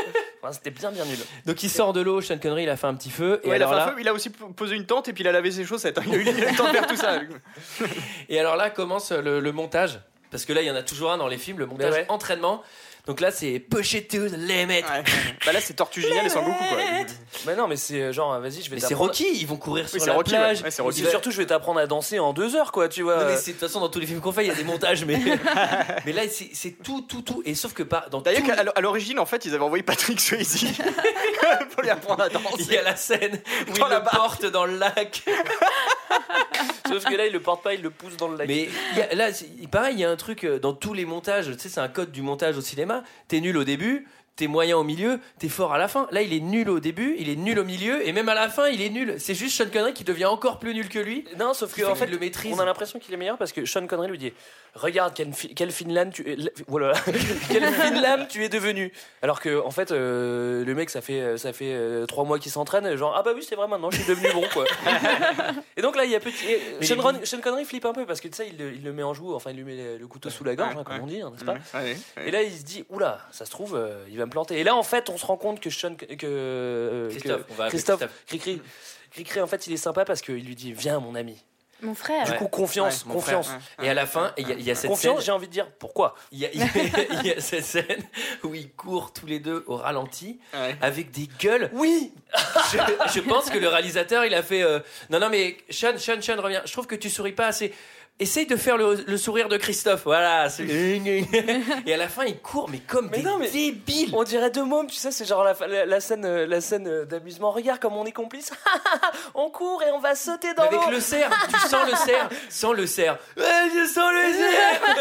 Enfin, 0.49 0.53
C'était 0.53 0.71
bien 0.71 0.91
bien 0.91 1.05
nul. 1.05 1.19
Donc 1.47 1.63
il 1.63 1.69
sort 1.71 1.93
de 1.93 2.01
l'eau, 2.01 2.21
Sean 2.21 2.39
Connery, 2.39 2.65
il 2.65 2.69
a 2.69 2.77
fait 2.77 2.87
un 2.87 2.95
petit 2.95 3.11
feu. 3.11 3.41
Et 3.45 3.49
Ouais, 3.49 3.57
il, 3.57 3.63
a 3.63 3.67
alors 3.67 3.71
fait 3.71 3.83
un 3.83 3.87
là, 3.87 3.93
feu, 3.93 4.01
il 4.01 4.09
a 4.09 4.13
aussi 4.15 4.31
posé 4.31 4.75
une 4.77 4.87
tente 4.87 5.09
et 5.09 5.13
puis 5.13 5.25
il 5.25 5.29
a 5.29 5.33
lavé 5.33 5.51
ses 5.51 5.65
chaussettes. 5.65 5.99
hein. 5.99 6.03
Il 6.07 6.15
a 6.15 6.17
eu 6.17 6.23
il 6.23 6.29
a 6.29 6.33
eu 6.33 6.51
le 6.51 6.57
temps 6.57 6.67
de 6.69 6.73
faire 6.73 6.87
tout 6.87 6.97
ça. 6.97 7.21
Et 8.29 8.39
alors 8.41 8.57
là 8.57 8.71
commence 8.71 9.13
le, 9.13 9.41
le 9.41 9.53
montage. 9.53 10.01
Parce 10.31 10.45
que 10.45 10.53
là, 10.53 10.61
il 10.61 10.67
y 10.67 10.71
en 10.71 10.75
a 10.77 10.83
toujours 10.83 11.13
un 11.13 11.19
dans 11.19 11.29
les 11.29 11.39
films, 11.39 11.59
le 11.61 11.67
montage 11.67 11.93
ouais. 11.93 12.05
entraînement. 12.09 12.63
Donc 13.07 13.21
là, 13.21 13.31
c'est 13.31 13.61
push 13.61 13.95
it 13.95 14.09
to 14.11 14.29
the 14.29 14.33
limit. 14.37 14.75
Ouais. 14.83 14.83
Bah 15.45 15.53
là, 15.53 15.61
c'est 15.61 15.75
Tortue 15.75 16.01
Géniale 16.03 16.27
et 16.27 16.29
Son 16.29 16.43
Goku 16.43 16.59
quoi. 16.69 16.79
Mais 17.47 17.55
non, 17.55 17.69
mais 17.69 17.77
c'est 17.77 18.01
euh, 18.03 18.13
genre, 18.13 18.39
vas-y, 18.41 18.63
je 18.63 18.69
vais 18.71 18.77
Mais 18.77 18.81
c'est 18.81 18.89
t'apprendre. 18.89 19.11
Rocky, 19.11 19.27
ils 19.35 19.47
vont 19.47 19.57
courir 19.57 19.89
sur 19.89 20.01
c'est 20.01 20.07
la 20.09 20.15
Rocky, 20.15 20.31
plage. 20.31 20.59
ouais. 20.59 20.65
Ouais, 20.65 20.71
c'est 20.73 20.83
Rocky. 20.83 21.03
Vont- 21.03 21.11
surtout, 21.11 21.31
je 21.31 21.37
vais 21.37 21.47
t'apprendre 21.47 21.79
à 21.79 21.87
danser 21.87 22.19
en 22.19 22.33
deux 22.33 22.57
heures, 22.57 22.73
quoi, 22.73 22.89
tu 22.89 23.03
vois. 23.03 23.19
Non, 23.19 23.25
mais 23.31 23.37
c'est- 23.37 23.53
de 23.53 23.59
toute 23.59 23.69
façon, 23.69 23.79
dans 23.81 23.89
tous 23.89 24.01
les 24.01 24.07
films 24.07 24.21
qu'on 24.21 24.33
fait, 24.33 24.45
il 24.45 24.49
y 24.49 24.51
a 24.51 24.55
des 24.55 24.65
montages, 24.65 25.05
mais, 25.05 25.19
mais 26.05 26.13
là, 26.13 26.23
c'est 26.29 26.51
c'est 26.53 26.73
tout, 26.83 27.03
tout, 27.03 27.23
tout. 27.23 27.43
Et 27.45 27.55
sauf 27.55 27.73
que 27.75 27.85
par, 27.85 28.11
dans 28.11 28.21
D'ailleurs, 28.21 28.43
tous 28.43 28.47
qu'à- 28.55 28.73
à 28.75 28.81
l'origine, 28.81 29.21
en 29.21 29.27
fait, 29.27 29.45
ils 29.45 29.55
avaient 29.55 29.63
envoyé 29.65 29.85
Patrick 29.85 30.21
Swayze 30.21 30.65
pour 31.73 31.83
lui 31.83 31.91
apprendre 31.91 32.25
à 32.25 32.29
les- 32.29 32.35
il 32.35 32.43
danser. 32.43 32.75
y 32.75 32.77
a 32.79 32.83
la 32.83 32.97
scène 32.97 33.41
où 33.69 33.79
Dans 33.79 33.87
il 33.87 33.91
la 33.91 33.99
le 33.99 34.05
barque. 34.05 34.17
porte 34.17 34.47
dans 34.47 34.65
le 34.67 34.77
lac. 34.79 35.23
Sauf 36.89 37.05
que 37.05 37.15
là, 37.15 37.27
il 37.27 37.33
le 37.33 37.41
porte 37.41 37.63
pas, 37.63 37.75
il 37.75 37.83
le 37.83 37.91
pousse 37.91 38.17
dans 38.17 38.29
le 38.29 38.37
lac. 38.37 38.49
Mais 38.49 38.69
là, 39.15 39.31
pareil, 39.71 39.95
il 39.95 40.01
y 40.01 40.05
a 40.05 40.11
un 40.11 40.17
truc 40.17 40.45
euh, 40.45 40.59
dans 40.59 40.73
tous 40.73 40.95
les 40.95 41.05
montages. 41.05 41.47
Tu 41.47 41.59
sais, 41.59 41.69
c'est 41.69 41.81
un 41.81 41.89
code 41.89 42.13
du 42.13 42.23
montage 42.23 42.57
au 42.57 42.61
cinéma. 42.61 43.03
T'es 43.29 43.41
nul 43.41 43.57
au 43.57 43.65
début. 43.65 44.07
T'es 44.37 44.47
moyen 44.47 44.77
au 44.77 44.85
milieu, 44.85 45.19
t'es 45.39 45.49
fort 45.49 45.73
à 45.73 45.79
la 45.79 45.89
fin. 45.89 46.07
Là, 46.11 46.23
il 46.23 46.33
est 46.33 46.41
nul 46.41 46.69
au 46.71 46.79
début, 46.79 47.17
il 47.19 47.29
est 47.31 47.37
nul 47.37 47.59
au 47.59 47.65
milieu, 47.65 48.07
et 48.07 48.13
même 48.13 48.29
à 48.29 48.35
la 48.35 48.49
fin, 48.49 48.69
il 48.69 48.83
est 48.83 48.91
nul. 48.91 49.17
C'est 49.19 49.35
juste 49.35 49.57
Sean 49.57 49.71
Connery 49.73 49.95
qui 49.95 50.05
devient 50.05 50.27
encore 50.27 50.59
plus 50.59 50.75
nul 50.75 50.89
que 50.89 50.99
lui. 50.99 51.25
Non, 51.39 51.55
sauf 51.55 51.75
que 51.75 51.83
en 51.85 51.95
fait, 51.95 52.07
le 52.07 52.19
maîtrise. 52.19 52.55
on 52.55 52.61
a 52.61 52.65
l'impression 52.65 52.99
qu'il 52.99 53.13
est 53.15 53.17
meilleur 53.17 53.39
parce 53.39 53.53
que 53.53 53.65
Sean 53.65 53.87
Connery 53.87 54.09
lui 54.09 54.19
dit 54.19 54.33
Regarde 54.75 55.15
quelle, 55.15 55.33
fi- 55.33 55.55
quelle 55.55 55.71
fine 55.73 55.95
lame 55.95 56.11
tu 56.13 56.31
es. 56.31 56.37
Voilà. 56.69 56.93
quelle 57.51 57.65
fine 57.73 58.01
lame 58.03 58.27
tu 58.29 58.45
es 58.45 58.51
devenu. 58.51 58.93
Alors 59.23 59.41
que, 59.41 59.59
en 59.65 59.71
fait, 59.71 59.91
euh, 59.91 60.67
le 60.67 60.75
mec, 60.75 60.91
ça 60.91 61.01
fait, 61.01 61.39
ça 61.39 61.55
fait 61.55 61.73
euh, 61.73 62.05
trois 62.05 62.25
mois 62.25 62.39
qu'il 62.39 62.53
s'entraîne, 62.53 62.95
genre 62.95 63.15
Ah 63.17 63.23
bah 63.23 63.31
oui, 63.35 63.43
c'est 63.43 63.55
vrai, 63.57 63.67
maintenant 63.69 63.91
je 63.91 63.97
suis 64.03 64.07
devenu 64.07 64.29
bon, 64.35 64.45
quoi. 64.53 64.67
et 65.79 65.83
donc 65.83 65.97
là, 65.97 66.05
il 66.05 66.11
y 66.11 66.15
a 66.15 66.21
petit. 66.21 66.45
Sean, 66.83 66.95
les- 66.97 67.01
Ron- 67.01 67.25
Sean 67.25 67.41
Connery 67.41 67.65
flippe 67.65 67.87
un 67.87 67.93
peu 67.95 68.05
parce 68.07 68.21
que 68.21 68.29
tu 68.29 68.37
sais, 68.37 68.49
il, 68.53 68.59
le- 68.59 68.75
il 68.75 68.83
le 68.85 68.93
met 68.93 69.03
en 69.03 69.15
joue, 69.15 69.35
enfin, 69.35 69.51
il 69.51 69.57
lui 69.57 69.65
met 69.65 69.77
le, 69.77 69.97
le 69.99 70.07
couteau 70.07 70.29
sous 70.31 70.45
la 70.45 70.55
gorge, 70.57 70.75
Ouais, 70.75 70.81
hein, 70.81 70.85
comme 70.85 70.97
ouais. 70.97 71.03
on 71.03 71.07
dit, 71.07 71.21
hein, 71.23 71.31
n'est-ce 71.33 71.45
pas 71.45 71.55
Ouais, 71.81 71.97
ouais. 72.19 72.29
Et 72.29 72.31
là, 72.31 72.43
il 72.43 72.53
se 72.53 72.63
dit 72.65 72.85
Oula, 72.91 73.21
ça 73.31 73.47
se 73.47 73.51
trouve, 73.51 73.77
euh, 73.77 74.05
il 74.11 74.19
va 74.19 74.26
me 74.27 74.31
planter. 74.31 74.59
Et 74.61 74.65
là, 74.65 74.77
en 74.77 74.83
fait, 74.83 75.09
on 75.11 75.17
se 75.17 75.25
rend 75.27 75.37
compte 75.39 75.61
que 75.61 75.71
Sean. 75.71 75.95
Que, 75.97 76.05
euh, 76.25 77.09
Christophe, 77.11 77.47
que- 77.47 77.53
on 77.53 77.55
va 77.55 77.69
Christophe. 77.69 78.03
Cricri, 78.27 78.61
Cricri, 79.13 79.41
en 79.41 79.47
fait, 79.47 79.67
il 79.67 79.73
est 79.73 79.77
sympa 79.79 80.05
parce 80.05 80.21
qu'il 80.21 80.45
lui 80.45 80.55
dit 80.55 80.73
Viens, 80.73 81.01
mon 81.01 81.15
ami. 81.15 81.43
Mon 81.83 81.95
frère. 81.95 82.25
Du 82.25 82.31
Ouais. 82.31 82.37
coup, 82.39 82.49
confiance, 82.49 83.03
confiance. 83.05 83.49
frère. 83.49 83.61
Et 83.83 83.91
à 83.91 83.93
la 83.93 84.07
fin, 84.07 84.33
il 84.39 84.49
y, 84.49 84.53
a- 84.53 84.55
il 84.55 84.63
y 84.63 84.71
a 84.71 84.75
cette 84.75 84.89
Confiance, 84.91 85.17
scène. 85.19 85.27
j'ai 85.27 85.33
envie 85.33 85.47
de 85.47 85.53
dire 85.53 85.71
pourquoi? 85.79 86.15
Il 86.33 86.39
y, 86.39 86.47
a, 86.47 86.49
y 87.23 87.29
y 87.29 87.35
cette 87.43 87.65
scène 87.67 88.03
où 88.45 88.55
ils 88.55 88.71
courent 88.73 89.13
tous 89.13 89.27
les 89.27 89.41
deux 89.41 89.63
au 89.67 89.77
ralenti 89.77 90.41
Ouais. 90.55 90.75
avec 90.81 91.11
des 91.11 91.29
gueules. 91.39 91.69
Oui 91.75 92.13
Je, 92.73 92.79
je 93.15 93.21
pense 93.21 93.51
que 93.51 93.59
le 93.59 93.69
réalisateur, 93.69 94.25
il 94.25 94.33
a 94.35 94.43
fait 94.43 94.63
euh, 94.63 94.81
Non, 95.11 95.21
non, 95.21 95.29
mais 95.29 95.59
Sean, 95.69 95.99
Sean, 95.99 96.23
Sean, 96.23 96.41
reviens. 96.41 96.63
Je 96.65 96.73
trouve 96.73 96.87
que 96.87 96.95
tu 96.95 97.11
souris 97.11 97.33
pas 97.33 97.47
assez. 97.49 97.75
Essaye 98.19 98.47
de 98.47 98.57
faire 98.57 98.79
le, 98.79 98.95
le 99.07 99.17
sourire 99.19 99.49
de 99.51 99.59
Christophe. 99.59 100.05
Voilà. 100.05 100.49
c'est- 100.49 100.65
Et 101.87 101.93
à 101.93 101.97
la 101.99 102.09
fin, 102.09 102.25
ils 102.25 102.39
courent, 102.39 102.71
mais 102.71 102.79
comme 102.79 103.11
Mais 103.11 103.19
des 103.19 103.23
non, 103.25 103.37
mais- 103.39 103.51
débiles. 103.51 104.11
On 104.15 104.25
dirait 104.25 104.51
deux 104.51 104.65
mômes, 104.65 104.87
tu 104.87 104.97
sais, 104.97 105.11
c'est 105.11 105.27
genre 105.27 105.45
la, 105.45 105.55
la- 105.67 105.85
la 105.85 106.01
scène, 106.01 106.25
euh, 106.25 106.47
la 106.47 106.63
scène 106.63 106.89
euh, 106.89 107.05
d'amusement. 107.05 107.51
Regarde 107.51 107.79
comme 107.79 107.95
on 107.95 108.07
est 108.07 108.13
complices. 108.13 108.53
on 109.35 109.51
court 109.51 109.83
et 109.83 109.91
on 109.91 109.99
va 109.99 110.15
sauter 110.15 110.55
dans 110.55 110.63
Avec 110.63 110.81
l'eau. 110.81 110.91
le 110.93 111.01
cerf, 111.01 111.31
tu 111.53 111.69
sens 111.69 111.87
le 111.91 111.95
cerf, 112.07 112.31
sans 112.49 112.73
le 112.73 112.87
cerf. 112.87 113.19
Ouais, 113.37 113.45
je 113.75 113.87
sens 113.87 114.11
le 114.11 114.33
cerf. 114.33 114.96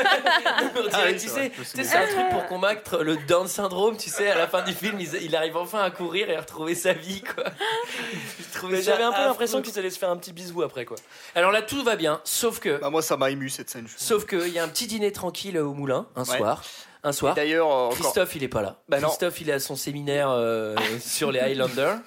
On 0.79 0.81
dirait, 0.81 0.91
Ah 0.93 1.03
oui, 1.07 1.13
tu 1.13 1.19
c'est 1.19 1.27
sais, 1.29 1.51
tu 1.51 1.83
c'est 1.83 1.95
un 1.95 2.07
truc 2.07 2.29
pour 2.31 2.45
combattre 2.47 2.97
le 3.03 3.15
Down 3.27 3.47
syndrome. 3.47 3.97
Tu 3.97 4.09
sais, 4.09 4.29
à 4.29 4.37
la 4.37 4.47
fin 4.47 4.61
du 4.63 4.73
film, 4.73 4.99
il, 4.99 5.09
il 5.21 5.35
arrive 5.35 5.57
enfin 5.57 5.81
à 5.81 5.91
courir 5.91 6.29
et 6.29 6.35
à 6.35 6.41
retrouver 6.41 6.75
sa 6.75 6.93
vie, 6.93 7.21
quoi. 7.21 7.45
J'avais 8.81 9.03
un 9.03 9.11
peu 9.11 9.21
l'impression 9.21 9.61
qu'ils 9.61 9.77
allaient 9.79 9.89
se 9.89 9.99
faire 9.99 10.09
un 10.09 10.17
petit 10.17 10.33
bisou 10.33 10.61
après, 10.63 10.85
quoi. 10.85 10.97
Alors 11.35 11.51
là, 11.51 11.61
tout 11.61 11.83
va 11.83 11.95
bien, 11.95 12.21
sauf 12.23 12.59
que, 12.59 12.79
Bah, 12.79 12.89
moi, 12.89 13.01
ça 13.01 13.17
m'a 13.17 13.29
ému 13.31 13.49
cette 13.49 13.69
scène. 13.69 13.87
sauf 13.97 14.25
que, 14.25 14.47
il 14.47 14.53
y 14.53 14.59
a 14.59 14.63
un 14.63 14.67
petit 14.69 14.87
dîner 14.87 15.11
tranquille 15.11 15.57
au 15.57 15.73
moulin 15.73 16.07
un 16.15 16.23
Ouais. 16.23 16.37
soir, 16.37 16.63
un 17.03 17.11
soir. 17.11 17.35
D'ailleurs, 17.35 17.67
euh, 17.67 17.85
encore- 17.87 17.93
Christophe, 17.99 18.35
il 18.35 18.43
est 18.43 18.47
pas 18.47 18.61
là. 18.61 18.81
Bah 18.89 18.99
non. 18.99 19.09
Christophe, 19.09 19.39
il 19.41 19.49
est 19.49 19.53
à 19.53 19.59
son 19.59 19.75
séminaire 19.75 20.29
euh, 20.31 20.75
sur 20.99 21.31
les 21.31 21.39
Highlanders. 21.39 21.97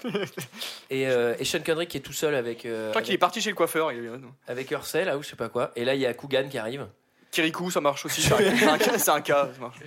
Et, 0.91 1.07
euh, 1.07 1.35
et 1.39 1.45
Sean 1.45 1.61
Connery 1.65 1.87
qui 1.87 1.97
est 1.99 2.01
tout 2.01 2.13
seul 2.13 2.35
avec, 2.35 2.65
euh, 2.67 2.87
je 2.87 2.91
crois 2.91 3.03
qu'il 3.03 3.15
est 3.15 3.19
parti 3.19 3.41
chez 3.41 3.51
le 3.51 3.57
coiffeur. 3.57 3.93
Il 3.93 4.05
est... 4.07 4.51
avec 4.51 4.71
Ursel, 4.71 5.07
là, 5.07 5.17
ou 5.17 5.23
je 5.23 5.29
sais 5.29 5.37
pas 5.37 5.49
quoi. 5.49 5.71
Et 5.77 5.85
là, 5.85 5.95
il 5.95 6.01
y 6.01 6.07
a 6.07 6.15
Coogan 6.15 6.49
qui 6.49 6.59
arrive. 6.59 6.87
Kirikou, 7.31 7.71
ça 7.71 7.81
marche 7.81 8.05
aussi. 8.07 8.23
C'est 8.23 8.33
un, 8.33 8.69
un 8.75 8.79
cas, 8.79 8.99
c'est 8.99 9.11
un 9.11 9.21
cas, 9.21 9.49
ça 9.55 9.61
marche. 9.61 9.79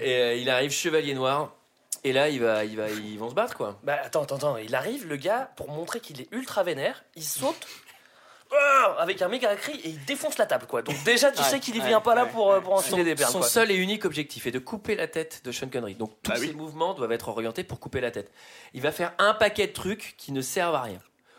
Et 0.00 0.14
euh, 0.14 0.34
il 0.34 0.48
arrive 0.50 0.70
chevalier 0.70 1.14
noir. 1.14 1.52
Et 2.04 2.12
là, 2.12 2.28
il 2.28 2.40
va, 2.40 2.64
il 2.64 2.76
va, 2.76 2.88
ils 2.90 3.18
vont 3.18 3.28
se 3.30 3.34
battre, 3.34 3.56
quoi. 3.56 3.78
Bah 3.82 3.96
attends, 4.04 4.22
attends, 4.22 4.36
attends. 4.36 4.56
Il 4.58 4.74
arrive, 4.76 5.06
le 5.08 5.16
gars, 5.16 5.50
pour 5.56 5.68
montrer 5.70 5.98
qu'il 6.00 6.20
est 6.20 6.28
ultra 6.32 6.62
vénère, 6.62 7.02
il 7.16 7.24
saute. 7.24 7.66
Ah 8.50 8.96
avec 9.00 9.20
un 9.20 9.28
méga 9.28 9.54
cri 9.56 9.78
et 9.84 9.90
il 9.90 10.02
défonce 10.06 10.38
la 10.38 10.46
table 10.46 10.66
quoi. 10.66 10.80
Donc 10.80 10.96
déjà 11.04 11.30
tu 11.30 11.38
Ouais, 11.42 11.44
sais 11.44 11.60
qu'il 11.60 11.76
y 11.76 11.80
ouais, 11.80 11.86
vient 11.88 12.00
pas 12.00 12.14
là 12.14 12.24
pour, 12.24 12.50
euh, 12.50 12.56
ouais. 12.56 12.62
pour 12.62 12.80
Son, 12.80 12.94
enfiler 12.94 13.04
des 13.04 13.14
perles 13.14 13.30
son 13.30 13.40
quoi. 13.40 13.46
seul 13.46 13.70
et 13.70 13.74
unique 13.74 14.06
objectif 14.06 14.46
est 14.46 14.50
de 14.50 14.58
couper 14.58 14.96
la 14.96 15.06
tête 15.06 15.42
de 15.44 15.52
Sean 15.52 15.68
Connery. 15.68 15.96
Donc 15.96 16.12
tous 16.22 16.30
Bah 16.30 16.38
oui. 16.40 16.46
ses 16.46 16.52
mouvements 16.54 16.94
doivent 16.94 17.12
être 17.12 17.28
orientés 17.28 17.62
pour 17.62 17.78
couper 17.78 18.00
la 18.00 18.10
tête. 18.10 18.32
Il 18.72 18.80
va 18.80 18.90
faire 18.90 19.12
un 19.18 19.34
paquet 19.34 19.66
de 19.66 19.72
trucs 19.74 20.14
qui 20.16 20.32
ne 20.32 20.40
servent 20.40 20.76
à 20.76 20.80
rien. 20.80 20.98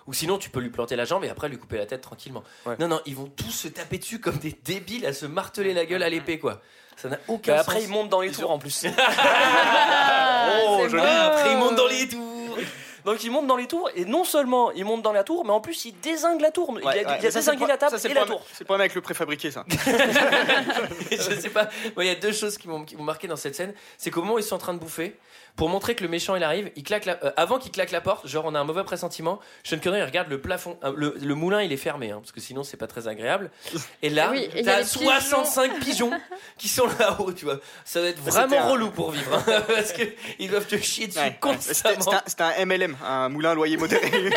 Ou 0.09 0.13
sinon, 0.13 0.39
tu 0.39 0.49
peux 0.49 0.59
lui 0.59 0.71
planter 0.71 0.95
la 0.95 1.05
jambe 1.05 1.23
et 1.23 1.29
après 1.29 1.47
lui 1.49 1.59
couper 1.59 1.77
la 1.77 1.85
tête 1.85 2.01
tranquillement. 2.01 2.43
Ouais. 2.65 2.75
Non, 2.79 2.87
non, 2.87 2.99
ils 3.05 3.15
vont 3.15 3.27
tous 3.27 3.51
se 3.51 3.67
taper 3.67 3.99
dessus 3.99 4.19
comme 4.19 4.37
des 4.37 4.57
débiles 4.65 5.05
à 5.05 5.13
se 5.13 5.27
marteler 5.27 5.71
la 5.73 5.85
gueule 5.85 6.01
à 6.01 6.09
l'épée, 6.09 6.39
quoi. 6.39 6.61
Ça 6.97 7.09
n'a 7.09 7.19
aucun 7.27 7.53
Bah, 7.53 7.59
sens. 7.63 7.67
après 7.69 7.83
il 7.83 7.89
monte 7.89 8.09
dans 8.09 8.19
les 8.21 8.31
tours 8.31 8.49
en 8.49 8.57
plus. 8.57 8.85
Oh, 10.67 10.87
joli. 10.89 11.03
Après, 11.03 11.51
il 11.51 11.57
monte 11.57 11.75
dans 11.75 11.87
les 11.87 12.07
tours. 12.07 12.57
Donc 13.05 13.23
il 13.23 13.31
monte 13.31 13.47
dans 13.47 13.55
les 13.55 13.65
tours 13.67 13.89
et 13.95 14.03
non 14.03 14.23
seulement 14.25 14.71
il 14.71 14.83
monte 14.83 15.01
dans 15.01 15.13
la 15.13 15.23
tour 15.23 15.45
mais 15.45 15.51
en 15.51 15.61
plus 15.61 15.85
il 15.85 15.93
désingue 16.01 16.41
la 16.41 16.51
tour. 16.51 16.75
Il 16.79 16.85
Ouais, 16.85 16.91
a, 16.91 17.01
il 17.01 17.05
a 17.07 17.11
ouais, 17.11 17.21
ça, 17.21 17.41
c'est 17.41 17.51
désingué 17.51 17.65
la 17.65 17.77
table 17.77 17.97
ça, 17.97 18.09
et 18.09 18.13
la 18.13 18.25
tour. 18.25 18.43
C'est 18.51 18.65
problème 18.65 18.81
avec 18.81 18.93
le 18.95 18.99
préfabriqué, 19.01 19.51
ça. 19.51 19.63
je 21.11 21.15
sais 21.39 21.49
pas. 21.49 21.69
Moi, 21.95 22.03
il 22.03 22.07
y 22.07 22.11
a 22.11 22.15
deux 22.15 22.33
choses 22.33 22.57
qui 22.57 22.67
m'ont 22.67 22.83
qui 22.83 22.97
m'ont 22.97 23.03
marqué 23.03 23.27
dans 23.27 23.37
cette 23.37 23.55
scène. 23.55 23.73
C'est 23.97 24.11
qu'au 24.11 24.21
moment 24.21 24.33
où 24.33 24.39
ils 24.39 24.43
sont 24.43 24.55
en 24.55 24.59
train 24.59 24.73
de 24.73 24.79
bouffer, 24.79 25.17
pour 25.55 25.69
montrer 25.69 25.95
que 25.95 26.03
le 26.03 26.09
méchant 26.09 26.35
il 26.35 26.43
arrive, 26.43 26.71
il 26.75 26.83
claque 26.83 27.05
la- 27.05 27.23
euh, 27.23 27.31
avant 27.37 27.59
qu'il 27.59 27.71
claque 27.71 27.91
la 27.91 28.01
porte, 28.01 28.27
genre 28.27 28.45
on 28.45 28.55
a 28.55 28.59
un 28.59 28.63
mauvais 28.63 28.83
pressentiment. 28.83 29.39
Sean 29.63 29.77
Connery 29.79 29.99
il 30.01 30.05
regarde 30.05 30.29
le 30.29 30.39
plafond, 30.41 30.77
euh, 30.83 30.93
le, 30.95 31.15
le 31.21 31.35
moulin 31.35 31.61
il 31.61 31.71
est 31.73 31.77
fermé, 31.77 32.11
hein, 32.11 32.19
parce 32.21 32.31
que 32.31 32.39
sinon 32.39 32.63
c'est 32.63 32.77
pas 32.77 32.87
très 32.87 33.07
agréable. 33.07 33.51
Et 34.01 34.09
là, 34.09 34.29
Oui, 34.31 34.39
et 34.39 34.49
il 34.59 34.65
y 34.65 34.69
a 34.69 34.73
t'as 34.73 34.79
les 34.79 34.85
pigeons. 34.85 35.43
65 35.43 35.79
pigeons 35.79 36.11
qui 36.57 36.67
sont 36.69 36.87
là-haut, 36.99 37.31
tu 37.33 37.45
vois. 37.45 37.59
Ça 37.85 38.01
va 38.01 38.07
être 38.07 38.17
C'était 38.19 38.31
vraiment 38.31 38.57
un- 38.65 38.69
relou 38.71 38.91
pour 38.91 39.11
vivre, 39.11 39.33
hein, 39.35 39.61
parce 39.67 39.91
que 39.93 40.03
ils 40.39 40.49
doivent 40.49 40.67
te 40.67 40.77
chier 40.77 41.07
dessus 41.07 41.19
Ouais, 41.19 41.37
constamment. 41.39 42.05
c'était 42.25 42.43
un, 42.43 42.65
MLM, 42.65 42.95
un 43.05 43.29
moulin 43.29 43.51
à 43.51 43.55
loyer 43.55 43.77
modéré. 43.77 44.09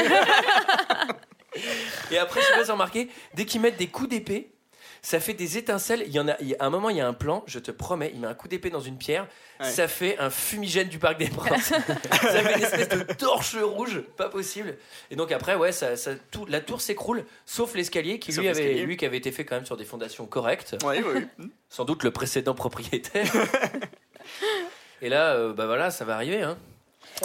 Et 2.11 2.18
après, 2.18 2.40
je 2.40 2.46
sais 2.46 2.53
pas 2.55 2.64
si 2.64 2.70
remarqué, 2.70 3.09
dès 3.35 3.44
qu'ils 3.44 3.61
mettent 3.61 3.77
des 3.77 3.88
coups 3.88 4.09
d'épée, 4.09 4.53
ça 5.02 5.18
fait 5.20 5.34
des 5.34 5.58
étincelles. 5.58 6.04
Il 6.06 6.12
y 6.12 6.20
en 6.20 6.28
a, 6.28 6.36
il 6.40 6.48
y 6.48 6.54
a- 6.54 6.62
à 6.62 6.66
un 6.66 6.70
moment, 6.70 6.88
il 6.90 6.96
y 6.96 7.00
a 7.00 7.06
un 7.08 7.12
plan, 7.12 7.42
je 7.46 7.58
te 7.58 7.70
promets, 7.70 8.10
il 8.14 8.20
met 8.20 8.26
un 8.28 8.34
coup 8.34 8.46
d'épée 8.48 8.70
dans 8.70 8.80
une 8.80 8.96
pierre, 8.98 9.26
Ouais. 9.60 9.68
ça 9.70 9.86
fait 9.88 10.16
un 10.18 10.30
fumigène 10.30 10.88
du 10.88 10.98
Parc 10.98 11.18
des 11.18 11.28
Princes. 11.28 11.72
ça 12.12 12.42
fait 12.42 12.56
une 12.58 12.62
espèce 12.64 12.88
de 12.88 13.02
torche 13.14 13.56
rouge, 13.56 14.00
pas 14.16 14.28
possible. 14.28 14.76
Et 15.10 15.16
donc 15.16 15.30
après, 15.32 15.54
ouais, 15.56 15.72
ça, 15.72 15.96
ça- 15.96 16.14
tout, 16.30 16.46
la 16.46 16.60
tour 16.60 16.80
s'écroule, 16.80 17.24
sauf 17.46 17.74
l'escalier 17.74 18.18
qui 18.18 18.32
Sauf 18.32 18.42
lui 18.42 18.48
avait, 18.48 18.74
lui 18.84 18.96
qui 18.96 19.04
avait 19.06 19.18
été 19.18 19.30
fait 19.32 19.44
quand 19.44 19.56
même 19.56 19.66
sur 19.66 19.76
des 19.76 19.84
fondations 19.84 20.26
correctes. 20.26 20.76
Ouais, 20.84 21.02
ouais, 21.02 21.12
ouais. 21.14 21.26
Sans 21.68 21.84
doute 21.84 22.02
le 22.04 22.10
précédent 22.10 22.54
propriétaire. 22.54 23.30
Et 25.02 25.08
là, 25.08 25.34
euh, 25.34 25.52
bah 25.52 25.66
voilà, 25.66 25.90
ça 25.90 26.04
va 26.04 26.14
arriver. 26.14 26.42
Hein. 26.42 26.56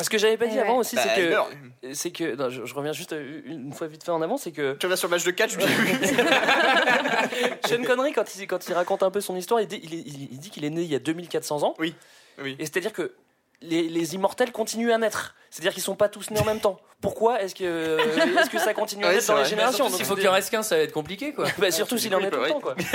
Ce 0.04 0.10
que 0.10 0.18
j'avais 0.18 0.38
pas 0.38 0.46
Eh 0.46 0.50
dit 0.50 0.56
ouais. 0.56 0.62
avant 0.62 0.78
aussi 0.78 0.96
Bah, 0.96 1.04
c'est 1.06 1.22
il 1.22 1.30
que 1.30 1.94
c'est 1.94 2.12
que 2.12 2.36
non, 2.36 2.50
je, 2.50 2.66
je 2.66 2.74
reviens 2.74 2.94
juste 2.94 3.14
euh, 3.14 3.42
une 3.46 3.74
fois 3.74 3.88
vite 3.88 4.04
fait 4.04 4.12
en 4.12 4.22
avant 4.22 4.38
c'est 4.38 4.52
que 4.52 4.74
Tu 4.80 4.88
vas 4.88 4.96
sur 4.96 5.08
le 5.08 5.12
match 5.16 5.24
de 5.24 5.32
catch, 5.32 5.54
Sean 7.68 7.84
Connery 7.84 8.14
quand 8.14 8.36
il 8.36 8.48
quand 8.48 8.68
il 8.68 8.74
raconte 8.74 9.04
un 9.04 9.12
peu 9.12 9.22
son 9.22 9.36
histoire 9.36 9.62
il 9.62 9.68
dit 9.68 9.80
il, 9.84 9.94
est- 9.94 9.98
il- 10.06 10.30
il 10.32 10.40
dit 10.40 10.50
qu'il 10.50 10.66
est 10.66 10.70
né 10.70 10.82
il 10.82 10.92
y 10.92 10.96
a 10.96 11.00
2400 11.00 11.64
ans 11.64 11.74
Oui. 11.80 11.96
Oui. 12.42 12.56
et 12.60 12.66
c'est 12.66 12.78
à 12.78 12.82
dire 12.82 12.94
que 12.94 13.14
les, 13.62 13.84
les 13.90 14.14
immortels 14.14 14.52
continuent 14.52 14.92
à 14.92 15.00
naître. 15.00 15.34
C'est-à-dire 15.50 15.74
qu'ils 15.74 15.82
sont 15.82 15.96
pas 15.96 16.10
tous 16.10 16.30
nés 16.30 16.40
en 16.40 16.46
même 16.46 16.60
temps. 16.60 16.80
Pourquoi 17.02 17.42
est-ce 17.42 17.56
que, 17.56 17.98
est-ce 18.40 18.52
que 18.52 18.60
ça 18.60 18.76
continue 18.76 19.04
à 19.04 19.08
Ouais, 19.08 19.14
naître 19.16 19.26
c'est 19.26 19.32
dans 19.32 19.38
les 19.40 19.46
vrai. 19.46 19.50
générations? 19.50 19.90
S'il 19.90 20.06
faut 20.06 20.16
qu'il 20.16 20.30
en 20.30 20.34
reste 20.34 20.52
qu'un, 20.52 20.62
ça 20.62 20.78
va 20.78 20.84
être 20.84 20.92
compliqué, 20.92 21.34
quoi. 21.34 21.46
Bah, 21.58 21.72
surtout 21.72 21.98
s'il 21.98 22.14
en 22.14 22.20
est 22.20 22.30
tout 22.30 22.40
le 22.40 22.50
temps, 22.50 22.60
quoi. 22.60 22.76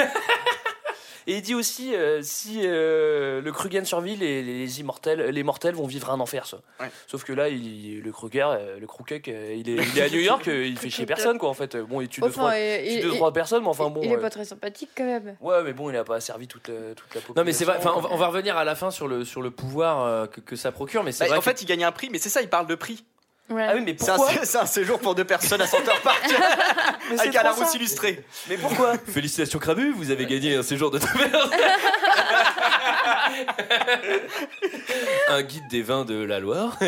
Et 1.26 1.36
il 1.36 1.42
dit 1.42 1.54
aussi, 1.54 1.94
euh, 1.94 2.20
si 2.22 2.60
euh, 2.64 3.40
le 3.40 3.52
Krugen 3.52 3.84
survit, 3.84 4.16
les, 4.16 4.42
les 4.42 4.80
immortels, 4.80 5.20
les 5.30 5.42
mortels 5.42 5.74
vont 5.74 5.86
vivre 5.86 6.10
un 6.10 6.20
enfer, 6.20 6.46
ça. 6.46 6.58
Ouais. 6.80 6.90
Sauf 7.06 7.24
que 7.24 7.32
là, 7.32 7.48
il, 7.48 8.00
le 8.02 8.12
Kruger, 8.12 8.46
euh, 8.46 8.78
le 8.80 8.86
Krukek, 8.86 9.26
il 9.28 9.32
est, 9.68 9.74
il 9.76 9.98
est 9.98 10.02
à 10.02 10.08
New 10.10 10.20
York, 10.20 10.46
il 10.46 10.76
fait 10.78 10.90
chier 10.90 11.06
personne, 11.06 11.38
quoi, 11.38 11.48
en 11.48 11.54
fait. 11.54 11.76
Bon, 11.76 12.00
il 12.00 12.08
tue 12.08 12.20
deux, 12.20 12.28
Enfin, 12.28 12.40
trois, 12.42 12.58
il- 12.58 12.82
tue 12.88 12.94
il- 12.94 13.02
deux, 13.02 13.08
il- 13.12 13.16
trois 13.16 13.32
personnes, 13.32 13.62
mais 13.62 13.68
enfin 13.68 13.88
bon. 13.88 14.00
il 14.02 14.10
est 14.12 14.16
pas 14.18 14.30
très 14.30 14.44
sympathique 14.44 14.90
quand 14.96 15.04
même. 15.04 15.36
Ouais, 15.40 15.62
mais 15.62 15.72
bon, 15.72 15.90
il 15.90 15.96
a 15.96 16.04
pas 16.04 16.20
servi 16.20 16.48
toute 16.48 16.68
la, 16.68 16.74
toute 16.94 17.14
la 17.14 17.20
population. 17.20 17.34
Non 17.36 17.44
mais 17.44 17.52
c'est 17.52 17.64
vrai, 17.64 17.76
enfin, 17.78 17.92
on, 18.10 18.16
va, 18.16 18.26
revenir 18.26 18.56
à 18.56 18.64
la 18.64 18.74
fin 18.74 18.90
sur 18.90 19.08
le, 19.08 19.24
sur 19.24 19.42
le 19.42 19.50
pouvoir 19.50 20.28
que, 20.30 20.40
que 20.40 20.56
ça 20.56 20.72
procure, 20.72 21.02
mais 21.04 21.12
c'est 21.12 21.24
Bah, 21.24 21.28
vrai 21.28 21.36
en 21.36 21.40
que- 21.40 21.44
fait, 21.44 21.62
il 21.62 21.66
gagne 21.66 21.84
un 21.84 21.92
prix, 21.92 22.08
mais 22.10 22.18
c'est 22.18 22.28
ça, 22.28 22.42
il 22.42 22.48
parle 22.48 22.66
de 22.66 22.74
prix. 22.74 23.04
Ouais. 23.52 23.66
Ah 23.68 23.72
oui, 23.74 23.82
mais 23.84 23.94
C'est 23.98 24.10
un, 24.10 24.16
pourquoi 24.16 24.44
c'est 24.44 24.58
un 24.58 24.66
séjour 24.66 24.98
pour 24.98 25.14
deux 25.14 25.24
personnes 25.24 25.60
à 25.60 25.66
Center 25.66 25.92
Park 26.02 26.22
avec 27.18 27.36
un 27.36 27.38
trop 27.40 27.44
Larousse 27.44 27.68
ça. 27.72 27.76
illustré. 27.76 28.24
Mais 28.48 28.56
pourquoi 28.56 28.94
Félicitations 29.12 29.58
Crabu, 29.58 29.92
vous 29.92 30.10
avez 30.10 30.26
gagné 30.26 30.56
un 30.56 30.62
séjour 30.62 30.90
de 30.90 30.98
taverne. 30.98 31.50
un 35.28 35.42
guide 35.42 35.68
des 35.68 35.82
vins 35.82 36.04
de 36.04 36.22
la 36.22 36.40
Loire. 36.40 36.78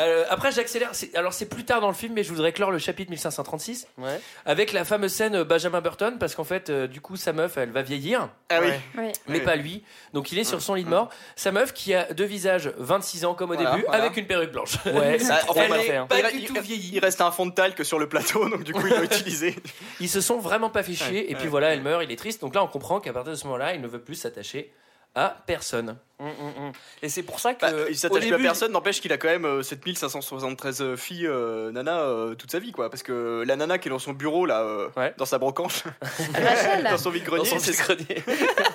Euh, 0.00 0.24
après, 0.30 0.50
j'accélère. 0.52 0.90
C'est- 0.92 1.14
Alors, 1.16 1.32
c'est 1.32 1.46
plus 1.48 1.64
tard 1.64 1.80
dans 1.80 1.88
le 1.88 1.94
film, 1.94 2.14
mais 2.14 2.22
je 2.24 2.30
voudrais 2.30 2.52
clore 2.52 2.70
le 2.70 2.78
chapitre 2.78 3.10
1536 3.10 3.86
Ouais. 3.98 4.20
avec 4.46 4.72
la 4.72 4.84
fameuse 4.84 5.12
scène 5.12 5.34
euh, 5.36 5.44
Benjamin 5.44 5.80
Burton, 5.80 6.16
parce 6.18 6.34
qu'en 6.34 6.44
fait, 6.44 6.70
euh, 6.70 6.86
du 6.86 7.00
coup, 7.00 7.16
sa 7.16 7.32
meuf, 7.32 7.56
elle 7.56 7.70
va 7.70 7.82
vieillir, 7.82 8.28
Ah 8.48 8.60
oui. 8.62 8.70
Ouais. 8.96 9.12
Mais 9.28 9.40
pas 9.40 9.56
lui. 9.56 9.84
Donc, 10.12 10.32
il 10.32 10.38
est 10.38 10.44
sur 10.44 10.60
son 10.62 10.74
lit 10.74 10.84
de 10.84 10.88
mort. 10.88 11.10
Sa 11.36 11.52
meuf, 11.52 11.72
qui 11.72 11.94
a 11.94 12.12
deux 12.12 12.24
visages, 12.24 12.72
26 12.78 13.24
ans 13.24 13.34
comme 13.34 13.50
au 13.50 13.54
Voilà, 13.54 13.70
début, 13.72 13.84
voilà. 13.86 14.02
avec 14.04 14.16
une 14.16 14.26
perruque 14.26 14.52
blanche. 14.52 14.76
Ouais, 14.86 15.18
c'est 15.18 15.30
Ah, 15.32 15.36
trop 15.38 15.52
enfin, 15.52 15.68
mal 15.68 15.80
elle 15.80 15.86
fait. 15.86 15.92
est 15.92 15.96
hein. 15.96 16.06
pas 16.06 16.18
il, 16.20 16.30
du 16.30 16.38
il- 16.38 16.46
tout 16.46 16.54
il- 16.56 16.62
vieilli. 16.62 16.90
il 16.94 16.98
reste 16.98 17.20
un 17.20 17.30
fond 17.30 17.46
de 17.46 17.52
talc 17.52 17.84
sur 17.84 17.98
le 17.98 18.08
plateau, 18.08 18.48
donc 18.48 18.64
du 18.64 18.72
coup, 18.72 18.86
il 18.86 18.92
l'a 18.92 19.02
utilisé. 19.04 19.54
Ils 20.00 20.08
se 20.08 20.20
sont 20.20 20.38
vraiment 20.38 20.70
pas 20.70 20.82
fait 20.82 20.94
chier. 20.94 21.20
Ouais, 21.24 21.26
et 21.30 21.34
puis 21.34 21.44
ouais, 21.44 21.50
voilà, 21.50 21.68
elle 21.74 21.82
meurt, 21.82 22.02
il 22.04 22.10
est 22.10 22.16
triste. 22.16 22.40
Donc 22.40 22.54
là, 22.54 22.62
on 22.64 22.68
comprend 22.68 23.00
qu'à 23.00 23.12
partir 23.12 23.32
de 23.32 23.36
ce 23.36 23.44
moment-là, 23.44 23.74
il 23.74 23.80
ne 23.80 23.88
veut 23.88 24.00
plus 24.00 24.14
s'attacher 24.14 24.72
à 25.14 25.36
personne. 25.46 25.96
Hum, 26.18 26.28
hum, 26.28 26.64
hum. 26.66 26.72
Et 27.02 27.08
c'est 27.08 27.22
pour 27.22 27.40
ça 27.40 27.54
que. 27.54 27.60
Bah, 27.62 27.70
il 27.88 27.92
au 27.92 27.94
s'attache 27.94 28.18
plus 28.20 28.28
à 28.28 28.30
début, 28.36 28.42
personne, 28.42 28.72
n'empêche 28.72 29.00
qu'il 29.00 29.10
a 29.12 29.16
quand 29.16 29.28
même 29.28 29.46
euh, 29.46 29.62
7573 29.62 30.94
filles 30.96 31.26
euh, 31.26 31.72
nana 31.72 32.00
euh, 32.00 32.34
toute 32.34 32.50
sa 32.52 32.58
vie, 32.58 32.72
quoi. 32.72 32.90
Parce 32.90 33.02
que 33.02 33.42
la 33.46 33.56
nana 33.56 33.78
qui 33.78 33.88
est 33.88 33.90
dans 33.90 33.98
son 33.98 34.12
bureau, 34.12 34.44
là, 34.44 34.60
euh, 34.60 34.88
Ouais. 34.96 35.14
dans 35.16 35.24
sa 35.24 35.38
brocante, 35.38 35.84
Rachel, 36.34 36.84
dans 36.84 36.98
son 36.98 37.10
vide-grenier. 37.10 37.48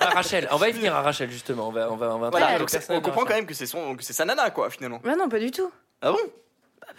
À 0.00 0.06
Rachel, 0.10 0.48
on 0.50 0.56
va 0.56 0.68
y 0.68 0.72
venir 0.72 0.94
à 0.94 1.02
Rachel 1.02 1.30
justement. 1.30 1.68
On 1.68 1.72
va, 1.72 1.90
on 1.90 1.96
va, 1.96 2.14
on 2.14 2.18
va 2.18 2.30
Voilà, 2.30 2.46
parler 2.46 2.58
donc 2.58 2.68
du 2.68 2.72
c'est- 2.72 2.78
personnage 2.78 2.98
on 2.98 3.00
de 3.00 3.06
comprend 3.06 3.24
quand 3.24 3.34
même 3.34 3.46
que 3.46 3.54
c'est 3.54 3.66
son, 3.66 3.94
que 3.96 4.02
c'est 4.02 4.12
sa 4.12 4.24
nana, 4.24 4.50
quoi, 4.50 4.68
finalement. 4.70 5.00
Bah 5.04 5.14
non, 5.16 5.28
pas 5.28 5.38
du 5.38 5.50
tout. 5.52 5.70
Ah 6.02 6.10
bon? 6.10 6.18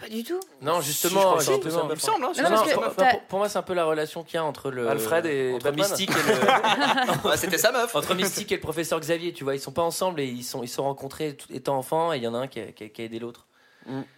Pas 0.00 0.08
du 0.08 0.22
tout. 0.24 0.40
Non, 0.62 0.80
justement, 0.80 1.38
si, 1.40 1.46
justement. 1.52 1.84
Il 1.88 1.90
me 1.90 1.96
semble, 1.96 2.24
hein, 2.24 2.32
Non, 2.42 2.50
Non, 2.50 2.62
que 2.62 3.26
pour, 3.28 3.38
moi, 3.38 3.48
c'est 3.48 3.58
un 3.58 3.62
peu 3.62 3.74
la 3.74 3.84
relation 3.84 4.22
qu'il 4.22 4.34
y 4.34 4.38
a 4.38 4.44
entre 4.44 4.70
le 4.70 4.88
Alfred 4.88 5.26
et 5.26 5.54
entre. 5.54 5.72
Mystique 5.72 6.10
et 6.10 6.14
le, 6.14 6.34
Ah, 7.24 7.36
C'était 7.36 7.58
sa 7.58 7.72
meuf. 7.72 7.94
entre 7.94 8.14
Mystique 8.14 8.52
et 8.52 8.56
le 8.56 8.60
professeur 8.60 9.00
Xavier. 9.00 9.32
Tu 9.32 9.44
vois, 9.44 9.54
ils 9.54 9.60
sont 9.60 9.72
pas 9.72 9.82
ensemble 9.82 10.20
et 10.20 10.26
ils 10.26 10.44
sont 10.44 10.62
ils 10.62 10.68
se 10.68 10.76
sont 10.76 10.84
rencontrés 10.84 11.36
tout- 11.36 11.52
étant 11.52 11.76
enfants 11.76 12.12
et 12.12 12.16
il 12.18 12.22
y 12.22 12.28
en 12.28 12.34
a 12.34 12.38
un 12.38 12.46
qui 12.48 12.60
a, 12.60 12.66
qui 12.72 12.84
a- 12.84 12.88
qui 12.88 13.02
a 13.02 13.04
aidé 13.04 13.18
l'autre. 13.18 13.46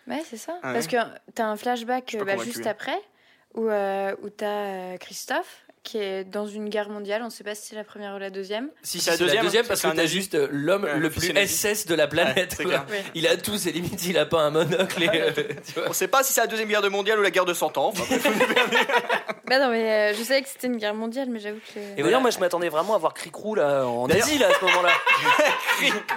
Ouais, 0.09 0.23
c'est 0.29 0.37
ça. 0.37 0.55
Ouais. 0.65 0.73
Parce 0.75 0.87
que 0.89 0.97
t'as 1.35 1.45
un 1.47 1.57
flashback 1.57 2.17
bah, 2.27 2.37
juste 2.39 2.67
après 2.67 3.01
où, 3.55 3.69
euh, 3.69 4.15
où 4.23 4.29
t'as 4.29 4.47
euh, 4.47 4.97
Christophe 4.99 5.65
qui 5.83 5.97
est 5.99 6.25
dans 6.25 6.47
une 6.47 6.69
guerre 6.69 6.91
mondiale. 6.91 7.23
On 7.25 7.31
sait 7.31 7.43
pas 7.43 7.55
si 7.55 7.69
c'est 7.69 7.75
la 7.77 7.85
première 7.85 8.15
ou 8.15 8.19
la 8.19 8.29
deuxième. 8.31 8.69
Si, 8.83 9.01
c'est 9.01 9.13
la 9.13 9.17
deuxième, 9.17 9.45
deuxième 9.45 9.63
c'est 9.65 9.69
parce 9.69 9.81
que 9.83 9.89
t'as 9.97 10.07
juste 10.07 10.35
euh, 10.35 10.47
l'homme 10.51 10.85
Ouais, 10.85 10.99
le 10.99 11.09
plus 11.11 11.33
nazi. 11.33 11.55
SS 11.55 11.87
de 11.87 11.95
la 11.95 12.07
planète. 12.07 12.59
Ouais. 12.65 12.77
Il 13.15 13.27
a 13.27 13.37
tout, 13.39 13.57
c'est 13.57 13.71
limite, 13.73 14.05
il 14.05 14.19
a 14.19 14.27
pas 14.27 14.43
un 14.43 14.51
monocle. 14.51 15.03
Et, 15.03 15.09
euh, 15.13 15.31
tu 15.67 15.73
vois. 15.75 15.89
On 15.89 15.93
sait 15.95 16.09
pas 16.09 16.23
si 16.23 16.33
c'est 16.35 16.43
la 16.43 16.47
deuxième 16.47 16.69
guerre 16.69 16.89
mondiale 16.91 17.19
ou 17.19 17.23
la 17.23 17.31
guerre 17.31 17.47
de 17.47 17.55
100 17.55 17.79
ans. 17.79 17.89
Enfin, 17.89 18.05
Bah 19.47 19.59
non, 19.59 19.71
mais 19.71 20.13
euh, 20.13 20.15
je 20.17 20.23
savais 20.23 20.43
que 20.43 20.49
c'était 20.49 20.67
une 20.69 20.77
guerre 20.77 20.95
mondiale, 20.95 21.29
mais 21.31 21.41
j'avoue 21.41 21.59
que. 21.75 21.79
Et 21.79 21.83
Et 21.83 21.87
d'ailleurs, 21.89 22.05
voilà. 22.05 22.21
moi, 22.21 22.31
je 22.31 22.39
m'attendais 22.39 22.69
vraiment 22.69 22.95
à 22.95 22.99
voir 22.99 23.15
Cricrou 23.15 23.55
là 23.55 23.85
en 23.87 24.09
Asie 24.09 24.39
là 24.39 24.49
à 24.49 24.55
ce 24.55 24.65
moment-là. 24.65 24.93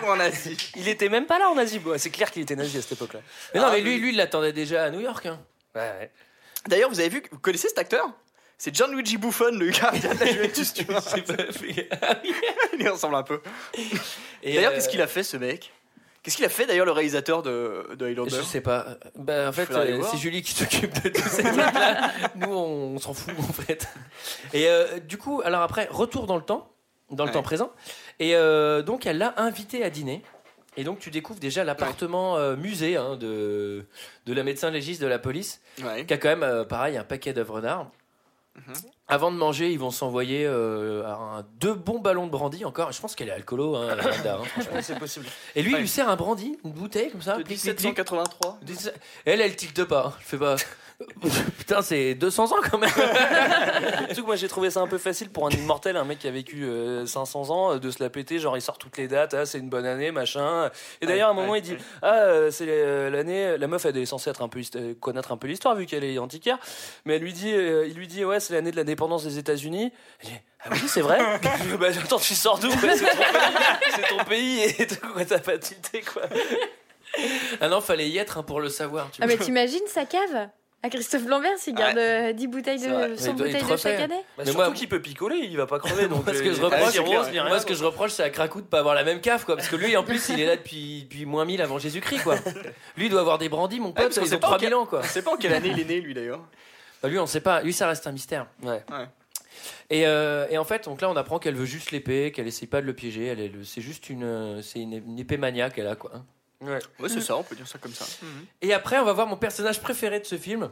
en 0.06 0.20
Asie. 0.20 0.58
Il 0.76 0.88
était 0.88 1.10
même 1.10 1.26
pas 1.26 1.40
là 1.40 1.50
en 1.50 1.58
Asie. 1.58 1.80
Bon, 1.80 1.98
c'est 1.98 2.10
clair 2.12 2.30
qu'il 2.32 2.42
était 2.44 2.56
nazi 2.56 2.78
à 2.78 2.82
cette 2.82 2.92
époque-là. 2.94 3.22
Mais 3.54 3.60
non, 3.60 3.68
Ah, 3.70 3.72
mais 3.74 3.82
lui, 3.82 3.94
oui. 3.96 4.00
lui, 4.00 4.10
il 4.10 4.18
l'attendait 4.18 4.54
déjà 4.54 4.84
à 4.84 4.90
New 4.92 5.00
York. 5.00 5.26
hein. 5.26 5.40
Ouais, 5.74 5.82
ouais. 6.00 6.12
D'ailleurs, 6.68 6.90
vous 6.90 7.00
avez 7.00 7.10
vu, 7.10 7.24
vous 7.32 7.40
connaissez 7.40 7.68
cet 7.70 7.80
acteur? 7.80 8.08
C'est 8.58 8.74
Gianluigi 8.76 9.18
Buffon, 9.18 9.52
le 9.58 9.70
gardien 9.72 10.14
de 10.14 10.20
la 10.20 10.26
Juventus, 10.28 10.74
tu 10.74 10.84
vois. 10.86 11.02
Il 12.80 12.90
ressemble 12.90 13.16
un 13.16 13.24
peu. 13.24 13.42
D'ailleurs, 14.44 14.72
euh, 14.72 14.76
qu'est-ce 14.76 14.90
qu'il 14.90 15.02
a 15.02 15.08
fait, 15.08 15.24
ce 15.24 15.38
mec? 15.38 15.72
Qu'est-ce 16.22 16.38
qu'il 16.38 16.46
a 16.46 16.50
fait, 16.50 16.66
d'ailleurs, 16.66 16.86
le 16.86 16.94
réalisateur 16.94 17.44
de, 17.44 17.86
de 17.98 18.06
Highlander 18.08 18.30
Je 18.34 18.42
sais 18.42 18.62
pas. 18.62 18.98
Bah, 19.16 19.50
en 19.50 19.52
fait, 19.52 19.70
euh, 19.72 20.02
c'est 20.10 20.18
Julie 20.18 20.42
qui 20.42 20.54
s'occupe 20.54 21.04
de 21.04 21.10
tous 21.10 21.22
ces 21.30 21.44
trucs-là. 21.44 22.12
Nous, 22.36 22.48
on, 22.54 22.96
on 22.96 23.00
s'en 23.00 23.14
fout, 23.14 23.34
en 23.38 23.52
fait. 23.54 23.90
Et 24.54 24.70
euh, 24.70 25.00
du 25.00 25.18
coup, 25.18 25.42
alors 25.44 25.62
après, 25.62 25.88
retour 25.92 26.26
dans 26.26 26.38
le 26.38 26.44
temps, 26.44 26.72
dans 27.12 27.26
le 27.26 27.30
Ouais. 27.30 27.34
temps 27.34 27.44
présent. 27.44 27.72
Et 28.20 28.36
euh, 28.36 28.82
donc, 28.82 29.06
elle 29.06 29.18
l'a 29.18 29.34
invité 29.36 29.84
à 29.84 29.90
dîner. 29.90 30.24
Et 30.78 30.86
donc, 30.86 31.00
tu 31.00 31.12
découvres 31.12 31.40
déjà 31.42 31.64
l'appartement 31.66 32.38
euh, 32.38 32.56
musée 32.56 32.96
hein, 32.96 33.18
de, 33.18 33.86
de 34.26 34.34
la 34.34 34.44
médecin 34.44 34.72
légiste 34.72 35.02
de 35.02 35.08
la 35.08 35.20
police, 35.20 35.60
Ouais. 35.84 36.06
qui 36.06 36.14
a 36.14 36.18
quand 36.18 36.30
même, 36.30 36.44
euh, 36.44 36.64
pareil, 36.64 36.96
un 36.96 37.04
paquet 37.04 37.34
d'œuvres 37.34 37.60
d'art. 37.60 37.92
Mhm. 38.56 38.74
Avant 39.08 39.32
de 39.32 39.38
manger, 39.38 39.72
ils 39.72 39.80
vont 39.80 39.90
s'envoyer 39.90 40.46
euh, 40.46 41.06
un- 41.08 41.44
deux 41.60 41.74
bons 41.74 42.00
ballons 42.00 42.28
de 42.28 42.32
brandy 42.32 42.66
encore. 42.66 42.92
Je 42.92 43.02
pense 43.02 43.16
qu'elle 43.16 43.30
est 43.30 43.34
alcoolo, 43.34 43.76
hein, 43.76 43.96
la 43.96 44.06
Wanda, 44.08 44.40
hein, 44.42 44.80
c'est 44.82 44.98
possible. 45.00 45.26
Et 45.56 45.64
lui, 45.64 45.72
il 45.72 45.74
Ouais. 45.76 45.80
lui 45.82 45.88
sert 45.88 46.08
un 46.08 46.16
brandy, 46.16 46.58
une 46.64 46.72
bouteille 46.72 47.10
comme 47.12 47.22
ça. 47.24 47.38
De 47.38 47.44
plic, 47.44 47.60
plic, 47.60 47.76
plic. 47.76 47.86
1783. 47.98 48.60
Elle, 49.26 49.42
elle 49.42 49.56
tilte 49.56 49.84
pas. 49.86 50.08
hein. 50.08 50.14
Elle 50.20 50.24
fait 50.26 50.38
pas. 50.38 50.56
Putain, 51.58 51.82
c'est 51.82 52.16
200 52.16 52.52
ans 52.52 52.56
quand 52.70 52.78
même. 52.78 52.90
Surtout 54.08 54.22
que 54.22 54.26
moi 54.26 54.36
j'ai 54.36 54.48
trouvé 54.48 54.70
ça 54.70 54.80
un 54.82 54.88
peu 54.88 54.98
facile 54.98 55.30
pour 55.30 55.48
un 55.48 55.50
immortel, 55.50 55.98
un 55.98 56.04
mec 56.04 56.20
qui 56.20 56.28
a 56.28 56.32
vécu 56.32 56.64
euh, 56.66 57.06
500 57.06 57.50
ans, 57.50 57.74
euh, 57.74 57.80
de 57.80 57.90
se 57.92 58.02
la 58.02 58.10
péter, 58.10 58.40
genre 58.40 58.56
il 58.58 58.62
sort 58.62 58.78
toutes 58.78 58.98
les 58.98 59.08
dates, 59.08 59.34
ah, 59.34 59.46
c'est 59.46 59.58
une 59.60 59.70
bonne 59.70 59.86
année, 59.86 60.12
machin. 60.12 60.70
Et 61.02 61.06
d'ailleurs 61.06 61.30
à 61.30 61.32
un 61.32 61.36
moment 61.36 61.56
il 61.56 61.62
dit 61.62 61.76
ah 62.02 62.16
euh, 62.16 62.52
c'est 62.52 62.66
euh, 62.70 63.10
l'année, 63.10 63.58
la 63.58 63.68
meuf 63.68 63.86
elle 63.86 63.98
est 63.98 64.06
censée 64.06 64.30
être 64.30 64.42
un 64.42 64.48
peu 64.50 64.60
hist- 64.60 64.76
euh, 64.76 64.94
connaître 65.00 65.32
un 65.32 65.38
peu 65.38 65.48
l'histoire 65.48 65.76
vu 65.76 65.86
qu'elle 65.86 66.04
est 66.04 66.18
antiquaire, 66.20 66.58
mais 67.06 67.16
elle 67.16 67.22
lui 67.22 67.34
dit, 67.34 67.52
euh, 67.54 67.88
il 67.88 67.96
lui 67.96 68.08
dit 68.08 68.24
ouais 68.26 68.40
c'est 68.40 68.54
l'année 68.54 68.72
de 68.72 68.76
l'indépendance 68.76 69.24
des 69.24 69.38
États-Unis. 69.38 69.92
Ah 70.66 70.70
oui 70.72 70.80
c'est 70.88 71.02
vrai. 71.02 71.20
bah 71.80 71.88
attends 72.04 72.20
tu 72.20 72.36
sors 72.36 72.60
d'où 72.60 72.70
C'est 72.72 72.78
ton 72.80 72.88
pays, 72.88 73.06
c'est 73.96 74.08
ton 74.18 74.24
pays 74.26 74.62
et 74.80 74.88
tout 74.88 75.08
quoi 75.14 75.26
t'as 75.26 75.40
pas 75.40 75.58
tilté 75.58 76.02
quoi. 76.02 76.24
Ah 77.62 77.68
non, 77.68 77.80
fallait 77.82 78.10
y 78.10 78.18
être 78.18 78.38
hein, 78.40 78.44
pour 78.44 78.60
le 78.60 78.70
savoir. 78.70 79.10
Tu 79.12 79.22
Ah, 79.22 79.26
vois. 79.28 79.36
mais 79.36 79.44
t'imagines 79.44 79.86
sa 79.88 80.06
cave? 80.06 80.50
À 80.84 80.90
Christophe 80.90 81.26
Lambert 81.28 81.58
s'il 81.58 81.74
garde 81.76 81.98
euh, 81.98 82.34
10 82.34 82.48
bouteilles 82.48 82.80
C'est 82.80 82.90
vrai. 82.90 83.10
de, 83.10 83.14
Il 83.14 83.20
100 83.20 83.34
doit- 83.34 83.48
il 83.48 83.54
bouteilles 83.54 83.68
te 83.68 83.72
de 83.74 83.78
chaque 83.78 84.00
année 84.02 84.16
Bah, 84.16 84.24
Mais 84.40 84.46
surtout 84.46 84.60
moi- 84.60 84.72
qu'il 84.74 84.90
peut 84.90 85.02
picoler, 85.02 85.38
il 85.38 85.56
va 85.58 85.66
pas 85.66 85.80
crever 85.80 86.08
donc. 86.08 86.26
Moi, 86.26 86.34
ce 86.36 86.42
que 86.44 86.50
euh, 86.50 86.54
je 86.54 86.62
reproche, 86.62 87.34
moi, 87.50 87.60
ce 87.60 87.66
que 87.66 87.74
je 87.74 87.84
reproche, 87.84 88.12
c'est 88.12 88.24
à 88.24 88.30
Krakow 88.30 88.62
de 88.62 88.66
pas 88.68 88.80
avoir 88.80 88.94
la 88.94 89.04
même 89.04 89.22
cave, 89.22 89.46
quoi. 89.46 89.56
Parce 89.56 89.70
que 89.70 89.76
lui, 89.78 89.96
en 89.98 90.04
plus, 90.04 90.30
il 90.30 90.40
est 90.42 90.46
là 90.46 90.56
depuis, 90.58 91.04
depuis 91.04 91.26
moins 91.26 91.46
1000 91.46 91.62
avant 91.62 91.80
Jésus-Christ, 91.80 92.24
quoi. 92.24 92.36
Lui, 92.98 93.06
il 93.06 93.10
doit 93.10 93.22
avoir 93.22 93.38
des 93.38 93.50
brandis, 93.50 93.80
mon 93.80 93.88
Ouais, 93.88 93.94
pote. 93.94 94.04
parce 94.06 94.20
qu'on 94.20 94.26
ils 94.26 94.36
ont 94.36 94.40
pas 94.40 94.48
en 94.48 94.50
3000 94.52 94.68
quel- 94.70 94.76
ans, 94.76 94.86
quoi. 94.86 95.00
On 95.00 95.08
sait 95.08 95.22
pas 95.22 95.32
en 95.34 95.38
quelle 95.38 95.54
année 95.54 95.70
il 95.70 95.80
est 95.80 95.86
né, 95.86 96.02
lui, 96.02 96.14
d'ailleurs. 96.14 96.42
Bah, 97.02 97.10
lui, 97.10 97.18
on 97.20 97.26
sait 97.28 97.42
pas. 97.42 97.62
Lui, 97.62 97.74
ça 97.74 97.88
reste 97.88 98.06
un 98.08 98.12
mystère. 98.12 98.48
Ouais. 98.62 98.84
Et, 99.90 100.06
euh, 100.08 100.48
et 100.50 100.58
en 100.58 100.64
fait, 100.64 100.86
donc 100.86 101.00
là, 101.02 101.10
on 101.10 101.16
apprend 101.16 101.40
qu'elle 101.40 101.56
veut 101.56 101.66
juste 101.66 101.92
l'épée, 101.92 102.32
qu'elle 102.32 102.48
essaye 102.48 102.68
pas 102.68 102.82
de 102.82 102.86
le 102.88 102.94
piéger. 102.94 103.28
Elle 103.28 103.40
est 103.40 103.48
le- 103.50 103.64
c'est 103.64 103.82
juste 103.82 104.10
une, 104.10 104.24
euh, 104.24 104.62
c'est 104.62 104.80
une, 104.80 104.94
une 104.94 105.20
épée 105.20 105.38
maniaque, 105.38 105.78
elle 105.78 105.88
a, 105.88 105.96
quoi. 105.96 106.12
Ouais. 106.64 106.80
Ouais, 107.00 107.10
c'est 107.10 107.22
ça, 107.22 107.36
on 107.38 107.44
peut 107.44 107.56
dire 107.56 107.68
ça 107.68 107.78
comme 107.80 107.94
ça. 107.94 108.06
Et 108.62 108.74
après, 108.74 108.98
on 109.00 109.06
va 109.06 109.14
voir 109.14 109.28
mon 109.28 109.38
personnage 109.38 109.82
préféré 109.82 110.20
de 110.20 110.26
ce 110.26 110.38
film, 110.38 110.70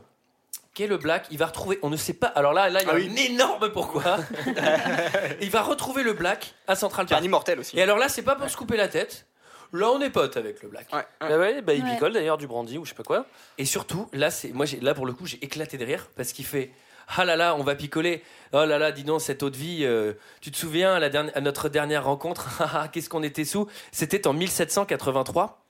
qui 0.73 0.84
est 0.84 0.88
le 0.88 0.97
Black. 0.97 1.27
Il 1.32 1.38
va 1.38 1.47
retrouver, 1.47 1.80
on 1.82 1.89
ne 1.89 1.97
sait 1.97 2.13
pas. 2.13 2.27
Alors 2.27 2.54
là, 2.54 2.69
là, 2.69 2.82
il 2.82 2.88
y 2.88 2.89
a 2.89 2.93
Ah 2.93 2.95
oui. 2.95 3.10
un 3.12 3.15
énorme 3.32 3.69
pourquoi. 3.71 4.17
il 5.41 5.49
va 5.49 5.62
retrouver 5.62 6.04
le 6.04 6.13
Black 6.13 6.54
à 6.67 6.75
Central 6.75 7.06
Qui 7.06 7.13
est 7.13 7.15
un 7.15 7.19
Park. 7.19 7.25
immortel 7.25 7.60
aussi. 7.60 7.77
Et 7.77 7.82
alors 7.82 7.97
là, 7.97 8.10
c'est 8.10 8.21
pas 8.23 8.36
pour 8.36 8.49
se 8.49 8.58
couper 8.58 8.77
la 8.77 8.88
tête. 8.88 9.25
Là, 9.73 9.89
on 9.91 10.01
est 10.01 10.10
potes 10.10 10.36
avec 10.38 10.62
le 10.63 10.69
Black. 10.69 10.88
Ouais. 10.93 11.06
Bah 11.21 11.38
ouais, 11.38 11.62
bah 11.62 11.73
il 11.73 11.84
Ouais. 11.84 11.93
picole 11.93 12.12
d'ailleurs 12.13 12.38
du 12.38 12.45
brandy 12.47 12.77
ou 12.77 12.84
je 12.86 12.89
sais 12.89 12.95
pas 12.95 13.04
quoi. 13.04 13.25
Et 13.58 13.63
surtout, 13.65 14.08
là, 14.12 14.30
c'est 14.30 14.49
moi, 14.49 14.65
j'ai- 14.65 14.80
là 14.82 14.93
pour 14.93 15.06
le 15.06 15.13
coup, 15.13 15.25
j'ai 15.25 15.43
éclaté 15.43 15.77
de 15.77 15.86
rire 15.86 16.08
parce 16.17 16.34
qu'il 16.34 16.45
fait. 16.45 16.71
Ah 17.17 17.25
là 17.25 17.36
là, 17.36 17.56
on 17.56 17.63
va 17.63 17.75
picoler. 17.75 18.23
Oh 18.54 18.63
là 18.65 18.77
là, 18.77 18.91
dis 18.91 19.04
donc, 19.04 19.21
cette 19.21 19.43
eau 19.43 19.49
de 19.49 19.58
vie. 19.58 19.80
euh, 19.84 20.13
tu 20.41 20.51
te 20.51 20.58
souviens 20.58 20.93
à, 20.93 20.99
la 20.99 21.10
dernière, 21.10 21.36
à 21.36 21.41
notre 21.41 21.67
dernière 21.69 22.04
rencontre 22.06 22.47
Ah, 22.60 22.82
ah, 22.84 22.88
Qu'est-ce 22.89 23.10
qu'on 23.10 23.23
était 23.23 23.43
sous? 23.45 23.67
C'était 23.91 24.27
en 24.27 24.34
1783. 24.34 25.61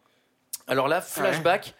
Alors 0.71 0.87
là, 0.87 1.01
flashback. 1.01 1.73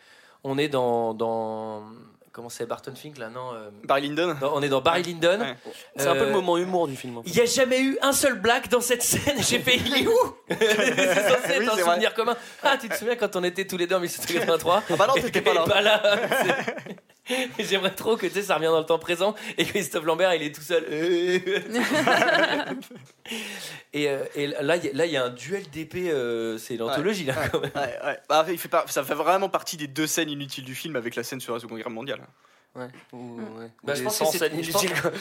On 0.44 0.58
est 0.58 0.68
dans, 0.68 1.14
dans 1.14 1.84
comment 2.32 2.50
c'est 2.50 2.66
Barton 2.66 2.94
Fink 2.96 3.18
là 3.20 3.30
Non, 3.30 3.54
euh, 3.54 3.70
Barry 3.86 4.08
Lyndon. 4.10 4.36
non, 4.42 4.52
on 4.56 4.62
est 4.62 4.70
dans 4.70 4.82
Barry 4.82 5.04
Lyndon. 5.04 5.40
Ouais. 5.40 5.56
C'est 5.96 6.08
un 6.08 6.14
peu 6.14 6.22
Euh, 6.22 6.26
le 6.26 6.32
moment 6.32 6.58
humour 6.58 6.88
du 6.88 6.96
film. 6.96 7.18
en 7.20 7.24
fait. 7.24 7.30
Il 7.30 7.36
n'y 7.36 7.42
a 7.42 7.46
jamais 7.46 7.80
eu 7.80 7.98
un 8.02 8.12
seul 8.12 8.40
black 8.40 8.68
dans 8.70 8.82
cette 8.82 9.04
scène. 9.04 9.38
J'ai 9.42 9.60
fait, 9.60 9.78
il 9.78 9.96
est 10.04 10.08
où? 10.08 10.36
C'est 10.50 11.30
censé 11.30 11.52
être 11.54 11.74
un 11.74 11.78
souvenir 11.78 12.14
commun. 12.14 12.36
Ah, 12.64 12.76
tu 12.80 12.90
te 12.90 12.96
souviens 12.96 13.16
quand 13.16 13.36
on 13.36 13.44
était 13.44 13.66
tous 13.66 13.78
les 13.78 13.88
deux 13.88 13.96
en 13.96 14.00
1783 14.02 14.84
Ah 14.90 14.96
bah 14.98 15.08
non, 15.08 15.14
t'étais 15.14 15.42
pas 15.42 15.54
est 15.54 15.82
là. 15.82 16.02
J'aimerais 17.60 17.94
trop 17.94 18.18
que 18.18 18.26
tu 18.26 18.34
sais, 18.34 18.42
ça 18.42 18.56
revient 18.56 18.66
dans 18.68 18.80
le 18.80 18.86
temps 18.86 18.98
présent 19.00 19.36
et 19.58 19.64
Christophe 19.66 20.06
Lambert 20.06 20.34
il 20.34 20.42
est 20.44 20.54
tout 20.54 20.62
seul. 20.62 20.84
et, 23.94 24.10
euh, 24.10 24.26
et 24.36 24.48
là, 24.48 24.76
il 24.78 24.86
y 24.86 24.90
a- 24.90 24.94
là, 24.94 25.06
il 25.06 25.12
y 25.12 25.18
a 25.18 25.26
un 25.26 25.30
duel 25.30 25.70
d'épée. 25.70 26.10
euh, 26.12 26.58
c'est 26.58 26.78
l'anthologie 26.78 27.26
là 27.26 27.36
quand 27.50 27.60
même. 27.62 27.72
Ouais, 27.76 28.00
ouais. 28.06 28.20
Bah, 28.28 28.46
il 28.50 28.58
fait 28.58 28.68
pas- 28.70 28.86
ça 28.88 29.04
fait 29.04 29.14
vraiment 29.14 29.50
partie 29.50 29.78
des 29.78 29.88
deux 29.88 30.08
scènes 30.08 30.30
inutiles 30.30 30.66
du 30.66 30.76
film 30.76 30.96
avec 30.96 31.16
la 31.16 31.24
scène 31.24 31.40
sur 31.40 31.54
la 31.54 31.60
Seconde 31.60 31.78
Guerre 31.80 31.90
mondiale. 31.90 32.22
Ouais. 32.74 32.88
Ou- 33.12 33.36
ouais. 33.60 33.70
Bah, 33.84 33.96
je 33.96 34.04
pense 34.04 34.18
que 34.18 34.26
100 34.26 34.32
c'est- 34.32 34.64
je 34.64 34.72
pense- 34.72 34.86
quoi. 35.02 35.12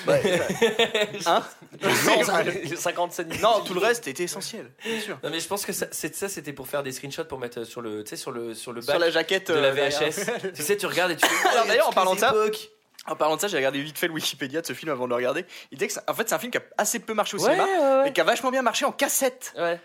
Hein 1.27 1.45
Les 2.71 2.77
50 2.77 3.13
scènes. 3.13 3.33
Non, 3.43 3.61
tout 3.65 3.75
le 3.75 3.81
reste 3.87 4.07
était 4.07 4.23
essentiel, 4.23 4.71
bien 4.85 5.01
sûr. 5.01 5.19
Non 5.25 5.31
mais 5.31 5.41
je 5.41 5.49
pense 5.49 5.67
que 5.67 5.73
ça, 5.73 5.89
c'était 5.91 6.53
pour 6.53 6.69
faire 6.69 6.83
des 6.85 6.93
screenshots 6.93 7.25
pour 7.25 7.39
mettre 7.41 7.65
sur 7.65 7.81
le, 7.81 8.05
tu 8.05 8.11
sais, 8.11 8.17
sur 8.17 8.31
le, 8.31 8.55
sur 8.55 8.73
le 8.73 8.81
Sur 8.83 8.93
bac 8.93 9.01
la 9.01 9.11
jaquette 9.11 9.49
de 9.51 9.55
la 9.59 9.69
euh. 9.69 9.89
VHS. 9.89 10.53
tu 10.55 10.63
sais, 10.63 10.77
tu 10.77 10.87
regardes 10.87 11.11
et 11.11 11.17
tu. 11.17 11.27
Alors, 11.51 11.67
d'ailleurs, 11.67 11.89
en 11.89 11.93
parlant 11.93 12.15
de 12.15 12.21
ça. 12.21 12.33
En 13.07 13.17
parlant 13.17 13.35
de 13.37 13.41
ça, 13.41 13.49
j'ai 13.49 13.57
regardé 13.57 13.81
vite 13.81 13.99
fait 13.99 14.07
le 14.07 14.13
Wikipédia 14.13 14.61
de 14.61 14.67
ce 14.67 14.75
film 14.75 14.93
avant 14.93 15.05
de 15.05 15.09
le 15.09 15.17
regarder. 15.17 15.47
Il 15.73 15.79
disait 15.79 15.89
que 15.89 15.95
c'est- 15.95 16.09
en 16.11 16.15
fait, 16.15 16.29
c'est 16.29 16.35
un 16.35 16.39
film 16.39 16.53
qui 16.53 16.59
a 16.59 16.63
assez 16.79 16.99
peu 17.01 17.15
marché 17.15 17.37
au 17.37 17.41
Ouais, 17.41 17.47
cinéma, 17.55 17.65
ouais, 17.65 18.05
mais 18.05 18.13
qui 18.13 18.21
a 18.21 18.25
vachement 18.25 18.51
bien 18.51 18.63
marché 18.63 18.85
en 18.85 18.93
cassette. 18.93 19.55
ouais. 19.57 19.81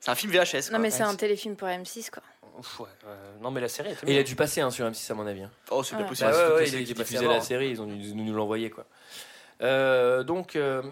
C'est 0.00 0.10
un 0.10 0.14
film 0.14 0.30
VHS. 0.32 0.54
Non, 0.66 0.70
quoi. 0.70 0.78
mais 0.80 0.90
c'est 0.90 1.02
un 1.04 1.14
téléfilm 1.14 1.54
pour 1.56 1.68
M6, 1.68 2.10
quoi. 2.10 2.22
Ouf, 2.58 2.80
ouais, 2.80 2.86
ouais. 3.04 3.12
Non, 3.42 3.50
mais 3.50 3.60
la 3.60 3.68
série 3.68 3.90
était 3.92 4.06
Et 4.06 4.10
il 4.10 4.12
bien. 4.14 4.20
a 4.20 4.22
dû 4.24 4.34
passer 4.36 4.60
hein, 4.60 4.70
sur 4.70 4.86
M6 4.86 5.10
à 5.10 5.14
mon 5.14 5.26
avis. 5.26 5.42
hein. 5.42 5.50
Oh, 5.70 5.82
c'est 5.82 5.94
pas 5.96 6.02
Ouais. 6.02 6.08
possible. 6.08 6.30
Bah, 6.30 6.36
ouais, 6.36 6.54
ouais, 6.54 6.68
il 6.70 7.16
avant, 7.18 7.32
la 7.34 7.40
série, 7.40 7.68
ils 7.70 7.80
ont 7.82 7.86
dû 7.86 8.14
nous, 8.14 8.24
nous 8.24 8.34
l'envoyer 8.34 8.70
quoi. 8.70 8.86
Euh, 9.62 10.22
donc 10.22 10.54
euh, 10.56 10.82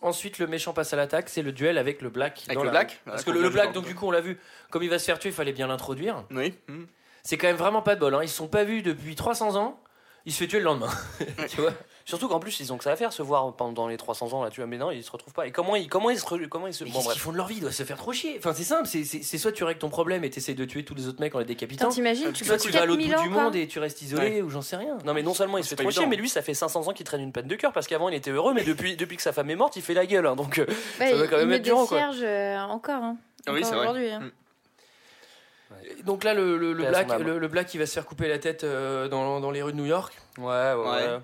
ensuite 0.00 0.38
le 0.38 0.46
méchant 0.46 0.72
passe 0.72 0.92
à 0.92 0.96
l'attaque, 0.96 1.28
c'est 1.28 1.42
le 1.42 1.52
duel 1.52 1.78
avec 1.78 2.02
le 2.02 2.08
Black. 2.10 2.42
Avec 2.46 2.56
dans 2.56 2.62
le 2.62 2.66
la- 2.66 2.70
Black 2.72 3.00
Parce 3.04 3.22
Ah, 3.22 3.24
que 3.24 3.30
le, 3.30 3.48
Black, 3.50 3.72
donc 3.72 3.86
du 3.86 3.94
coup 3.94 4.06
on 4.06 4.10
l'a 4.10 4.20
vu, 4.20 4.38
comme 4.70 4.82
il 4.82 4.90
va 4.90 4.98
se 4.98 5.04
faire 5.04 5.18
tuer, 5.18 5.30
il 5.30 5.34
fallait 5.34 5.52
bien 5.52 5.66
l'introduire. 5.66 6.24
Oui. 6.30 6.54
hmm. 6.68 6.84
C'est 7.22 7.36
quand 7.38 7.48
même 7.48 7.56
vraiment 7.56 7.82
pas 7.82 7.96
de 7.96 8.00
bol. 8.00 8.14
Hein. 8.14 8.20
Ils 8.22 8.28
se 8.28 8.36
sont 8.36 8.46
pas 8.46 8.62
vus 8.62 8.82
depuis 8.82 9.16
300 9.16 9.56
ans. 9.56 9.80
Il 10.26 10.32
se 10.32 10.38
fait 10.38 10.46
tuer 10.46 10.58
le 10.58 10.64
lendemain. 10.64 10.90
tu 11.48 11.60
vois? 11.60 11.72
Surtout 12.08 12.28
qu'en 12.28 12.38
plus, 12.38 12.60
ils 12.60 12.72
ont 12.72 12.78
que 12.78 12.84
ça 12.84 12.92
à 12.92 12.96
faire, 12.96 13.12
se 13.12 13.20
voir 13.20 13.52
pendant 13.56 13.88
les 13.88 13.96
300 13.96 14.32
ans 14.32 14.44
là, 14.44 14.48
tu 14.50 14.60
vois. 14.60 14.68
Mais 14.68 14.78
non, 14.78 14.92
ils 14.92 15.02
se 15.02 15.10
retrouvent 15.10 15.34
pas. 15.34 15.44
Et 15.48 15.50
comment 15.50 15.74
ils, 15.74 15.88
comment 15.88 16.08
ils 16.08 16.18
se, 16.20 16.24
re- 16.24 16.46
comment 16.46 16.68
ils 16.68 16.72
se. 16.72 16.84
Bon, 16.84 16.90
bref. 16.92 17.12
qu'ils 17.14 17.20
font 17.20 17.32
de 17.32 17.36
leur 17.36 17.48
vie? 17.48 17.56
Ils 17.56 17.60
doivent 17.62 17.72
se 17.74 17.82
faire 17.82 17.96
trop 17.96 18.12
chier. 18.12 18.36
Enfin 18.38 18.52
c'est 18.54 18.62
simple. 18.62 18.86
C'est, 18.86 19.38
soit 19.38 19.50
tu 19.50 19.64
règles 19.64 19.80
ton 19.80 19.88
problème 19.88 20.22
et 20.22 20.30
t'essayes 20.30 20.54
de 20.54 20.64
tuer 20.64 20.84
tous 20.84 20.94
les 20.94 21.08
autres 21.08 21.20
mecs 21.20 21.34
en 21.34 21.40
les 21.40 21.44
décapitant. 21.44 21.88
T'imagines, 21.88 22.32
tu 22.32 22.44
Soit 22.44 22.58
tu 22.58 22.70
vas 22.70 22.82
à 22.82 22.86
l'autre 22.86 23.00
4000 23.02 23.16
bout 23.16 23.22
du 23.24 23.28
monde 23.28 23.56
et 23.56 23.66
tu 23.66 23.80
restes 23.80 24.02
isolé 24.02 24.40
ou 24.40 24.50
j'en 24.50 24.62
sais 24.62 24.76
rien. 24.76 24.98
Non 25.04 25.14
mais 25.14 25.24
non 25.24 25.34
seulement 25.34 25.58
il 25.58 25.64
se 25.64 25.70
fait 25.70 25.76
trop 25.82 25.90
chier, 25.90 26.06
mais 26.06 26.14
lui 26.16 26.28
ça 26.28 26.42
fait 26.42 26.54
500 26.54 26.86
ans 26.86 26.92
qu'il 26.92 27.04
traîne 27.04 27.22
une 27.22 27.32
peine 27.32 27.48
de 27.48 27.56
cœur 27.56 27.72
parce 27.72 27.88
qu'avant 27.88 28.08
il 28.08 28.14
était 28.14 28.30
heureux, 28.30 28.54
mais 28.54 28.62
depuis, 28.62 28.94
depuis 28.96 29.16
que 29.16 29.22
sa 29.22 29.32
femme 29.32 29.50
est 29.50 29.56
morte, 29.56 29.74
il 29.74 29.82
fait 29.82 29.94
la 29.94 30.06
gueule. 30.06 30.26
hein, 30.28 30.36
donc 30.36 30.60
euh, 30.60 30.66
Ça 30.98 31.12
doit 31.12 31.26
quand 31.26 31.38
même 31.38 31.50
être 31.52 31.62
des 31.62 31.70
dur, 31.70 31.86
quoi. 31.88 31.98
euh, 32.22 32.56
encore. 32.60 33.02
Hein. 33.02 33.16
Ah 33.48 33.52
oui, 33.52 33.58
Encore 33.64 33.68
c'est 33.68 33.74
vrai. 33.74 33.84
aujourd'hui. 33.86 34.10
hein. 34.10 34.20
Mm. 34.20 36.02
Donc 36.04 36.22
là, 36.22 36.34
le, 36.34 36.56
le, 36.56 36.72
black, 36.74 37.08
le, 37.18 37.38
le 37.40 37.48
black, 37.48 37.74
il 37.74 37.78
va 37.78 37.86
se 37.86 37.92
faire 37.94 38.06
couper 38.06 38.28
la 38.28 38.38
tête 38.38 38.62
euh, 38.64 39.08
dans, 39.08 39.40
dans 39.40 39.50
les 39.50 39.62
rues 39.62 39.72
de 39.72 39.76
New 39.76 39.86
York. 39.86 40.14
Ouais, 40.38 40.44
ouais, 40.44 40.74
Ouais. 40.74 40.84
ouais. 40.84 41.18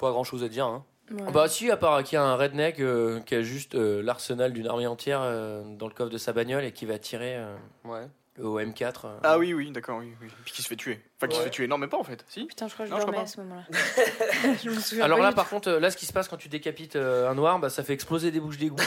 Pas 0.00 0.10
grand 0.10 0.24
chose 0.24 0.42
à 0.42 0.48
dire. 0.48 0.66
Hein. 0.66 0.84
Ouais. 1.10 1.32
Bah 1.32 1.48
si, 1.48 1.70
à 1.70 1.76
part 1.76 2.02
qu'il 2.04 2.14
y 2.16 2.18
a 2.18 2.22
un 2.24 2.36
redneck 2.36 2.80
euh, 2.80 3.20
qui 3.20 3.34
a 3.34 3.42
juste 3.42 3.74
euh, 3.74 4.00
l'arsenal 4.02 4.52
d'une 4.52 4.66
armée 4.68 4.86
entière 4.86 5.20
euh, 5.22 5.62
dans 5.76 5.88
le 5.88 5.92
coffre 5.92 6.10
de 6.10 6.18
sa 6.18 6.32
bagnole 6.32 6.64
et 6.64 6.72
qui 6.72 6.86
va 6.86 6.98
tirer 6.98 7.36
euh, 7.36 7.56
Ouais. 7.84 8.06
Au 8.42 8.58
M4. 8.60 9.06
euh. 9.06 9.18
Ah 9.22 9.38
oui, 9.38 9.52
oui, 9.54 9.70
d'accord, 9.70 9.98
oui, 9.98 10.12
oui. 10.20 10.28
Puis 10.44 10.52
qui 10.54 10.62
se 10.62 10.68
fait 10.68 10.76
tuer. 10.76 11.00
Enfin, 11.18 11.28
qui 11.28 11.36
se 11.36 11.42
fait 11.42 11.50
tuer. 11.50 11.66
Non, 11.66 11.76
mais 11.78 11.86
pas 11.86 11.98
en 11.98 12.04
fait. 12.04 12.24
Si 12.28 12.44
Putain, 12.46 12.66
je 12.68 12.72
crois 12.74 12.86
que 12.86 12.90
je 12.90 12.94
Non, 12.96 13.00
dormais 13.02 13.18
pas. 13.18 13.22
à 13.24 13.26
ce 13.26 13.40
moment-là. 13.40 13.62
je 14.64 14.70
me 14.70 14.80
souviens 14.80 15.04
Alors 15.04 15.18
pas 15.18 15.24
là, 15.24 15.32
par 15.32 15.48
contre, 15.48 15.68
euh, 15.68 15.80
là, 15.80 15.90
ce 15.90 15.96
qui 15.96 16.06
se 16.06 16.12
passe 16.12 16.28
quand 16.28 16.36
tu 16.38 16.48
décapites 16.48 16.96
euh, 16.96 17.28
un 17.28 17.34
noir, 17.34 17.58
bah, 17.58 17.68
ça 17.68 17.82
fait 17.82 17.92
exploser 17.92 18.30
des 18.30 18.40
bouches 18.40 18.56
d'égout. 18.58 18.76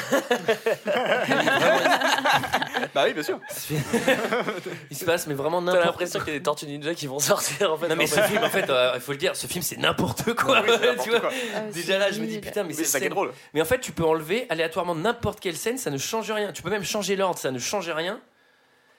Bah 2.94 3.04
oui, 3.06 3.14
bien 3.14 3.24
sûr. 3.24 3.40
il 4.92 4.98
se 4.98 5.06
passe, 5.06 5.26
mais 5.28 5.34
vraiment 5.34 5.60
T'as 5.60 5.66
n'importe 5.68 5.86
l'impression 5.86 6.20
qu'il 6.20 6.30
y 6.34 6.36
a 6.36 6.40
des 6.40 6.44
tortues 6.44 6.66
ninja 6.68 6.94
qui 6.94 7.08
vont 7.08 7.20
sortir 7.20 7.72
en 7.74 7.78
fait. 7.78 7.88
Non 7.88 7.96
mais 7.96 8.06
ce 8.08 8.20
film, 8.22 8.44
en 8.44 8.50
fait, 8.50 8.70
euh, 8.70 8.92
il 8.96 9.02
faut 9.02 9.12
le 9.14 9.18
dire, 9.18 9.36
ce 9.36 9.48
film 9.48 9.64
c'est 9.64 9.78
n'importe 9.78 10.34
quoi. 10.34 10.62
Oui, 10.62 10.68
c'est 10.70 10.80
n'importe 10.86 11.04
tu 11.04 11.10
vois. 11.10 11.20
quoi. 11.22 11.30
Ah, 11.56 11.62
Déjà 11.74 11.98
là, 11.98 12.12
je 12.12 12.20
me 12.22 12.28
dis 12.28 12.40
putain, 12.40 12.64
mais 12.64 12.74
c'est 12.74 12.84
c'est 12.84 12.90
ça 12.92 13.00
qui 13.00 13.06
est 13.06 13.08
scène- 13.08 13.14
drôle. 13.16 13.32
Mais 13.54 13.62
en 13.62 13.66
fait, 13.66 13.80
tu 13.80 13.92
peux 13.94 14.04
enlever 14.04 14.46
aléatoirement 14.50 14.96
n'importe 14.96 15.40
quelle 15.40 15.56
scène, 15.58 15.78
ça 15.78 15.90
ne 15.90 15.98
change 15.98 16.30
rien. 16.32 16.52
Tu 16.52 16.62
peux 16.62 16.70
même 16.70 16.84
changer 16.84 17.16
l'ordre, 17.16 17.40
ça 17.40 17.52
ne 17.52 17.60
change 17.60 17.90
rien. 17.90 18.20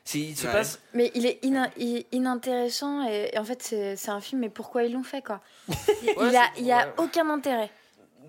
C'est- 0.04 0.18
Il 0.18 0.36
se 0.36 0.46
Ouais. 0.46 0.52
passe. 0.52 0.80
Mais 0.92 1.10
il 1.14 1.24
est 1.26 1.38
inintéressant 2.12 3.06
et, 3.08 3.30
et 3.32 3.38
en 3.38 3.44
fait 3.44 3.62
c'est 3.62 4.08
un 4.10 4.20
film 4.20 4.40
mais 4.42 4.48
pourquoi 4.50 4.82
ils 4.84 4.92
l'ont 4.92 5.02
fait 5.02 5.22
quoi? 5.22 5.40
Il, 5.68 5.74
Ouais, 6.18 6.28
il 6.30 6.36
a, 6.36 6.44
il 6.58 6.64
y 6.66 6.72
a 6.72 6.86
ouais. 6.86 6.92
aucun 6.98 7.28
intérêt. 7.30 7.70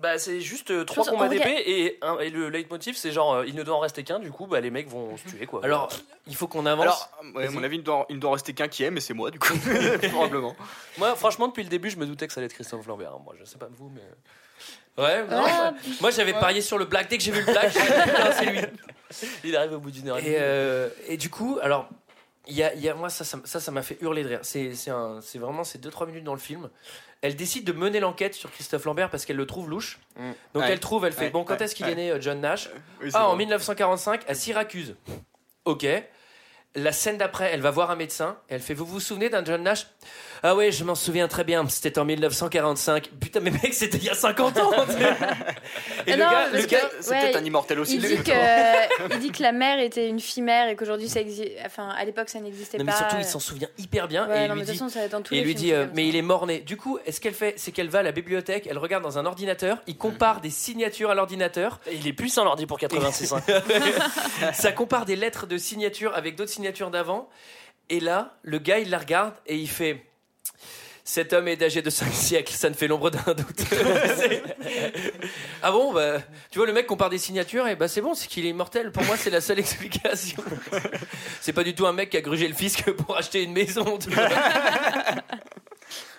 Bah 0.00 0.18
c'est 0.18 0.40
juste 0.40 0.70
euh, 0.70 0.84
trois 0.84 1.04
combats 1.06 1.28
d'épée 1.28 1.62
et, 1.66 1.98
un- 2.02 2.18
et 2.18 2.28
le 2.28 2.50
leitmotiv 2.50 2.96
c'est 2.96 3.12
genre 3.12 3.32
euh, 3.34 3.46
il 3.46 3.54
ne 3.54 3.62
doit 3.62 3.76
en 3.76 3.80
rester 3.80 4.04
qu'un 4.04 4.18
du 4.18 4.30
coup 4.30 4.46
bah 4.46 4.60
les 4.60 4.70
mecs 4.70 4.88
vont 4.88 5.16
se 5.16 5.26
tuer 5.28 5.46
quoi. 5.46 5.60
Alors, 5.64 5.88
il 6.26 6.34
faut 6.36 6.46
qu'on 6.46 6.66
avance. 6.66 6.82
Alors, 6.84 7.10
ouais, 7.34 7.46
à 7.46 7.50
mon 7.50 7.62
avis, 7.62 7.76
il 7.76 7.80
ne 7.80 7.84
doit, 7.84 8.04
il 8.10 8.16
ne 8.16 8.20
doit 8.20 8.28
en 8.30 8.34
rester 8.34 8.52
qu'un 8.52 8.68
qui 8.68 8.84
aime, 8.84 8.98
et 8.98 9.00
c'est 9.00 9.14
moi, 9.14 9.30
du 9.30 9.38
coup. 9.38 9.54
Probablement. 10.12 10.54
moi 10.98 11.14
franchement 11.16 11.48
depuis 11.48 11.62
le 11.62 11.70
début 11.70 11.88
je 11.88 11.96
me 11.96 12.04
doutais 12.04 12.26
que 12.26 12.32
ça 12.34 12.40
allait 12.40 12.46
être 12.46 12.52
Christophe 12.54 12.86
Lambert. 12.86 13.12
hein. 13.14 13.20
Moi 13.24 13.34
je 13.38 13.44
sais 13.44 13.56
pas 13.58 13.68
vous 13.74 13.90
mais 13.94 15.02
ouais, 15.02 15.26
non, 15.28 15.44
Ah, 15.46 15.72
moi 16.02 16.10
j'avais 16.10 16.32
parié 16.34 16.60
sur 16.60 16.76
le 16.76 16.84
black. 16.84 17.08
Dès 17.08 17.16
que 17.16 17.22
j'ai 17.24 17.32
vu 17.32 17.40
le 17.40 17.46
black, 17.52 17.70
j'ai 17.72 17.80
dit, 17.80 17.86
putain, 18.10 18.32
c'est 18.32 18.44
lui. 18.46 18.60
il 19.44 19.56
arrive 19.56 19.72
au 19.72 19.78
bout 19.78 19.90
d'une 19.90 20.08
heure 20.08 20.18
et 20.18 20.22
demie. 20.22 20.34
Et, 20.34 20.38
euh, 20.40 20.88
et 21.08 21.16
du 21.16 21.30
coup, 21.30 21.58
alors, 21.62 21.88
il 22.46 22.54
y 22.54 22.62
a, 22.62 22.72
il 22.74 22.80
y 22.80 22.88
a- 22.88 22.94
moi, 22.94 23.08
ça, 23.10 23.24
ça 23.24 23.70
m'a 23.72 23.82
fait 23.82 23.98
hurler 24.00 24.22
de 24.22 24.28
rire. 24.28 24.40
C'est 24.42 25.38
vraiment 25.38 25.64
ces 25.64 25.78
2-3 25.78 26.06
minutes 26.06 26.24
dans 26.24 26.34
le 26.34 26.40
film. 26.40 26.68
Elle 27.22 27.34
décide 27.34 27.64
de 27.64 27.72
mener 27.72 27.98
l'enquête 27.98 28.34
sur 28.34 28.50
Christophe 28.52 28.84
Lambert 28.84 29.10
parce 29.10 29.24
qu'elle 29.24 29.36
le 29.36 29.46
trouve 29.46 29.68
louche. 29.70 29.98
Mm. 30.16 30.30
Donc 30.54 30.62
Ouais. 30.62 30.70
elle 30.70 30.80
trouve, 30.80 31.04
elle 31.06 31.12
fait 31.12 31.24
Ouais, 31.24 31.30
Bon, 31.30 31.44
quand 31.44 31.54
ouais, 31.58 31.64
est-ce 31.64 31.74
qu'il 31.74 31.86
ouais. 31.86 31.92
est 31.92 31.96
né, 31.96 32.10
euh, 32.10 32.20
John 32.20 32.40
Nash? 32.40 32.68
Oui, 33.02 33.10
Ah, 33.14 33.22
en 33.24 33.26
drôle. 33.28 33.38
1945, 33.38 34.28
à 34.28 34.34
Syracuse. 34.34 34.94
Ok. 35.64 35.86
La 36.76 36.92
scène 36.92 37.16
d'après, 37.16 37.50
elle 37.52 37.62
va 37.62 37.70
voir 37.70 37.90
un 37.90 37.96
médecin. 37.96 38.36
Elle 38.48 38.60
fait 38.60 38.74
Vous 38.74 38.84
vous 38.86 39.00
souvenez 39.00 39.28
d'un 39.30 39.44
John 39.44 39.62
Nash? 39.62 39.86
Ah 40.42 40.54
ouais, 40.54 40.70
je 40.70 40.84
m'en 40.84 40.94
souviens 40.94 41.26
très 41.26 41.42
bien. 41.42 41.66
C'était 41.68 41.98
en 41.98 42.04
1945. 42.04 43.08
Putain, 43.18 43.40
mais 43.40 43.50
mec, 43.50 43.72
c'était 43.72 43.96
il 43.96 44.04
y 44.04 44.10
a 44.10 44.14
50 44.14 44.58
ans. 44.58 44.70
Et 46.06 46.12
Ah 46.12 46.16
le 46.52 46.60
gars, 46.60 46.62
que- 46.62 46.66
gars, 46.66 46.90
C'est 47.00 47.10
Ouais, 47.10 47.20
peut-être 47.22 47.36
un 47.36 47.44
immortel 47.44 47.80
aussi. 47.80 47.94
Il 47.96 48.02
dit, 48.02 48.16
que, 48.22 48.30
il 49.14 49.18
dit 49.18 49.32
que 49.32 49.42
la 49.42 49.52
mère 49.52 49.78
était 49.80 50.06
une 50.08 50.20
fille-mère 50.20 50.68
et 50.68 50.76
qu'aujourd'hui 50.76 51.08
ça 51.08 51.20
existe. 51.20 51.48
Enfin, 51.64 51.88
à 51.88 52.04
l'époque 52.04 52.28
ça 52.28 52.38
n'existait 52.40 52.76
non, 52.78 52.84
pas. 52.84 52.92
mais 52.92 52.96
surtout, 52.98 53.16
il 53.18 53.24
s'en 53.24 53.40
souvient 53.40 53.68
hyper 53.78 54.06
bien. 54.06 54.28
Ouais, 54.28 54.42
et 54.42 54.44
il 54.44 54.48
non, 54.48 54.54
lui 54.54 54.60
mais 54.60 54.66
de 54.66 54.72
dit 54.72 54.78
toute 54.78 54.86
façon, 54.86 54.92
ça 54.92 55.00
va 55.00 55.06
être 55.06 55.12
dans 55.12 55.22
tous 55.22 55.32
Et 55.34 55.38
les 55.38 55.44
lui 55.44 55.54
dit, 55.54 55.72
euh, 55.72 55.86
mais 55.94 56.06
il 56.06 56.14
est 56.14 56.22
mort-né. 56.22 56.58
Du 56.60 56.76
coup, 56.76 56.98
ce 57.10 57.18
qu'elle 57.20 57.32
fait, 57.34 57.54
c'est 57.56 57.72
qu'elle 57.72 57.88
va 57.88 58.00
à 58.00 58.02
la 58.02 58.12
bibliothèque, 58.12 58.66
elle 58.70 58.78
regarde 58.78 59.02
dans 59.02 59.18
un 59.18 59.24
ordinateur, 59.24 59.78
il 59.86 59.96
compare 59.96 60.42
des 60.42 60.50
signatures 60.50 61.10
à 61.10 61.14
l'ordinateur, 61.14 61.80
Il 61.90 62.06
est 62.06 62.12
puissant 62.12 62.44
l'ordi 62.44 62.66
pour 62.66 62.78
86 62.78 63.32
ans. 63.32 63.40
ça 64.52 64.72
compare 64.72 65.06
des 65.06 65.16
lettres 65.16 65.46
de 65.46 65.56
signature 65.56 66.14
avec 66.14 66.36
d'autres 66.36 66.50
signatures 66.50 66.65
d'avant, 66.90 67.28
et 67.88 68.00
là, 68.00 68.34
le 68.42 68.58
gars, 68.58 68.78
il 68.78 68.90
la 68.90 68.98
regarde 68.98 69.34
et 69.46 69.56
il 69.56 69.68
fait. 69.68 70.02
Cet 71.04 71.32
homme 71.32 71.46
est 71.46 71.62
âgé 71.62 71.82
de 71.82 71.90
5 71.90 72.12
siècles, 72.12 72.52
ça 72.52 72.68
ne 72.68 72.74
fait 72.74 72.88
l'ombre 72.88 73.10
d'un 73.10 73.34
doute. 73.34 73.64
Ah 75.62 75.70
bon, 75.72 75.92
bah, 75.92 76.18
tu 76.50 76.58
vois, 76.58 76.66
le 76.66 76.72
mec 76.72 76.86
compare 76.86 77.10
des 77.10 77.18
signatures, 77.18 77.66
et 77.68 77.76
bah 77.76 77.88
c'est 77.88 78.00
bon, 78.00 78.14
c'est 78.14 78.28
qu'il 78.28 78.44
est 78.46 78.50
immortel. 78.50 78.92
Pour 78.92 79.02
moi, 79.04 79.16
c'est 79.16 79.30
la 79.30 79.40
seule 79.40 79.58
explication. 79.58 80.42
c'est 81.40 81.52
pas 81.52 81.64
du 81.64 81.74
tout 81.74 81.86
un 81.86 81.92
mec 81.92 82.10
qui 82.10 82.16
a 82.16 82.20
grugé 82.20 82.46
le 82.48 82.54
fisc 82.54 82.90
pour 82.92 83.16
acheter 83.16 83.42
une 83.42 83.52
maison. 83.52 83.98
tu 83.98 84.10
vois. 84.10 84.28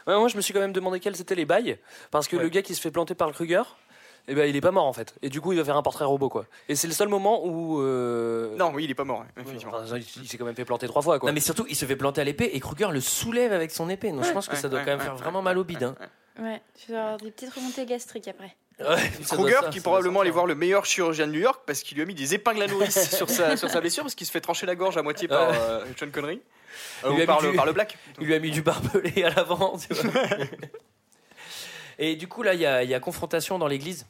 Ouais, 0.07 0.15
moi 0.17 0.27
je 0.29 0.37
me 0.37 0.41
suis 0.41 0.53
quand 0.53 0.61
même 0.61 0.71
demandé 0.73 0.99
quels 1.01 1.19
étaient 1.19 1.35
les 1.35 1.45
bails 1.45 1.77
parce 2.11 2.27
que 2.29 2.37
Ouais. 2.37 2.43
le 2.43 2.49
gars 2.49 2.61
qui 2.61 2.73
se 2.75 2.79
fait 2.81 2.91
planter 2.91 3.13
par 3.13 3.27
le 3.27 3.33
Kruger 3.33 3.63
eh 4.27 4.35
ben, 4.35 4.49
il 4.49 4.55
est 4.55 4.61
pas 4.61 4.71
mort 4.71 4.85
en 4.85 4.93
fait. 4.93 5.15
Et 5.21 5.29
du 5.29 5.39
coup, 5.41 5.53
il 5.53 5.57
va 5.57 5.63
faire 5.65 5.77
un 5.77 5.81
portrait 5.83 6.05
robot 6.05 6.29
quoi. 6.29 6.45
Et 6.69 6.75
c'est 6.75 6.87
le 6.87 6.93
seul 6.93 7.07
moment 7.07 7.45
où. 7.45 7.81
euh, 7.81 8.55
Non, 8.57 8.71
oui, 8.73 8.83
il 8.85 8.91
est 8.91 8.95
pas 8.95 9.03
mort, 9.05 9.23
Oui, 9.37 9.43
effectivement. 9.43 9.73
enfin, 9.75 9.97
il 9.97 10.05
il 10.23 10.27
s'est 10.27 10.37
quand 10.37 10.45
même 10.45 10.55
fait 10.55 10.65
planter 10.65 10.87
trois 10.87 11.01
fois 11.01 11.19
quoi. 11.19 11.29
Non 11.29 11.33
mais 11.33 11.39
surtout, 11.39 11.65
il 11.69 11.75
se 11.75 11.85
fait 11.85 11.95
planter 11.95 12.21
à 12.21 12.23
l'épée 12.23 12.49
et 12.53 12.59
Kruger 12.59 12.89
le 12.91 13.01
soulève 13.01 13.53
avec 13.53 13.71
son 13.71 13.89
épée. 13.89 14.11
Donc 14.11 14.23
je 14.25 14.31
pense 14.31 14.47
que 14.47 14.53
Ouais, 14.55 14.59
ça 14.59 14.69
doit 14.69 14.79
ouais, 14.79 14.85
quand 14.85 14.91
même 14.91 14.99
ouais, 14.99 15.05
faire 15.05 15.15
vraiment 15.15 15.41
mal 15.41 15.57
au 15.57 15.63
bide. 15.63 15.83
hein. 15.83 15.95
Ouais, 16.39 16.61
tu 16.85 16.91
vas 16.91 17.03
avoir 17.03 17.17
des 17.17 17.31
petites 17.31 17.53
remontées 17.53 17.85
gastriques 17.85 18.27
après. 18.27 18.55
Kruger 19.25 19.55
ça, 19.63 19.69
qui 19.69 19.79
probablement 19.79 20.21
allait 20.21 20.29
voir 20.29 20.45
le 20.45 20.53
meilleur 20.53 20.85
chirurgien 20.85 21.25
de 21.25 21.31
New 21.31 21.39
York 21.39 21.63
parce 21.65 21.81
qu'il 21.81 21.95
lui 21.97 22.03
a 22.03 22.05
mis 22.05 22.13
des 22.13 22.35
épingles 22.35 22.61
à 22.61 22.67
nourrice 22.67 23.09
sur 23.15 23.27
sa, 23.27 23.57
sur 23.57 23.71
sa 23.71 23.81
blessure 23.81 24.03
parce 24.03 24.13
qu'il 24.13 24.27
se 24.27 24.31
fait 24.31 24.39
trancher 24.41 24.67
la 24.67 24.75
gorge 24.75 24.97
à 24.97 25.01
moitié 25.01 25.27
par 25.27 25.49
Ouais. 25.49 25.57
euh, 25.59 26.09
Connery. 26.13 26.41
Euh, 27.03 27.07
Il 27.07 27.09
ou 27.11 27.15
lui 27.15 27.23
a 27.23 27.25
par, 27.25 27.37
mis 27.41 27.45
le, 27.47 27.51
du- 27.53 27.57
par 27.57 27.65
le 27.65 27.73
Black. 27.73 27.97
Il 28.21 28.27
lui 28.27 28.35
a 28.35 28.39
mis 28.39 28.51
du 28.51 28.61
barbelé 28.61 29.23
à 29.23 29.31
l'avant. 29.31 29.77
tu 29.79 29.91
vois. 29.95 30.11
et 31.97 32.15
du 32.15 32.27
coup 32.27 32.43
là, 32.43 32.53
il 32.53 32.59
y 32.59 32.65
a, 32.67 32.83
il 32.83 32.89
y 32.89 32.93
a 32.93 32.99
confrontation 32.99 33.57
dans 33.57 33.67
l'église, 33.67 34.05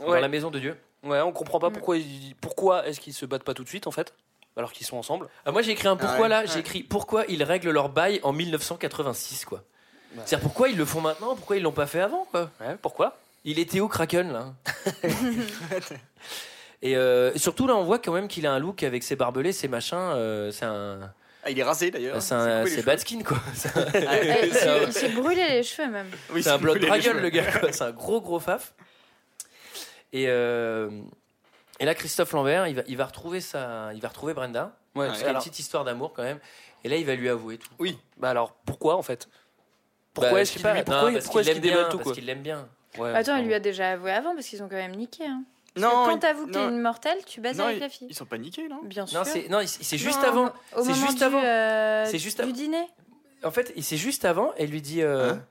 dans 0.00 0.06
Ouais. 0.12 0.20
la 0.20 0.28
maison 0.28 0.50
de 0.50 0.58
Dieu. 0.58 0.76
Ouais, 1.04 1.20
on 1.20 1.32
comprend 1.32 1.58
pas 1.60 1.70
Mm. 1.70 1.74
pourquoi, 1.74 1.96
ils- 1.98 2.34
pourquoi 2.40 2.86
est-ce 2.86 3.00
qu'ils 3.00 3.14
se 3.14 3.24
battent 3.26 3.44
pas 3.44 3.54
tout 3.54 3.64
de 3.64 3.68
suite 3.68 3.86
en 3.86 3.90
fait, 3.92 4.14
alors 4.56 4.72
qu'ils 4.72 4.86
sont 4.86 4.96
ensemble. 4.96 5.28
Ah, 5.46 5.52
moi 5.52 5.62
j'ai 5.62 5.72
écrit 5.72 5.88
un 5.88 5.96
pourquoi 5.96 6.22
ouais, 6.22 6.28
là, 6.28 6.44
j'ai 6.46 6.58
écrit 6.60 6.82
pourquoi 6.82 7.24
ils 7.28 7.42
règlent 7.42 7.70
leur 7.70 7.88
bail 7.88 8.20
en 8.22 8.32
1986 8.32 9.44
quoi. 9.44 9.62
C'est-à-dire 10.24 10.40
pourquoi 10.40 10.68
ils 10.70 10.76
le 10.76 10.84
font 10.84 11.00
maintenant, 11.00 11.36
pourquoi 11.36 11.56
ils 11.56 11.62
l'ont 11.62 11.70
pas 11.72 11.86
fait 11.86 12.00
avant 12.00 12.24
quoi? 12.30 12.50
Ouais, 12.60 12.76
pourquoi? 12.80 13.18
Il 13.44 13.58
était 13.58 13.78
où 13.80 13.88
Kraken 13.88 14.32
là 14.32 14.52
Et 16.82 16.96
euh, 16.96 17.36
surtout 17.36 17.66
là, 17.66 17.74
on 17.76 17.82
voit 17.84 17.98
quand 17.98 18.12
même 18.12 18.28
qu'il 18.28 18.46
a 18.46 18.52
un 18.52 18.58
look 18.58 18.82
avec 18.84 19.02
ses 19.02 19.16
barbelés, 19.16 19.52
ses 19.52 19.66
machins. 19.68 19.96
euh, 19.98 20.50
c'est 20.52 20.64
un, 20.64 21.12
Ah, 21.44 21.50
il 21.50 21.58
est 21.58 21.62
rasé 21.64 21.90
d'ailleurs. 21.90 22.20
c'est 22.22 22.34
un- 22.34 22.58
coupé 22.60 22.70
les 22.70 22.76
c'est 22.76 22.82
bad 22.86 22.98
skin 23.00 23.22
quoi. 23.22 23.36
Un- 23.74 23.84
Eh, 23.94 24.46
il 24.46 24.92
s'est- 24.92 25.08
brûlé 25.08 25.48
les 25.48 25.62
cheveux 25.62 25.88
même. 25.90 26.06
Oui, 26.32 26.42
c'est 26.42 26.50
un 26.50 26.58
blood 26.58 26.78
dragon 26.78 27.14
le 27.14 27.28
gars 27.30 27.50
quoi. 27.60 27.72
C'est 27.72 27.82
un 27.84 27.90
gros 27.90 28.20
gros 28.20 28.38
faf. 28.40 28.72
Et 30.12 30.24
euh, 30.28 30.90
et 31.80 31.84
là 31.84 31.94
Christophe 31.94 32.32
Lambert, 32.32 32.66
il 32.68 32.74
va 32.76 32.82
il 32.86 32.96
va 32.96 33.04
retrouver 33.06 33.40
sa, 33.40 33.92
il 33.94 34.00
va 34.00 34.08
retrouver 34.08 34.34
Brenda. 34.34 34.76
Ouais, 34.94 35.06
Parce 35.06 35.18
qu'il 35.18 35.22
y 35.22 35.26
a 35.26 35.30
une 35.30 35.36
alors, 35.36 35.42
petite 35.42 35.58
histoire 35.58 35.84
d'amour 35.84 36.12
quand 36.14 36.22
même. 36.22 36.38
Et 36.84 36.88
là 36.88 36.96
il 36.96 37.04
va 37.06 37.14
lui 37.14 37.28
avouer 37.28 37.58
tout. 37.58 37.68
Oui. 37.78 37.98
bah 38.16 38.30
alors 38.30 38.52
pourquoi 38.64 38.96
en 38.96 39.02
fait? 39.02 39.28
Pourquoi 40.14 40.32
Bah, 40.32 40.40
est-ce 40.40 40.52
qu'il 40.52 40.62
Non, 40.62 40.72
pourquoi, 40.84 41.12
parce 41.12 41.24
pourquoi 41.24 41.42
qu'il 41.42 41.50
est-ce 41.52 41.60
qu'il 41.60 41.64
l'aime 41.68 41.74
bien, 41.74 41.76
déballe 41.76 41.90
tout 41.90 41.96
parce 41.98 42.04
quoi 42.04 42.14
qu'il 42.14 42.24
l'aime 42.26 42.42
bien. 42.42 42.68
Ouais, 42.98 43.14
Attends, 43.14 43.36
il 43.36 43.44
lui 43.46 43.54
a 43.54 43.60
déjà 43.60 43.90
avoué 43.92 44.10
avant 44.10 44.34
parce 44.34 44.46
qu'ils 44.46 44.62
ont 44.62 44.68
quand 44.68 44.76
même 44.76 44.96
niqué. 44.96 45.24
Hein. 45.26 45.44
Non, 45.76 45.82
Parce 45.90 45.92
que 45.92 46.08
quand 46.10 46.16
il- 46.16 46.18
t'avoues 46.20 46.46
que 46.46 46.52
t'es 46.52 46.58
non, 46.70 46.74
immortel, 46.76 47.18
tu 47.26 47.40
baises 47.40 47.58
non, 47.58 47.64
avec 47.66 47.76
ils- 47.76 47.80
la 47.80 47.88
fille. 47.88 48.08
Ils 48.10 48.14
sont 48.16 48.24
pas 48.24 48.38
niqués, 48.38 48.66
non? 48.68 48.80
Bien 48.82 49.06
sûr. 49.06 49.18
Non, 49.18 49.24
c'est 49.24 49.48
non, 49.48 49.60
c'est 49.64 49.98
juste 49.98 50.22
Non, 50.22 50.28
avant. 50.28 50.44
Au 50.46 50.50
C'est 50.82 50.88
moment 50.90 50.94
juste 51.06 51.18
du, 51.18 51.24
avant. 51.24 51.42
euh, 51.44 52.04
C'est 52.06 52.18
juste 52.18 52.38
du 52.38 52.42
avant. 52.44 52.52
dîner. 52.52 52.86
En 53.44 53.50
fait, 53.52 53.72
c'est 53.80 53.96
juste 53.98 54.24
avant. 54.24 54.52
Elle 54.56 54.70
lui 54.70 54.80
dit. 54.82 55.02
euh, 55.02 55.34
Hein? 55.34 55.44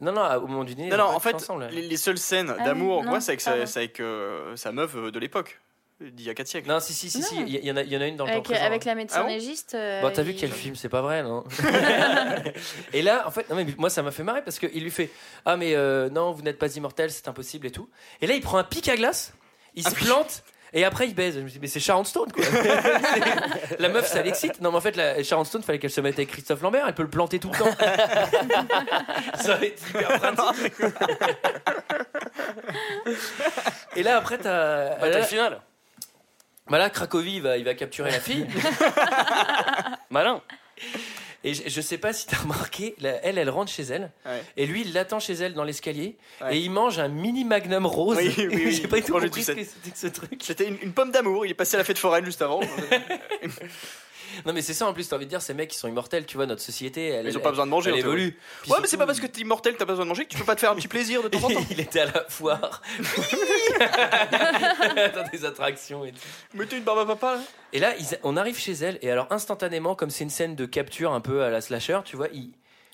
Non, 0.00 0.12
non, 0.12 0.22
au 0.36 0.46
moment 0.46 0.64
du 0.64 0.74
dîner. 0.74 0.88
Non, 0.90 0.96
non, 0.98 1.04
en 1.04 1.20
fait, 1.20 1.34
ensemble. 1.34 1.68
les, 1.72 1.82
les 1.82 1.96
seules 1.96 2.18
scènes 2.18 2.54
Ah 2.58 2.64
d'amour, 2.64 3.04
non, 3.04 3.20
c'est 3.20 3.30
avec, 3.32 3.40
sa, 3.40 3.66
c'est 3.66 3.78
avec 3.80 4.00
euh, 4.00 4.54
sa 4.56 4.70
meuf 4.72 4.94
euh, 4.94 5.10
de 5.10 5.18
l'époque, 5.18 5.60
d'il 6.00 6.24
y 6.26 6.30
a 6.30 6.34
4 6.34 6.46
siècles. 6.46 6.68
Non, 6.68 6.78
si, 6.78 6.92
si, 6.92 7.10
si. 7.10 7.22
Il 7.40 7.48
y, 7.64 7.70
en 7.72 7.76
a, 7.76 7.82
il 7.82 7.92
y 7.92 7.96
en 7.96 8.00
a 8.00 8.06
une 8.06 8.16
dans 8.16 8.24
le 8.24 8.28
temps 8.30 8.34
Avec, 8.36 8.44
présent. 8.44 8.64
avec 8.64 8.84
la 8.84 8.94
médecin 8.94 9.16
Ah 9.20 9.22
bon 9.24 9.28
légiste. 9.30 9.74
euh, 9.74 10.00
Bon, 10.00 10.10
t'as 10.14 10.22
vu 10.22 10.30
il- 10.30 10.36
quel 10.36 10.52
film 10.52 10.76
C'est 10.76 10.88
pas 10.88 11.02
vrai, 11.02 11.22
non 11.24 11.42
Et 12.92 13.02
là, 13.02 13.24
en 13.26 13.30
fait, 13.30 13.48
non, 13.50 13.56
mais 13.56 13.66
moi, 13.76 13.90
ça 13.90 14.02
m'a 14.02 14.10
fait 14.10 14.22
marrer 14.22 14.42
parce 14.42 14.58
qu'il 14.58 14.82
lui 14.82 14.90
fait 14.90 15.10
Ah, 15.44 15.56
mais 15.56 15.74
euh, 15.74 16.08
non, 16.10 16.30
vous 16.32 16.42
n'êtes 16.42 16.58
pas 16.58 16.74
immortel, 16.76 17.10
c'est 17.10 17.28
impossible 17.28 17.66
et 17.66 17.70
tout. 17.70 17.88
Et 18.20 18.26
là, 18.26 18.34
il 18.34 18.40
prend 18.40 18.58
un 18.58 18.64
pic 18.64 18.88
à 18.88 18.96
glace, 18.96 19.32
il 19.74 19.86
se 19.86 19.94
plante. 19.94 20.42
Et 20.72 20.84
après, 20.84 21.08
il 21.08 21.14
baise. 21.14 21.36
Je 21.36 21.40
me 21.40 21.48
dis, 21.48 21.58
mais 21.60 21.66
c'est 21.66 21.80
Sharon 21.80 22.04
Stone, 22.04 22.30
quoi. 22.32 22.44
La 23.78 23.88
meuf, 23.88 24.06
ça 24.06 24.22
l'excite. 24.22 24.60
Non, 24.60 24.70
mais 24.70 24.78
en 24.78 24.80
fait, 24.80 24.96
la, 24.96 25.22
Sharon 25.22 25.44
Stone, 25.44 25.62
fallait 25.62 25.78
qu'elle 25.78 25.90
se 25.90 26.00
mette 26.00 26.14
avec 26.14 26.30
Christophe 26.30 26.62
Lambert. 26.62 26.84
Elle 26.86 26.94
peut 26.94 27.02
le 27.02 27.10
planter 27.10 27.38
tout 27.38 27.50
le 27.50 27.58
temps. 27.58 27.70
ça 29.40 29.56
va 29.56 29.66
être 29.66 29.88
hyper 29.88 30.20
pratique. 30.20 30.72
Et 33.96 34.02
là, 34.02 34.16
après, 34.16 34.38
t'as. 34.38 34.96
Bataille 34.96 35.12
là, 35.12 35.22
finale. 35.22 35.60
bah 36.68 36.78
là, 36.78 36.90
Cracovie, 36.90 37.36
il 37.36 37.42
va, 37.42 37.56
il 37.56 37.64
va 37.64 37.74
capturer 37.74 38.10
la 38.10 38.20
fille. 38.20 38.46
Malin. 40.10 40.42
Et 41.44 41.54
je, 41.54 41.62
je 41.68 41.80
sais 41.80 41.98
pas 41.98 42.12
si 42.12 42.26
t'as 42.26 42.36
remarqué, 42.42 42.94
la- 43.00 43.24
elle, 43.24 43.38
elle 43.38 43.48
rentre 43.50 43.70
chez 43.70 43.82
elle. 43.84 44.10
Ouais. 44.26 44.42
Et 44.56 44.66
lui, 44.66 44.82
il 44.82 44.92
l'attend 44.92 45.20
chez 45.20 45.34
elle 45.34 45.54
dans 45.54 45.64
l'escalier. 45.64 46.16
Ouais. 46.40 46.56
Et 46.56 46.60
il 46.60 46.70
mange 46.70 46.98
un 46.98 47.08
mini 47.08 47.44
magnum 47.44 47.86
rose. 47.86 48.16
Oui, 48.18 48.34
oui, 48.38 48.48
oui. 48.52 48.72
J'ai 48.72 48.88
pas 48.88 48.96
du 48.96 49.04
tout 49.04 49.12
compris 49.12 49.42
ce 49.44 49.52
que 49.52 49.64
c'était 49.64 49.90
que 49.90 49.98
ce 49.98 50.06
truc. 50.08 50.40
C'était 50.42 50.66
une, 50.66 50.78
une 50.82 50.92
pomme 50.92 51.12
d'amour, 51.12 51.46
il 51.46 51.50
est 51.50 51.54
passé 51.54 51.76
à 51.76 51.78
la 51.78 51.84
fête 51.84 51.98
foraine 51.98 52.24
juste 52.24 52.42
avant. 52.42 52.60
Non, 54.46 54.52
mais 54.52 54.62
c'est 54.62 54.74
ça 54.74 54.86
en 54.86 54.92
plus, 54.92 55.08
t'as 55.08 55.16
envie 55.16 55.24
de 55.26 55.30
dire, 55.30 55.42
ces 55.42 55.54
mecs, 55.54 55.74
ils 55.74 55.78
sont 55.78 55.88
immortels, 55.88 56.26
tu 56.26 56.36
vois, 56.36 56.46
notre 56.46 56.62
société, 56.62 57.08
elle, 57.08 57.26
Ils 57.26 57.36
ont 57.36 57.40
pas 57.40 57.50
besoin 57.50 57.66
de 57.66 57.70
manger. 57.70 57.90
elle 57.90 57.96
en 57.96 57.98
évolue. 57.98 58.38
Puis 58.62 58.70
Ouais, 58.72 58.78
mais 58.80 58.86
c'est 58.86 58.96
pas 58.96 59.06
parce 59.06 59.20
que 59.20 59.26
t'es 59.26 59.40
immortel 59.40 59.74
que 59.74 59.78
t'as 59.78 59.86
pas 59.86 59.92
besoin 59.92 60.04
de 60.04 60.08
manger 60.08 60.24
que 60.24 60.30
tu 60.30 60.38
peux 60.38 60.44
pas 60.44 60.54
te 60.54 60.60
faire 60.60 60.70
un 60.72 60.76
petit 60.76 60.88
plaisir 60.88 61.22
de 61.22 61.28
temps 61.28 61.44
en 61.44 61.48
temps. 61.54 61.64
il 61.70 61.80
était 61.80 62.00
à 62.00 62.06
la 62.06 62.24
foire. 62.28 62.82
dans 65.14 65.28
des 65.32 65.44
attractions 65.44 66.04
et 66.04 66.12
tout. 66.12 66.18
Mettez 66.54 66.76
une 66.76 66.84
barbe 66.84 66.98
à 67.00 67.06
papa 67.06 67.36
là. 67.36 67.42
Et 67.72 67.78
là, 67.78 67.94
ils- 67.98 68.18
on 68.22 68.36
arrive 68.36 68.58
chez 68.58 68.72
elle, 68.72 68.98
et 69.02 69.10
alors 69.10 69.26
instantanément, 69.30 69.94
comme 69.94 70.10
c'est 70.10 70.24
une 70.24 70.30
scène 70.30 70.56
de 70.56 70.66
capture 70.66 71.12
un 71.12 71.20
peu 71.20 71.42
à 71.42 71.50
la 71.50 71.60
slasher, 71.60 72.00
tu 72.04 72.16
vois, 72.16 72.28
il- 72.32 72.52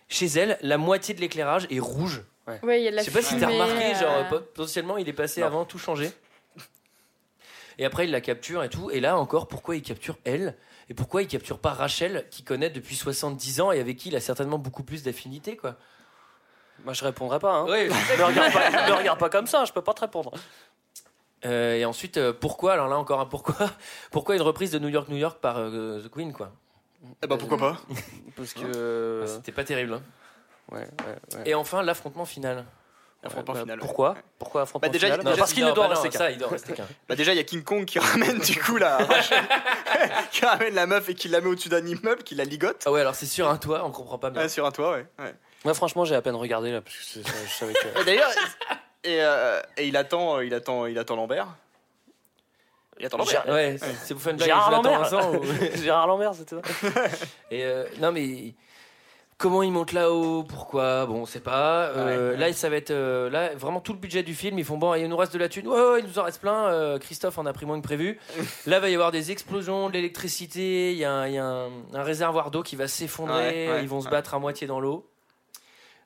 chez 0.09 0.27
elle, 0.27 0.59
la 0.63 0.79
moitié 0.79 1.15
de 1.15 1.21
l'éclairage 1.21 1.67
est 1.71 1.79
rouge. 1.81 2.23
Ouais, 2.63 2.81
il 2.81 2.85
y 2.85 2.89
a 2.89 2.91
de 2.91 2.91
Je 2.91 2.97
la 2.97 3.03
sais 3.05 3.11
pas 3.11 3.23
si 3.23 3.39
t'as 3.39 3.49
fumée, 3.49 3.63
remarqué, 3.63 3.95
euh, 3.95 3.99
genre 4.01 4.29
pot- 4.29 4.45
potentiellement 4.53 4.99
il 4.99 5.09
est 5.09 5.15
passé 5.15 5.41
Non. 5.41 5.47
avant, 5.47 5.65
tout 5.65 5.79
changé. 5.79 6.11
Et 7.79 7.85
après 7.87 8.05
il 8.05 8.11
la 8.11 8.21
capture 8.21 8.63
et 8.63 8.69
tout. 8.69 8.91
Et 8.91 9.01
là 9.01 9.17
encore, 9.17 9.49
pourquoi 9.49 9.77
il 9.77 9.83
capture 9.83 10.19
elle? 10.25 10.55
Et 10.91 10.95
pourquoi 10.95 11.23
il 11.23 11.29
capture 11.29 11.59
pas 11.59 11.73
Rachel, 11.73 12.27
qui 12.31 12.43
connaît 12.43 12.71
depuis 12.71 12.97
70 12.97 13.61
ans 13.61 13.73
et 13.73 13.81
avec 13.81 13.97
qui 13.97 14.09
il 14.09 14.17
a 14.17 14.21
certainement 14.21 14.59
beaucoup 14.59 14.83
plus 14.83 15.03
d'affinité, 15.03 15.57
quoi? 15.57 15.77
Moi, 16.85 16.93
je 16.93 17.05
répondrai 17.05 17.39
pas. 17.39 17.53
Hein. 17.55 17.65
Ouais. 17.67 17.89
me, 18.19 18.25
regarde 18.25 18.53
pas 18.53 18.89
me 18.89 18.93
regarde 18.95 19.19
pas 19.19 19.31
comme 19.31 19.47
ça, 19.47 19.65
je 19.65 19.73
peux 19.73 19.83
pas 19.83 19.95
te 19.95 20.01
répondre. 20.01 20.33
Euh, 21.47 21.75
et 21.77 21.85
ensuite, 21.85 22.17
euh, 22.17 22.33
pourquoi? 22.33 22.73
Alors 22.73 22.89
là 22.89 22.97
encore 22.97 23.21
un 23.21 23.27
pourquoi 23.27 23.55
Pourquoi 24.11 24.35
une 24.35 24.43
reprise 24.43 24.71
de 24.71 24.79
New 24.79 24.89
York, 24.89 25.09
New 25.09 25.17
York 25.17 25.41
par 25.41 25.59
euh, 25.59 26.01
The 26.03 26.09
Queen, 26.11 26.33
quoi? 26.33 26.53
Eh 27.23 27.27
ben 27.27 27.37
pourquoi 27.37 27.59
pas? 27.59 27.77
Parce 28.37 28.55
que. 28.55 28.65
euh, 28.65 29.27
C'était 29.27 29.53
pas 29.53 29.65
terrible. 29.65 29.95
hein. 29.95 30.03
ouais, 30.73 30.81
ouais, 30.81 31.37
ouais. 31.39 31.43
Et 31.45 31.55
enfin, 31.55 31.83
l'affrontement 31.83 32.25
final. 32.25 32.65
Affrontement 33.25 33.55
Bah, 33.55 33.61
final. 33.61 33.79
Pourquoi 33.79 34.11
Ouais. 34.13 34.23
Pourquoi 34.39 34.63
affrontement 34.63 34.87
Bah, 34.89 34.93
déjà, 34.93 35.07
final 35.09 35.25
déjà, 35.25 35.37
Parce 35.37 35.53
qu'il 35.53 35.65
ne 35.65 35.73
doit 35.73 35.89
rester 35.89 36.11
ça, 36.11 36.27
qu'un. 36.27 36.31
il 36.31 36.39
doit 36.39 36.49
rester 36.49 36.73
qu'un. 36.75 36.87
Bah 37.09 37.17
déjà 37.17 37.33
il 37.33 37.37
y 37.37 37.41
a 37.41 37.45
King 37.45 37.63
Kong 37.65 37.85
qui 37.85 37.99
ramène 38.01 38.39
du 38.39 38.61
coup 38.61 38.77
la 38.77 38.99
qui 40.31 40.45
ramène 40.45 40.75
la 40.75 40.87
meuf 40.87 41.09
et 41.09 41.15
qui 41.15 41.29
la 41.29 41.41
met 41.41 41.49
au-dessus 41.49 41.69
d'un 41.69 41.85
immeuble, 41.87 42.23
qui 42.23 42.35
la 42.35 42.45
ligote 42.45 42.83
Ah 42.87 42.93
ouais, 42.93 43.01
alors 43.01 43.15
c'est 43.15 43.27
sur 43.27 43.49
un 43.49 43.57
toit, 43.57 43.83
on 43.85 43.91
comprend 43.91 44.19
pas 44.19 44.31
bien. 44.31 44.43
Ouais, 44.43 44.49
sur 44.49 44.67
un 44.67 44.71
toit, 44.71 44.93
ouais. 44.93 45.07
ouais. 45.19 45.35
Moi, 45.65 45.73
franchement, 45.75 46.05
j'ai 46.05 46.15
à 46.15 46.21
peine 46.23 46.35
regardé 46.37 46.71
là, 46.73 46.81
parce 46.83 46.95
que 46.97 47.21
je 47.21 47.53
savais 47.53 47.73
que. 47.73 47.89
Et 48.01 48.05
d'ailleurs, 48.05 48.31
et, 49.03 49.19
euh, 49.23 49.61
et 49.77 49.87
il 49.89 49.97
attend, 49.97 50.41
il 50.41 50.53
attend, 50.55 50.87
il 50.87 50.99
attend 50.99 51.17
Lambert. 51.17 51.49
Il 52.99 53.07
attend 53.07 53.19
Lambert. 53.19 53.45
Ouais, 53.49 53.77
c'est- 54.05 54.15
vous 54.15 54.21
faire 54.21 54.31
une 54.33 54.37
blague, 54.37 54.49
Gérard 54.49 54.71
Lambert 54.71 55.11
Gérard 55.83 56.07
Lambert, 56.07 56.35
c'était 56.35 56.57
ça 56.57 56.91
Et 57.51 57.65
euh, 57.65 57.85
non 58.01 58.13
mais 58.13 58.55
comment 59.39 59.63
ils 59.63 59.71
montent 59.73 59.93
là-haut 59.93 60.43
Pourquoi 60.45 61.07
Bon, 61.07 61.23
on 61.23 61.27
sait 61.27 61.41
pas. 61.41 61.87
Euh, 61.89 62.33
Ouais. 62.33 62.37
Là, 62.39 62.53
ça 62.53 62.69
va 62.71 62.77
être 62.77 62.91
euh, 62.91 63.29
là 63.31 63.55
vraiment 63.55 63.81
tout 63.81 63.93
le 63.93 63.99
budget 63.99 64.23
du 64.23 64.35
film. 64.35 64.59
Ils 64.59 64.65
font 64.65 64.77
bon, 64.79 64.95
il 64.95 65.07
nous 65.09 65.17
reste 65.17 65.33
de 65.33 65.39
la 65.39 65.49
thune. 65.49 65.67
Ouais, 65.69 65.81
ouais, 65.81 66.01
il 66.01 66.07
nous 66.07 66.19
en 66.19 66.23
reste 66.25 66.41
plein. 66.41 66.67
Euh, 66.69 66.99
Christophe 66.99 67.39
en 67.39 67.47
a 67.47 67.53
pris 67.53 67.67
moins 67.67 67.79
que 67.81 67.85
prévu. 67.85 68.19
Là, 68.67 68.81
va 68.81 68.89
y 68.91 68.95
avoir 68.95 69.11
des 69.13 69.31
explosions, 69.33 69.89
de 69.89 69.95
l'électricité. 69.95 70.93
Il 70.93 70.99
y 70.99 71.05
a, 71.05 71.13
un, 71.13 71.27
il 71.29 71.35
y 71.35 71.39
a 71.39 71.45
un- 71.45 71.71
un 71.95 72.03
réservoir 72.03 72.51
d'eau 72.51 72.63
qui 72.63 72.77
va 72.77 72.89
s'effondrer. 72.89 73.81
Ils 73.83 73.89
vont 73.89 74.01
se 74.01 74.09
battre 74.09 74.35
à 74.35 74.39
moitié 74.39 74.67
dans 74.67 74.81
l'eau. 74.81 75.11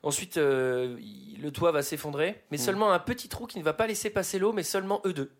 Ensuite, 0.02 0.36
le 0.36 1.48
toit 1.52 1.72
va 1.72 1.82
s'effondrer, 1.82 2.42
mais 2.50 2.56
Mm. 2.56 2.60
seulement 2.60 2.92
un 2.92 2.98
petit 3.00 3.28
trou 3.28 3.46
qui 3.46 3.58
ne 3.58 3.64
va 3.64 3.72
pas 3.72 3.86
laisser 3.86 4.10
passer 4.10 4.38
l'eau, 4.38 4.52
mais 4.52 4.62
seulement 4.62 5.00
eux 5.04 5.12
deux. 5.12 5.32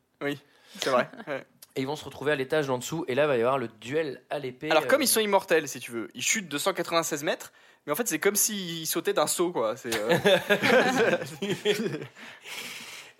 C'est 0.80 0.90
vrai. 0.90 1.08
Et 1.76 1.82
ils 1.82 1.86
vont 1.86 1.94
se 1.96 2.04
retrouver 2.04 2.32
à 2.32 2.34
l'étage 2.34 2.68
en 2.70 2.78
dessous, 2.78 3.04
et 3.06 3.14
là 3.14 3.28
va 3.28 3.36
y 3.36 3.40
avoir 3.40 3.56
le 3.56 3.68
duel 3.80 4.20
à 4.30 4.40
l'épée. 4.40 4.68
Alors 4.68 4.88
comme 4.88 5.00
ils 5.00 5.06
sont 5.06 5.20
immortels, 5.20 5.68
si 5.68 5.78
tu 5.78 5.92
veux, 5.92 6.08
ils 6.14 6.22
chutent 6.22 6.48
de 6.48 6.58
196 6.58 7.22
mètres, 7.22 7.52
mais 7.88 7.92
en 7.92 7.96
fait 7.96 8.06
c'est 8.06 8.18
comme 8.18 8.36
s'ils 8.36 8.86
sautaient 8.86 9.14
d'un 9.14 9.26
saut, 9.26 9.50
quoi. 9.50 9.74
C'est, 9.78 9.90
euh, 9.96 10.14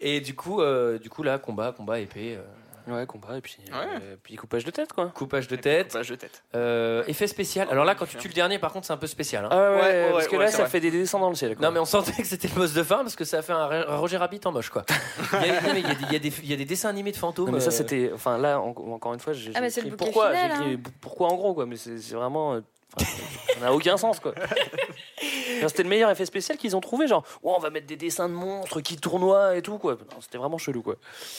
Et 0.01 0.21
du 0.21 0.35
coup, 0.37 0.61
euh, 0.61 0.99
du 0.99 1.11
coup 1.11 1.23
là, 1.25 1.39
combat, 1.39 1.73
combat, 1.73 1.99
épée, 1.99 2.37
euh, 2.37 2.43
Ouais, 2.91 3.05
combat, 3.05 3.37
et 3.37 3.43
puis, 3.43 3.59
Ouais. 3.71 3.75
euh, 4.03 4.16
puis 4.23 4.37
coupage 4.37 4.64
de 4.64 4.71
tête, 4.71 4.95
quoi. 4.95 5.09
coupage 5.14 5.47
de 5.47 5.57
tête, 5.57 5.89
coupage 5.89 6.09
de 6.09 6.14
tête. 6.14 6.43
euh, 6.55 7.05
effet 7.07 7.27
spécial. 7.27 7.69
Alors 7.71 7.85
là, 7.85 7.95
quand 7.95 8.07
tu 8.07 8.16
tues 8.16 8.29
le 8.29 8.33
dernier, 8.35 8.59
par 8.59 8.73
contre, 8.73 8.87
c'est 8.87 8.95
un 8.95 8.97
peu 8.97 9.07
spécial. 9.07 9.45
hein. 9.45 9.49
Ah 9.53 9.57
ouais, 9.73 9.77
Ouais, 9.77 9.83
ouais, 9.83 10.11
parce 10.12 10.27
que 10.29 10.37
ouais, 10.37 10.45
là, 10.45 10.51
c'est 10.51 10.57
ça 10.57 10.62
vrai. 10.62 10.71
fait 10.71 10.81
des 10.81 10.91
dessins 10.91 11.19
dans 11.19 11.29
le 11.29 11.35
ciel. 11.35 11.55
Quoi. 11.55 11.66
Non 11.66 11.73
mais 11.73 11.81
on 11.81 11.85
sentait 11.85 12.12
que 12.12 12.25
c'était 12.27 12.49
le 12.49 12.55
boss 12.55 12.73
de 12.73 12.83
fin 12.83 12.99
parce 12.99 13.14
que 13.16 13.25
ça 13.27 13.39
a 13.41 13.43
fait 13.43 13.53
un, 13.53 13.59
un 13.71 13.97
Roger 13.97 14.16
Rabbit 14.16 14.41
en 14.47 14.53
moche 14.53 14.71
quoi. 14.71 14.87
Il 15.43 15.49
y 15.49 15.51
a, 15.51 15.61
non, 15.61 15.75
mais 15.75 15.81
il 15.81 15.87
y 15.87 15.91
a 15.91 15.95
des- 15.95 16.05
il 16.07 16.12
y 16.12 16.16
a 16.16 16.19
des- 16.19 16.33
il 16.45 16.49
y 16.51 16.53
a 16.55 16.57
des 16.57 16.64
dessins 16.64 16.89
animés 16.89 17.12
de 17.12 17.16
fantômes. 17.19 17.47
Non, 17.47 17.53
mais 17.53 17.61
ça 17.61 17.69
euh, 17.69 17.71
c'était 17.73 18.11
enfin 18.14 18.39
là 18.39 18.59
en- 18.61 18.69
encore 18.71 19.12
une 19.12 19.21
fois 19.21 19.35
j'ai 19.35 19.51
Ah, 19.55 19.61
mais 19.61 19.66
j'ai 19.69 19.75
c'est 19.75 19.81
le 19.83 19.89
écrit 19.89 19.97
bouquet 19.99 20.11
pourquoi 20.12 20.33
final, 20.35 20.51
j'ai 20.57 20.62
écrit 20.73 20.75
hein. 20.87 20.93
pourquoi 21.03 21.29
en 21.29 21.37
gros 21.37 21.53
quoi 21.53 21.66
mais 21.66 21.77
c'est 21.77 21.99
c'est 21.99 22.14
vraiment 22.14 22.55
euh, 22.55 22.61
ça 22.99 23.61
n'a 23.61 23.72
aucun 23.72 23.96
sens 23.96 24.20
quoi 24.20 24.34
c'était 25.66 25.82
le 25.82 25.88
meilleur 25.88 26.11
effet 26.11 26.26
spécial 26.26 26.57
qu'ils 26.59 26.76
ont 26.76 26.80
trouvé 26.80 27.07
genre 27.09 27.24
oh, 27.42 27.55
on 27.57 27.61
va 27.61 27.70
mettre 27.70 27.86
des 27.86 27.96
dessins 27.96 28.28
de 28.28 28.34
monstres 28.34 28.80
qui 28.80 28.96
tournoient 28.96 29.57
et 29.57 29.62
tout 29.62 29.78
quoi 29.78 29.96
c'était 30.20 30.38
vraiment 30.38 30.59
chelou 30.59 30.82
quoi 30.82 30.96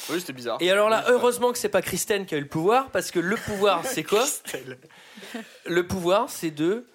Oui, 0.09 0.19
c'était 0.19 0.33
bizarre. 0.33 0.57
Et 0.59 0.71
alors 0.71 0.89
là, 0.89 1.05
heureusement 1.07 1.51
que 1.51 1.57
c'est 1.57 1.69
pas 1.69 1.81
Kristen 1.81 2.25
qui 2.25 2.35
a 2.35 2.37
eu 2.37 2.41
le 2.41 2.47
pouvoir 2.47 2.89
parce 2.89 3.11
que 3.11 3.19
le 3.19 3.35
pouvoir 3.35 3.85
c'est 3.85 4.03
quoi? 4.03 4.25
Le 5.65 5.87
pouvoir 5.87 6.29
c'est 6.29 6.51
de 6.51 6.85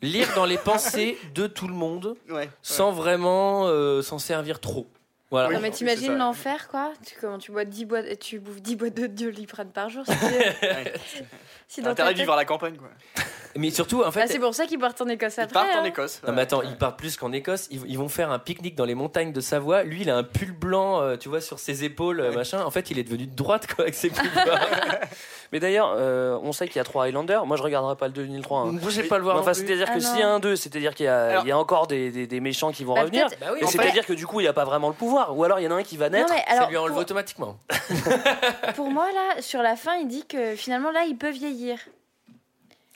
lire 0.00 0.28
dans 0.34 0.44
les 0.46 0.58
pensées 0.58 1.18
de 1.34 1.46
tout 1.46 1.68
le 1.68 1.74
monde 1.74 2.16
Ouais. 2.30 2.48
sans 2.62 2.90
vraiment 2.92 3.66
euh, 3.66 4.02
s'en 4.02 4.18
servir 4.18 4.60
trop. 4.60 4.86
Voilà. 5.30 5.48
Oui. 5.48 5.54
Non 5.54 5.60
mais 5.60 5.70
t'imagines 5.70 6.14
l'enfer 6.16 6.68
quoi? 6.68 6.92
Tu, 7.06 7.14
comment, 7.20 7.38
tu 7.38 7.52
bois 7.52 7.64
10 7.64 7.84
boîtes 7.86 8.18
tu 8.18 8.38
bouffes 8.38 8.60
10 8.60 8.76
boîtes 8.76 8.94
de 8.94 9.06
doliprane 9.06 9.70
par 9.70 9.88
jour 9.88 10.04
intérêt 11.80 12.12
de 12.12 12.18
vivre 12.18 12.32
à 12.32 12.36
la 12.36 12.44
campagne, 12.44 12.76
quoi. 12.76 12.88
Mais 13.54 13.70
surtout 13.70 14.02
en 14.02 14.10
fait 14.10 14.22
Ah, 14.22 14.26
c'est 14.26 14.38
pour 14.38 14.54
ça 14.54 14.64
qu'ils 14.64 14.78
partent 14.78 15.02
en 15.02 15.08
Écosse 15.08 15.34
Ils 15.36 15.42
après 15.42 15.52
partent 15.52 15.76
en 15.76 15.80
hein. 15.80 15.84
Écosse. 15.84 16.22
Non 16.26 16.32
mais 16.32 16.40
attends, 16.40 16.62
ils 16.62 16.74
partent 16.78 16.98
plus 16.98 17.18
qu'en 17.18 17.32
Écosse. 17.32 17.68
Ils, 17.70 17.82
ils 17.86 17.98
vont 17.98 18.08
faire 18.08 18.30
un 18.32 18.38
pique-nique 18.38 18.76
dans 18.76 18.86
les 18.86 18.94
montagnes 18.94 19.30
de 19.30 19.40
Savoie. 19.42 19.82
Lui, 19.82 20.00
il 20.00 20.08
a 20.10 20.16
un 20.16 20.22
pull 20.22 20.52
blanc, 20.52 21.02
euh, 21.02 21.16
tu 21.18 21.28
vois, 21.28 21.42
sur 21.42 21.58
ses 21.58 21.84
épaules, 21.84 22.20
euh, 22.20 22.32
machin. 22.32 22.64
En 22.64 22.70
fait, 22.70 22.90
il 22.90 22.98
est 22.98 23.02
devenu 23.04 23.26
de 23.26 23.36
droite 23.36 23.66
quoi 23.66 23.82
avec 23.84 23.94
ses 23.94 24.08
pouvoirs. 24.08 24.58
mais 25.52 25.60
d'ailleurs 25.60 25.92
euh, 25.98 26.38
on 26.42 26.52
sait 26.52 26.66
qu'il 26.66 26.76
y 26.76 26.80
a 26.80 26.84
trois 26.84 27.04
Highlanders 27.04 27.44
moi 27.44 27.58
je 27.58 27.62
regarderai 27.62 27.94
pas 27.96 28.06
le 28.06 28.14
2003 28.14 28.58
hein. 28.60 28.64
Moi, 28.72 28.90
j'ai 28.90 29.02
pas 29.02 29.18
le 29.18 29.24
voir. 29.24 29.36
enfin 29.36 29.50
non 29.50 29.58
plus. 29.58 29.66
c'est 29.66 29.72
à 29.74 29.76
dire 29.76 29.86
Ah 29.90 29.94
que 29.98 30.02
non. 30.02 30.08
s'il 30.10 30.18
y 30.20 30.22
a 30.22 30.28
un 30.30 30.40
2 30.40 30.56
c'est 30.56 30.74
à 30.74 30.78
dire 30.78 30.94
qu'il 30.94 31.04
y, 31.04 31.08
a- 31.10 31.24
Alors- 31.26 31.44
il 31.44 31.48
y 31.48 31.52
a 31.52 31.58
encore 31.58 31.86
des, 31.88 32.10
des, 32.10 32.26
des 32.26 32.40
méchants 32.40 32.72
qui 32.72 32.84
vont 32.84 32.94
Bah, 32.94 33.02
revenir 33.02 33.28
Bah 33.38 33.48
oui, 33.52 33.58
et 33.60 33.64
en 33.64 33.66
c'est 33.66 33.76
fait, 33.76 33.88
à 33.88 33.90
dire 33.90 34.06
que 34.06 34.14
du 34.14 34.26
coup 34.26 34.40
il 34.40 34.44
y 34.44 34.48
a 34.48 34.54
pas 34.54 34.64
vraiment 34.64 34.88
le 34.88 34.94
pouvoir 34.94 35.36
ou 35.36 35.44
alors 35.44 35.60
il 35.60 35.64
y 35.64 35.68
en 35.68 35.72
a 35.72 35.74
un 35.74 35.82
qui 35.82 35.98
va 35.98 36.08
non 36.08 36.16
naître 36.20 36.32
mais 36.32 36.42
ça 36.48 36.56
alors 36.56 36.70
lui 36.70 36.78
enlève 36.78 36.92
pour, 36.92 37.02
automatiquement. 37.02 37.58
pour 38.76 38.90
moi 38.90 39.06
là 39.12 39.42
sur 39.42 39.60
la 39.62 39.76
fin 39.76 39.96
il 39.96 40.08
dit 40.08 40.24
que 40.26 40.56
finalement 40.56 40.90
là 40.90 41.04
il 41.06 41.16
peut 41.18 41.30
vieillir 41.30 41.61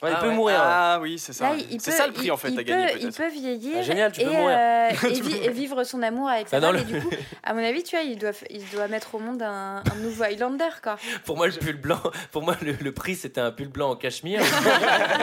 Ouais, 0.03 0.11
il 0.11 0.15
Ah 0.15 0.21
peut 0.21 0.27
ouais. 0.29 0.35
mourir. 0.35 0.57
Ah 0.61 0.99
oui, 1.01 1.17
c'est 1.17 1.33
ça. 1.33 1.45
là 1.45 1.55
ouais. 1.55 1.65
il 1.71 1.81
C'est 1.81 1.89
peut 1.89 1.97
ça 1.97 2.05
le 2.05 2.13
prix 2.13 2.27
il- 2.27 2.31
en 2.31 2.37
fait 2.37 2.49
il 2.49 2.53
à 2.53 2.57
peut, 2.57 2.63
gagner 2.69 2.93
il 3.01 3.11
peut 3.11 3.29
vieillir 3.29 3.77
Ah, 3.79 3.81
génial, 3.81 4.11
tu 4.11 4.21
et, 4.21 4.25
peux 4.25 4.29
mourir. 4.31 4.55
euh, 4.55 4.89
et, 5.09 5.21
vi- 5.21 5.37
et 5.43 5.49
vivre 5.49 5.83
son 5.85 6.03
amour 6.03 6.29
avec 6.29 6.49
sa 6.49 6.57
Ah 6.57 6.59
non, 6.59 6.67
femme 6.67 6.75
le- 6.75 6.81
et 6.81 6.99
du 6.99 7.01
coup 7.01 7.09
à 7.43 7.53
mon 7.55 7.63
avis 7.63 7.81
tu 7.81 7.95
vois 7.95 8.05
il 8.05 8.19
doit 8.19 8.29
il 8.51 8.63
doit 8.69 8.87
mettre 8.89 9.15
au 9.15 9.19
monde 9.19 9.41
un, 9.41 9.77
un 9.91 9.95
nouveau 10.03 10.23
Highlander 10.25 10.69
quoi 10.83 10.97
Pour 11.25 11.35
moi, 11.35 11.47
le 11.47 11.53
pull 11.53 11.77
blanc, 11.77 11.99
pour 12.31 12.43
moi, 12.43 12.55
le, 12.61 12.73
le 12.73 12.91
prix 12.91 13.15
c'était 13.15 13.41
un 13.41 13.49
pull 13.51 13.69
blanc 13.69 13.89
en 13.89 13.95
cachemire 13.95 14.39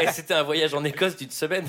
et 0.03 0.09
c'était 0.09 0.35
un 0.35 0.43
voyage 0.43 0.75
en 0.75 0.83
Écosse 0.83 1.15
d'une 1.15 1.31
semaine. 1.31 1.69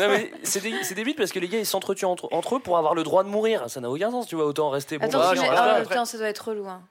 non 0.00 0.08
mais 0.08 0.32
c'est 0.42 0.60
dé- 0.64 0.74
c'est 0.82 0.96
débile 0.96 1.14
parce 1.14 1.30
que 1.30 1.38
les 1.38 1.46
gars 1.46 1.60
ils 1.60 1.64
s'entretuent 1.66 2.06
entre, 2.06 2.28
entre 2.32 2.56
eux 2.56 2.58
pour 2.60 2.76
avoir 2.76 2.96
le 2.96 3.04
droit 3.04 3.22
de 3.22 3.28
mourir 3.28 3.70
ça 3.70 3.80
n'a 3.80 3.88
aucun 3.88 4.10
sens 4.10 4.26
tu 4.26 4.34
vois 4.34 4.46
autant 4.46 4.68
rester 4.70 4.98
bon 4.98 5.06
attends 5.06 5.18
bah, 5.20 5.32
oh, 5.36 5.40
là. 5.40 5.80
putain, 5.82 6.04
ça 6.04 6.18
doit 6.18 6.26
être 6.26 6.48
relou 6.48 6.66
hein. 6.68 6.82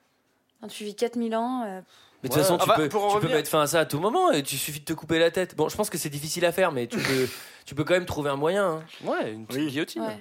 Quand 0.62 0.68
tu 0.68 0.84
vis 0.84 0.94
4000 0.94 1.36
ans 1.36 1.64
euh, 1.66 1.80
Mais 2.22 2.28
de 2.28 2.34
toute 2.34 2.42
façon, 2.42 2.56
tu, 2.56 2.62
Enfin, 2.64 2.74
peux, 2.74 2.88
pour 2.88 3.04
en 3.04 3.14
tu 3.20 3.26
peux 3.26 3.32
mettre 3.32 3.50
fin 3.50 3.62
à 3.62 3.66
ça 3.66 3.80
à 3.80 3.84
tout 3.84 3.98
moment 3.98 4.30
et 4.30 4.42
tu 4.42 4.56
suffit 4.56 4.80
de 4.80 4.84
te 4.84 4.92
couper 4.92 5.18
la 5.18 5.30
tête. 5.30 5.56
Bon, 5.56 5.68
je 5.68 5.76
pense 5.76 5.90
que 5.90 5.98
c'est 5.98 6.08
difficile 6.10 6.44
à 6.46 6.52
faire, 6.52 6.70
mais 6.72 6.86
tu 6.86 6.98
peux, 6.98 7.28
tu 7.66 7.74
peux 7.74 7.84
quand 7.84 7.94
même 7.94 8.06
trouver 8.06 8.30
un 8.30 8.36
moyen. 8.36 8.64
hein. 8.64 8.82
ouais 9.04 9.32
une 9.32 9.46
petite 9.46 9.62
Oui. 9.62 9.68
guillotine 9.70 10.02
ouais. 10.02 10.18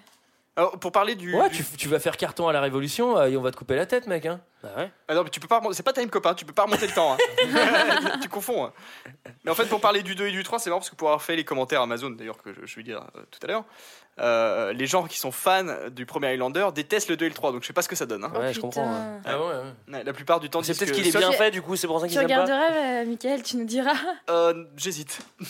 Alors, 0.58 0.78
pour 0.80 0.92
parler 0.92 1.16
du. 1.16 1.34
Ouais, 1.34 1.50
du- 1.50 1.64
tu, 1.64 1.78
tu 1.78 1.88
vas 1.88 1.98
faire 2.00 2.18
carton 2.18 2.48
à 2.50 2.52
la 2.52 2.60
Révolution 2.60 3.18
euh, 3.18 3.28
et 3.30 3.38
on 3.38 3.42
va 3.42 3.52
te 3.52 3.56
couper 3.56 3.76
la 3.78 3.86
tête, 3.86 4.06
mec. 4.08 4.26
Hein. 4.26 4.42
Bah 4.62 4.70
ouais. 4.78 4.92
Ah 5.08 5.16
non, 5.16 5.24
mais 5.24 5.30
tu 5.30 5.40
peux 5.40 5.48
pas 5.48 5.60
remonter- 5.60 5.76
c'est 5.76 5.82
pas 5.84 5.94
Time 5.94 6.10
Copain, 6.10 6.34
tu 6.34 6.44
peux 6.44 6.52
pas 6.54 6.64
remonter 6.64 6.88
le 6.88 6.94
temps. 6.94 7.14
hein. 7.14 8.18
tu 8.22 8.28
confonds. 8.28 8.66
hein. 8.66 8.74
Mais 9.46 9.52
en 9.52 9.56
fait, 9.56 9.66
pour 9.66 9.80
parler 9.80 10.04
du 10.04 10.14
2 10.14 10.28
et 10.28 10.32
du 10.32 10.44
3, 10.44 10.60
c'est 10.60 10.70
marrant 10.70 10.80
parce 10.82 10.90
que 10.90 10.96
pour 10.98 11.08
avoir 11.08 11.22
fait 11.22 11.38
les 11.38 11.46
commentaires 11.46 11.82
Amazon, 11.82 12.10
d'ailleurs, 12.10 12.38
que 12.44 12.54
je, 12.54 12.66
je 12.66 12.76
vais 12.76 12.84
dire 12.84 13.02
euh, 13.16 13.22
tout 13.32 13.40
à 13.44 13.48
l'heure, 13.48 13.64
euh, 14.20 14.74
les 14.74 14.86
gens 14.88 15.08
qui 15.08 15.18
sont 15.18 15.32
fans 15.32 15.66
du 15.90 16.06
premier 16.06 16.28
Highlander 16.28 16.68
détestent 16.76 17.10
le 17.10 17.18
2 17.18 17.26
et 17.26 17.30
le 17.30 17.34
3, 17.36 17.52
donc 17.54 17.62
je 17.64 17.68
sais 17.68 17.74
pas 17.74 17.82
ce 17.82 17.88
que 17.90 17.96
ça 17.96 18.06
donne. 18.06 18.24
hein. 18.24 18.32
Ouais, 18.36 18.48
Oh, 18.50 18.54
je 18.54 18.60
comprends, 18.60 18.84
putain. 18.84 19.22
Ah 19.26 19.40
ouais, 19.40 19.46
ouais. 19.46 19.94
Ouais, 19.98 20.04
La 20.04 20.14
plupart 20.14 20.40
du 20.40 20.50
temps, 20.50 20.62
c'est 20.64 20.78
peut-être 20.78 20.92
qu'il 20.92 21.08
est 21.08 21.18
bien 21.18 21.32
fait 21.32 21.50
du 21.52 21.62
coup 21.62 21.76
c'est 21.76 21.88
pour 21.88 22.00
ça 22.02 22.08
tu 22.08 22.14
aiment 22.16 22.28
pas 22.28 22.44
regarderas 22.44 22.72
euh, 22.74 23.06
Michael 23.06 23.42
tu 23.44 23.58
nous 23.58 23.66
diras 23.66 23.94
Euh, 24.30 24.66
J'hésite. 24.78 25.20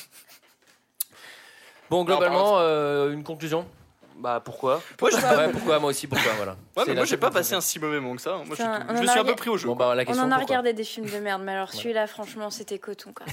Bon, 1.89 2.05
globalement, 2.05 2.57
euh, 2.59 3.11
une 3.11 3.23
conclusion. 3.23 3.67
bah 4.15 4.41
pourquoi? 4.43 4.81
Moi, 5.01 5.09
je- 5.11 5.17
Ouais, 5.17 5.51
pourquoi 5.51 5.77
Moi 5.79 5.89
aussi, 5.89 6.07
pourquoi 6.07 6.31
Voilà. 6.37 6.55
Ouais, 6.77 6.83
mais 6.87 6.93
moi, 6.95 7.03
j'ai 7.03 7.17
pas 7.17 7.31
passé 7.31 7.53
un 7.53 7.59
si 7.59 7.79
mauvais 7.79 7.99
moment 7.99 8.15
que 8.15 8.21
ça. 8.21 8.37
Moi, 8.45 8.55
je, 8.57 8.63
me 8.63 8.67
a 8.69 8.77
suis 8.77 8.85
un 8.85 8.85
peu 8.95 9.09
regardé- 9.09 9.35
pris 9.35 9.49
au 9.49 9.57
jeu. 9.57 9.67
Bon, 9.67 9.75
bah, 9.75 9.93
la 9.93 10.03
on 10.07 10.11
en 10.11 10.31
a 10.31 10.35
pourquoi? 10.37 10.37
regardé 10.45 10.71
des 10.73 10.85
films 10.85 11.09
de 11.09 11.17
merde 11.19 11.41
mais 11.43 11.51
alors 11.51 11.73
celui-là 11.73 12.07
franchement 12.07 12.49
c'était 12.49 12.79
coton 12.79 13.11
quoi 13.13 13.25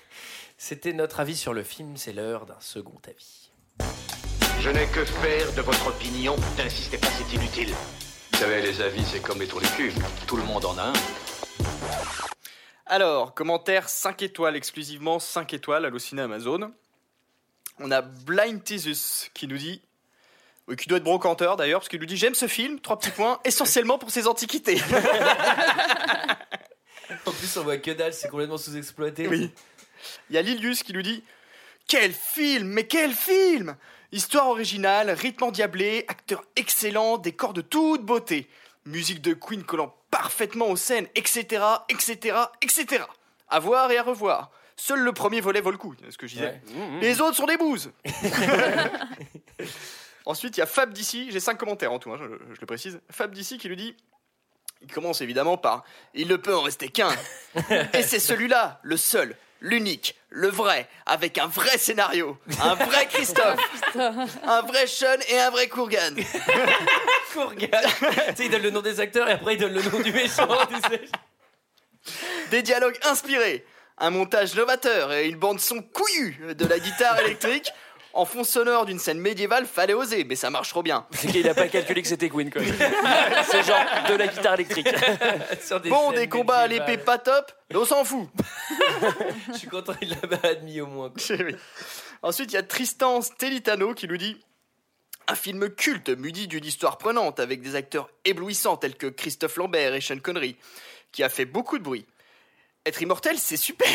C'était 0.58 0.94
notre 0.94 1.20
avis 1.20 1.36
sur 1.36 1.52
le 1.52 1.62
film. 1.62 1.98
C'est 1.98 2.14
l'heure 2.14 2.46
d'un 2.46 2.56
second 2.60 2.98
avis. 3.06 3.50
Je 4.66 4.72
n'ai 4.72 4.86
que 4.88 5.04
faire 5.04 5.52
de 5.52 5.62
votre 5.62 5.86
opinion. 5.86 6.34
N'insistez 6.58 6.98
pas, 6.98 7.06
c'est 7.06 7.32
inutile. 7.36 7.72
Vous 8.32 8.38
savez, 8.40 8.62
les 8.62 8.80
avis, 8.80 9.04
c'est 9.04 9.20
comme 9.20 9.38
les 9.38 9.46
trous 9.46 9.60
du 9.60 9.68
cul. 9.68 9.92
Tout 10.26 10.36
le 10.36 10.42
monde 10.42 10.64
en 10.64 10.76
a 10.76 10.86
un. 10.86 10.92
Alors, 12.86 13.32
commentaire 13.32 13.88
5 13.88 14.22
étoiles 14.22 14.56
exclusivement, 14.56 15.20
5 15.20 15.54
étoiles, 15.54 15.84
Allociné 15.84 16.22
Amazon. 16.22 16.72
On 17.78 17.92
a 17.92 18.02
Blind 18.02 18.64
Thesis 18.64 19.30
qui 19.34 19.46
nous 19.46 19.56
dit. 19.56 19.80
Oui, 20.66 20.74
qui 20.74 20.88
doit 20.88 20.98
être 20.98 21.04
brocanteur 21.04 21.56
d'ailleurs, 21.56 21.78
parce 21.78 21.88
qu'il 21.88 22.00
nous 22.00 22.06
dit 22.06 22.16
J'aime 22.16 22.34
ce 22.34 22.48
film, 22.48 22.80
trois 22.80 22.98
petits 22.98 23.12
points, 23.12 23.38
essentiellement 23.44 23.98
pour 23.98 24.10
ses 24.10 24.26
antiquités. 24.26 24.82
En 27.24 27.30
plus, 27.30 27.56
on 27.56 27.62
voit 27.62 27.78
que 27.78 27.92
dalle, 27.92 28.12
c'est 28.12 28.28
complètement 28.28 28.58
sous-exploité. 28.58 29.28
Oui. 29.28 29.52
Il 30.28 30.34
y 30.34 30.38
a 30.38 30.42
Lilius 30.42 30.82
qui 30.82 30.92
nous 30.92 31.02
dit 31.02 31.22
Quel 31.86 32.12
film 32.12 32.66
Mais 32.66 32.88
quel 32.88 33.12
film 33.12 33.76
Histoire 34.12 34.48
originale, 34.48 35.10
rythme 35.10 35.44
endiablé, 35.44 36.04
acteur 36.08 36.44
excellent, 36.56 37.18
décor 37.18 37.52
de 37.52 37.60
toute 37.60 38.04
beauté. 38.04 38.48
musique 38.84 39.20
de 39.20 39.34
Queen 39.34 39.64
collant 39.64 39.94
parfaitement 40.10 40.68
aux 40.68 40.76
scènes, 40.76 41.08
etc., 41.14 41.62
etc., 41.88 42.36
etc. 42.62 43.04
À 43.48 43.58
voir 43.58 43.90
et 43.90 43.98
à 43.98 44.02
revoir. 44.02 44.50
Seul 44.76 45.00
le 45.00 45.12
premier 45.12 45.40
volet 45.40 45.60
vaut 45.60 45.70
le 45.70 45.78
coup, 45.78 45.94
c'est 46.02 46.10
ce 46.10 46.18
que 46.18 46.26
je 46.26 46.34
disais. 46.34 46.60
Ouais. 46.68 47.00
Les 47.00 47.20
autres 47.20 47.36
sont 47.36 47.46
des 47.46 47.56
bouses. 47.56 47.90
Ensuite, 50.26 50.56
il 50.56 50.60
y 50.60 50.62
a 50.62 50.66
Fab 50.66 50.92
d'ici, 50.92 51.30
j'ai 51.30 51.40
cinq 51.40 51.56
commentaires 51.56 51.92
en 51.92 51.98
tout, 51.98 52.12
hein, 52.12 52.18
je, 52.20 52.54
je 52.54 52.60
le 52.60 52.66
précise. 52.66 53.00
Fab 53.10 53.32
d'ici 53.32 53.58
qui 53.58 53.68
lui 53.68 53.76
dit 53.76 53.96
il 54.82 54.92
commence 54.92 55.20
évidemment 55.20 55.56
par 55.56 55.84
Il 56.14 56.28
ne 56.28 56.36
peut 56.36 56.54
en 56.54 56.62
rester 56.62 56.88
qu'un. 56.88 57.10
Et 57.94 58.02
c'est 58.02 58.18
celui-là, 58.18 58.80
le 58.82 58.96
seul, 58.96 59.36
l'unique, 59.60 60.16
le 60.30 60.48
vrai, 60.48 60.88
avec 61.06 61.38
un 61.38 61.46
vrai 61.46 61.78
scénario, 61.78 62.38
un 62.62 62.74
vrai 62.74 63.06
Christophe, 63.10 63.60
un 64.44 64.62
vrai 64.62 64.86
Sean 64.86 65.18
et 65.28 65.38
un 65.38 65.50
vrai 65.50 65.68
Kurgan. 65.68 66.14
Courgane. 67.32 67.68
tu 67.70 68.36
sais, 68.36 68.44
il 68.46 68.50
donne 68.50 68.62
le 68.62 68.70
nom 68.70 68.80
des 68.80 69.00
acteurs 69.00 69.28
et 69.28 69.32
après 69.32 69.54
il 69.54 69.60
donne 69.60 69.74
le 69.74 69.82
nom 69.82 70.00
du 70.00 70.12
méchant. 70.12 70.48
tu 70.68 70.90
sais. 70.90 71.02
Des 72.50 72.62
dialogues 72.62 72.98
inspirés, 73.04 73.66
un 73.98 74.10
montage 74.10 74.54
novateur 74.54 75.12
et 75.12 75.28
une 75.28 75.36
bande 75.36 75.60
son 75.60 75.82
couillue 75.82 76.54
de 76.54 76.66
la 76.66 76.78
guitare 76.78 77.18
électrique. 77.20 77.70
En 78.16 78.24
fond 78.24 78.44
sonore 78.44 78.86
d'une 78.86 78.98
scène 78.98 79.20
médiévale, 79.20 79.66
fallait 79.66 79.92
oser, 79.92 80.24
mais 80.24 80.36
ça 80.36 80.48
marche 80.48 80.70
trop 80.70 80.82
bien. 80.82 81.06
C'est 81.12 81.28
qu'il 81.28 81.46
a 81.50 81.54
pas 81.54 81.68
calculé 81.68 82.00
que 82.00 82.08
c'était 82.08 82.30
Queen, 82.30 82.50
quoi. 82.50 82.62
C'est 83.50 83.62
genre 83.62 83.84
de 84.08 84.14
la 84.14 84.26
guitare 84.26 84.54
électrique. 84.54 84.88
Sur 85.62 85.82
des 85.82 85.90
Bon, 85.90 86.12
des 86.12 86.26
combats 86.26 86.60
à 86.60 86.66
l'épée 86.66 86.96
pas 86.96 87.18
top, 87.18 87.52
mais 87.70 87.76
on 87.76 87.84
s'en 87.84 88.04
fout. 88.04 88.26
Je 89.52 89.58
suis 89.58 89.68
content, 89.68 89.92
il 90.00 90.08
l'avait 90.08 90.46
admis 90.48 90.80
au 90.80 90.86
moins. 90.86 91.10
quoi. 91.10 91.36
Oui. 91.38 91.56
Ensuite, 92.22 92.52
il 92.52 92.54
y 92.54 92.58
a 92.58 92.62
Tristan 92.62 93.20
Stelitano 93.20 93.92
qui 93.92 94.08
nous 94.08 94.16
dit 94.16 94.40
un 95.28 95.34
film 95.34 95.68
culte 95.68 96.08
muni 96.08 96.46
d'une 96.48 96.64
histoire 96.64 96.96
prenante 96.96 97.38
avec 97.38 97.60
des 97.60 97.74
acteurs 97.74 98.08
éblouissants 98.24 98.78
tels 98.78 98.96
que 98.96 99.08
Christophe 99.08 99.56
Lambert 99.56 99.94
et 99.94 100.00
Sean 100.00 100.20
Connery, 100.20 100.56
qui 101.12 101.22
a 101.22 101.28
fait 101.28 101.44
beaucoup 101.44 101.76
de 101.78 101.84
bruit. 101.84 102.06
Être 102.86 103.02
immortel, 103.02 103.36
c'est 103.38 103.58
super. 103.58 103.88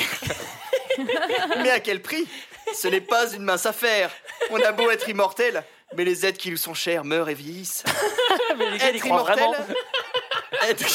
mais 1.63 1.71
à 1.71 1.79
quel 1.79 2.03
prix? 2.03 2.27
Ce 2.73 2.87
n'est 2.87 3.01
pas 3.01 3.31
une 3.33 3.43
mince 3.43 3.65
affaire. 3.65 4.11
On 4.49 4.61
a 4.61 4.71
beau 4.71 4.89
être 4.89 5.07
immortel, 5.09 5.63
mais 5.95 6.03
les 6.05 6.25
êtres 6.25 6.37
qui 6.37 6.51
nous 6.51 6.57
sont 6.57 6.73
chers 6.73 7.03
meurent 7.03 7.29
et 7.29 7.33
vieillissent. 7.33 7.83
Mais 8.57 8.69
les 8.69 8.77
gars, 8.77 8.87
Être 8.89 9.05
immortel, 9.05 9.49
être... 10.67 10.85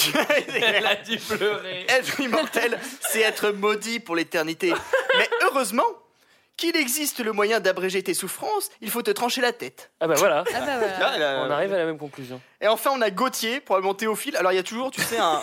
Elle 0.48 0.86
a 0.86 0.96
dû 0.96 1.16
pleurer. 1.16 1.86
Être 1.88 2.20
immortel, 2.20 2.78
c'est 3.00 3.22
être 3.22 3.50
maudit 3.50 3.98
pour 3.98 4.14
l'éternité. 4.14 4.74
Mais 5.16 5.28
heureusement 5.42 5.86
qu'il 6.56 6.76
existe 6.76 7.20
le 7.20 7.32
moyen 7.32 7.60
d'abréger 7.60 8.02
tes 8.02 8.14
souffrances, 8.14 8.70
il 8.80 8.90
faut 8.90 9.02
te 9.02 9.10
trancher 9.10 9.40
la 9.40 9.52
tête. 9.52 9.90
Ah 10.00 10.06
bah 10.06 10.14
voilà. 10.16 10.44
Ah 10.54 10.60
bah 10.60 10.78
voilà. 10.78 11.06
Ah, 11.06 11.18
là, 11.18 11.44
On 11.46 11.50
arrive 11.50 11.72
à 11.72 11.78
la 11.78 11.84
même 11.84 11.98
conclusion. 11.98 12.40
Et 12.60 12.66
enfin, 12.66 12.90
on 12.94 13.00
a 13.02 13.10
Gauthier, 13.10 13.60
probablement 13.60 13.94
Théophile. 13.94 14.36
Alors, 14.36 14.52
il 14.52 14.56
y 14.56 14.58
a 14.58 14.62
toujours, 14.62 14.90
tu 14.90 15.02
sais, 15.02 15.18
un. 15.18 15.42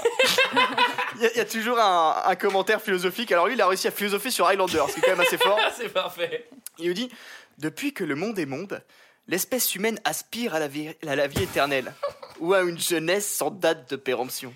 Il 1.15 1.21
y, 1.21 1.25
a- 1.25 1.31
il 1.31 1.37
y 1.37 1.41
a 1.41 1.45
toujours 1.45 1.79
un, 1.79 2.21
un 2.25 2.35
commentaire 2.35 2.81
philosophique. 2.81 3.31
Alors, 3.31 3.47
lui, 3.47 3.53
il 3.55 3.61
a 3.61 3.67
réussi 3.67 3.87
à 3.87 3.91
philosopher 3.91 4.31
sur 4.31 4.47
Highlander, 4.47 4.83
ce 4.87 4.93
qui 4.93 4.99
est 4.99 5.03
quand 5.03 5.11
même 5.11 5.19
assez 5.21 5.37
fort. 5.37 5.59
C'est 5.77 5.89
parfait. 5.89 6.47
Il 6.79 6.87
nous 6.87 6.93
dit 6.93 7.09
Depuis 7.57 7.93
que 7.93 8.03
le 8.03 8.15
monde 8.15 8.39
est 8.39 8.45
monde, 8.45 8.81
l'espèce 9.27 9.73
humaine 9.75 9.99
aspire 10.05 10.55
à 10.55 10.59
la, 10.59 10.67
vie, 10.67 10.89
à 11.07 11.15
la 11.15 11.27
vie 11.27 11.43
éternelle, 11.43 11.93
ou 12.39 12.53
à 12.53 12.61
une 12.61 12.79
jeunesse 12.79 13.27
sans 13.29 13.51
date 13.51 13.89
de 13.89 13.95
péremption. 13.95 14.53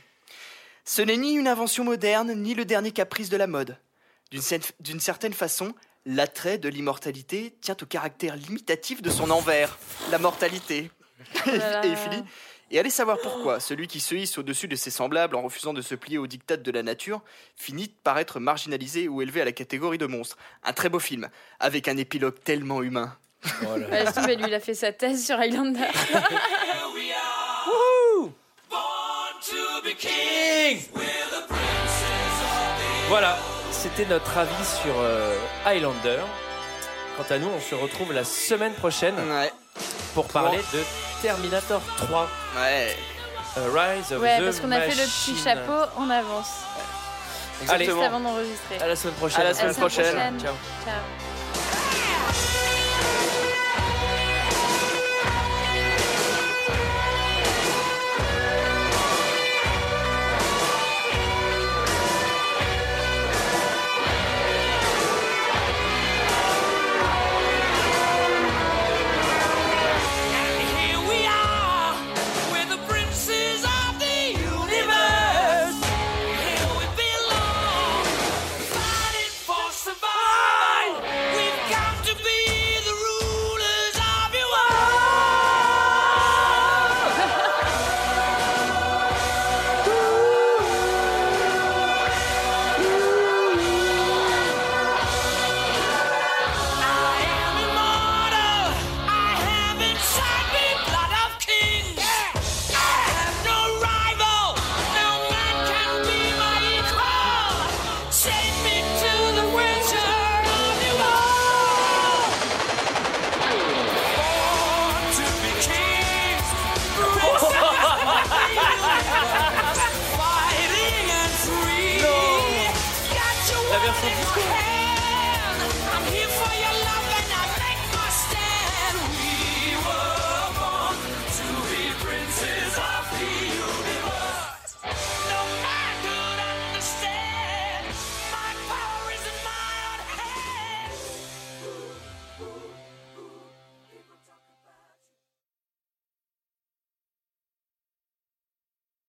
Ce 0.85 1.01
n'est 1.01 1.17
ni 1.17 1.33
une 1.35 1.47
invention 1.47 1.83
moderne, 1.83 2.33
ni 2.33 2.53
le 2.53 2.65
dernier 2.65 2.91
caprice 2.91 3.29
de 3.29 3.37
la 3.37 3.47
mode. 3.47 3.77
D'une 4.31 4.41
cer- 4.41 4.71
d'une 4.79 4.99
certaine 4.99 5.33
façon, 5.33 5.73
l'attrait 6.05 6.57
de 6.57 6.69
l'immortalité 6.69 7.55
tient 7.61 7.75
au 7.81 7.85
caractère 7.85 8.35
limitatif 8.35 9.01
de 9.01 9.09
son 9.09 9.29
envers, 9.31 9.77
la 10.11 10.17
mortalité. 10.17 10.89
là. 11.45 11.85
Et 11.85 11.89
il 11.89 11.97
finit. 11.97 12.23
Et 12.69 12.79
allez 12.79 12.89
savoir 12.89 13.17
pourquoi, 13.21 13.59
celui 13.59 13.87
qui 13.87 13.99
se 13.99 14.13
hisse 14.13 14.37
au-dessus 14.37 14.67
de 14.67 14.75
ses 14.75 14.91
semblables 14.91 15.35
en 15.35 15.41
refusant 15.41 15.73
de 15.73 15.81
se 15.81 15.95
plier 15.95 16.17
aux 16.17 16.27
dictats 16.27 16.57
de 16.57 16.71
la 16.71 16.83
nature 16.83 17.21
finit 17.55 17.87
par 18.03 18.19
être 18.19 18.39
marginalisé 18.39 19.07
ou 19.07 19.21
élevé 19.21 19.41
à 19.41 19.45
la 19.45 19.53
catégorie 19.53 19.97
de 19.97 20.05
monstre. 20.05 20.37
Un 20.63 20.73
très 20.73 20.89
beau 20.89 20.99
film, 20.99 21.29
avec 21.59 21.87
un 21.87 21.95
épilogue 21.95 22.35
tellement 22.43 22.81
humain. 22.83 23.15
Voilà. 23.61 23.87
Laisse 24.03 24.13
tomber, 24.13 24.35
lui, 24.35 24.45
il 24.47 24.53
a 24.53 24.59
fait 24.59 24.73
sa 24.73 24.91
thèse 24.91 25.25
sur 25.25 25.39
Highlander. 25.39 25.87
Voilà, 33.09 33.37
c'était 33.71 34.05
notre 34.05 34.37
avis 34.37 34.65
sur 34.65 34.93
euh, 34.99 35.33
Highlander. 35.65 36.19
Quant 37.15 37.23
à 37.29 37.39
nous, 37.39 37.47
on 37.47 37.61
se 37.61 37.73
retrouve 37.73 38.11
la 38.11 38.25
semaine 38.25 38.73
prochaine 38.73 39.15
Ouais, 39.15 39.51
pour 40.13 40.27
parler 40.27 40.57
de 40.73 41.06
Terminator 41.21 41.81
3, 41.97 42.29
ouais. 42.57 42.95
Rise 43.57 44.11
of 44.13 44.21
Ouais, 44.21 44.39
the 44.39 44.43
parce 44.45 44.59
qu'on 44.59 44.71
a 44.71 44.79
fait 44.81 44.89
le 44.95 45.03
petit 45.07 45.31
Machine. 45.31 45.37
chapeau 45.43 45.89
en 45.97 46.09
avance. 46.09 46.49
Allez, 47.69 47.85
Juste 47.85 47.97
avant 48.03 48.19
d'enregistrer. 48.19 48.77
à 48.79 48.87
la 48.87 48.95
semaine 48.95 49.15
prochaine. 49.15 49.41
À 49.41 49.43
la 49.45 49.53
semaine 49.55 49.75
prochaine. 49.75 50.39
Ciao. 50.39 50.53
Ciao. 50.85 51.36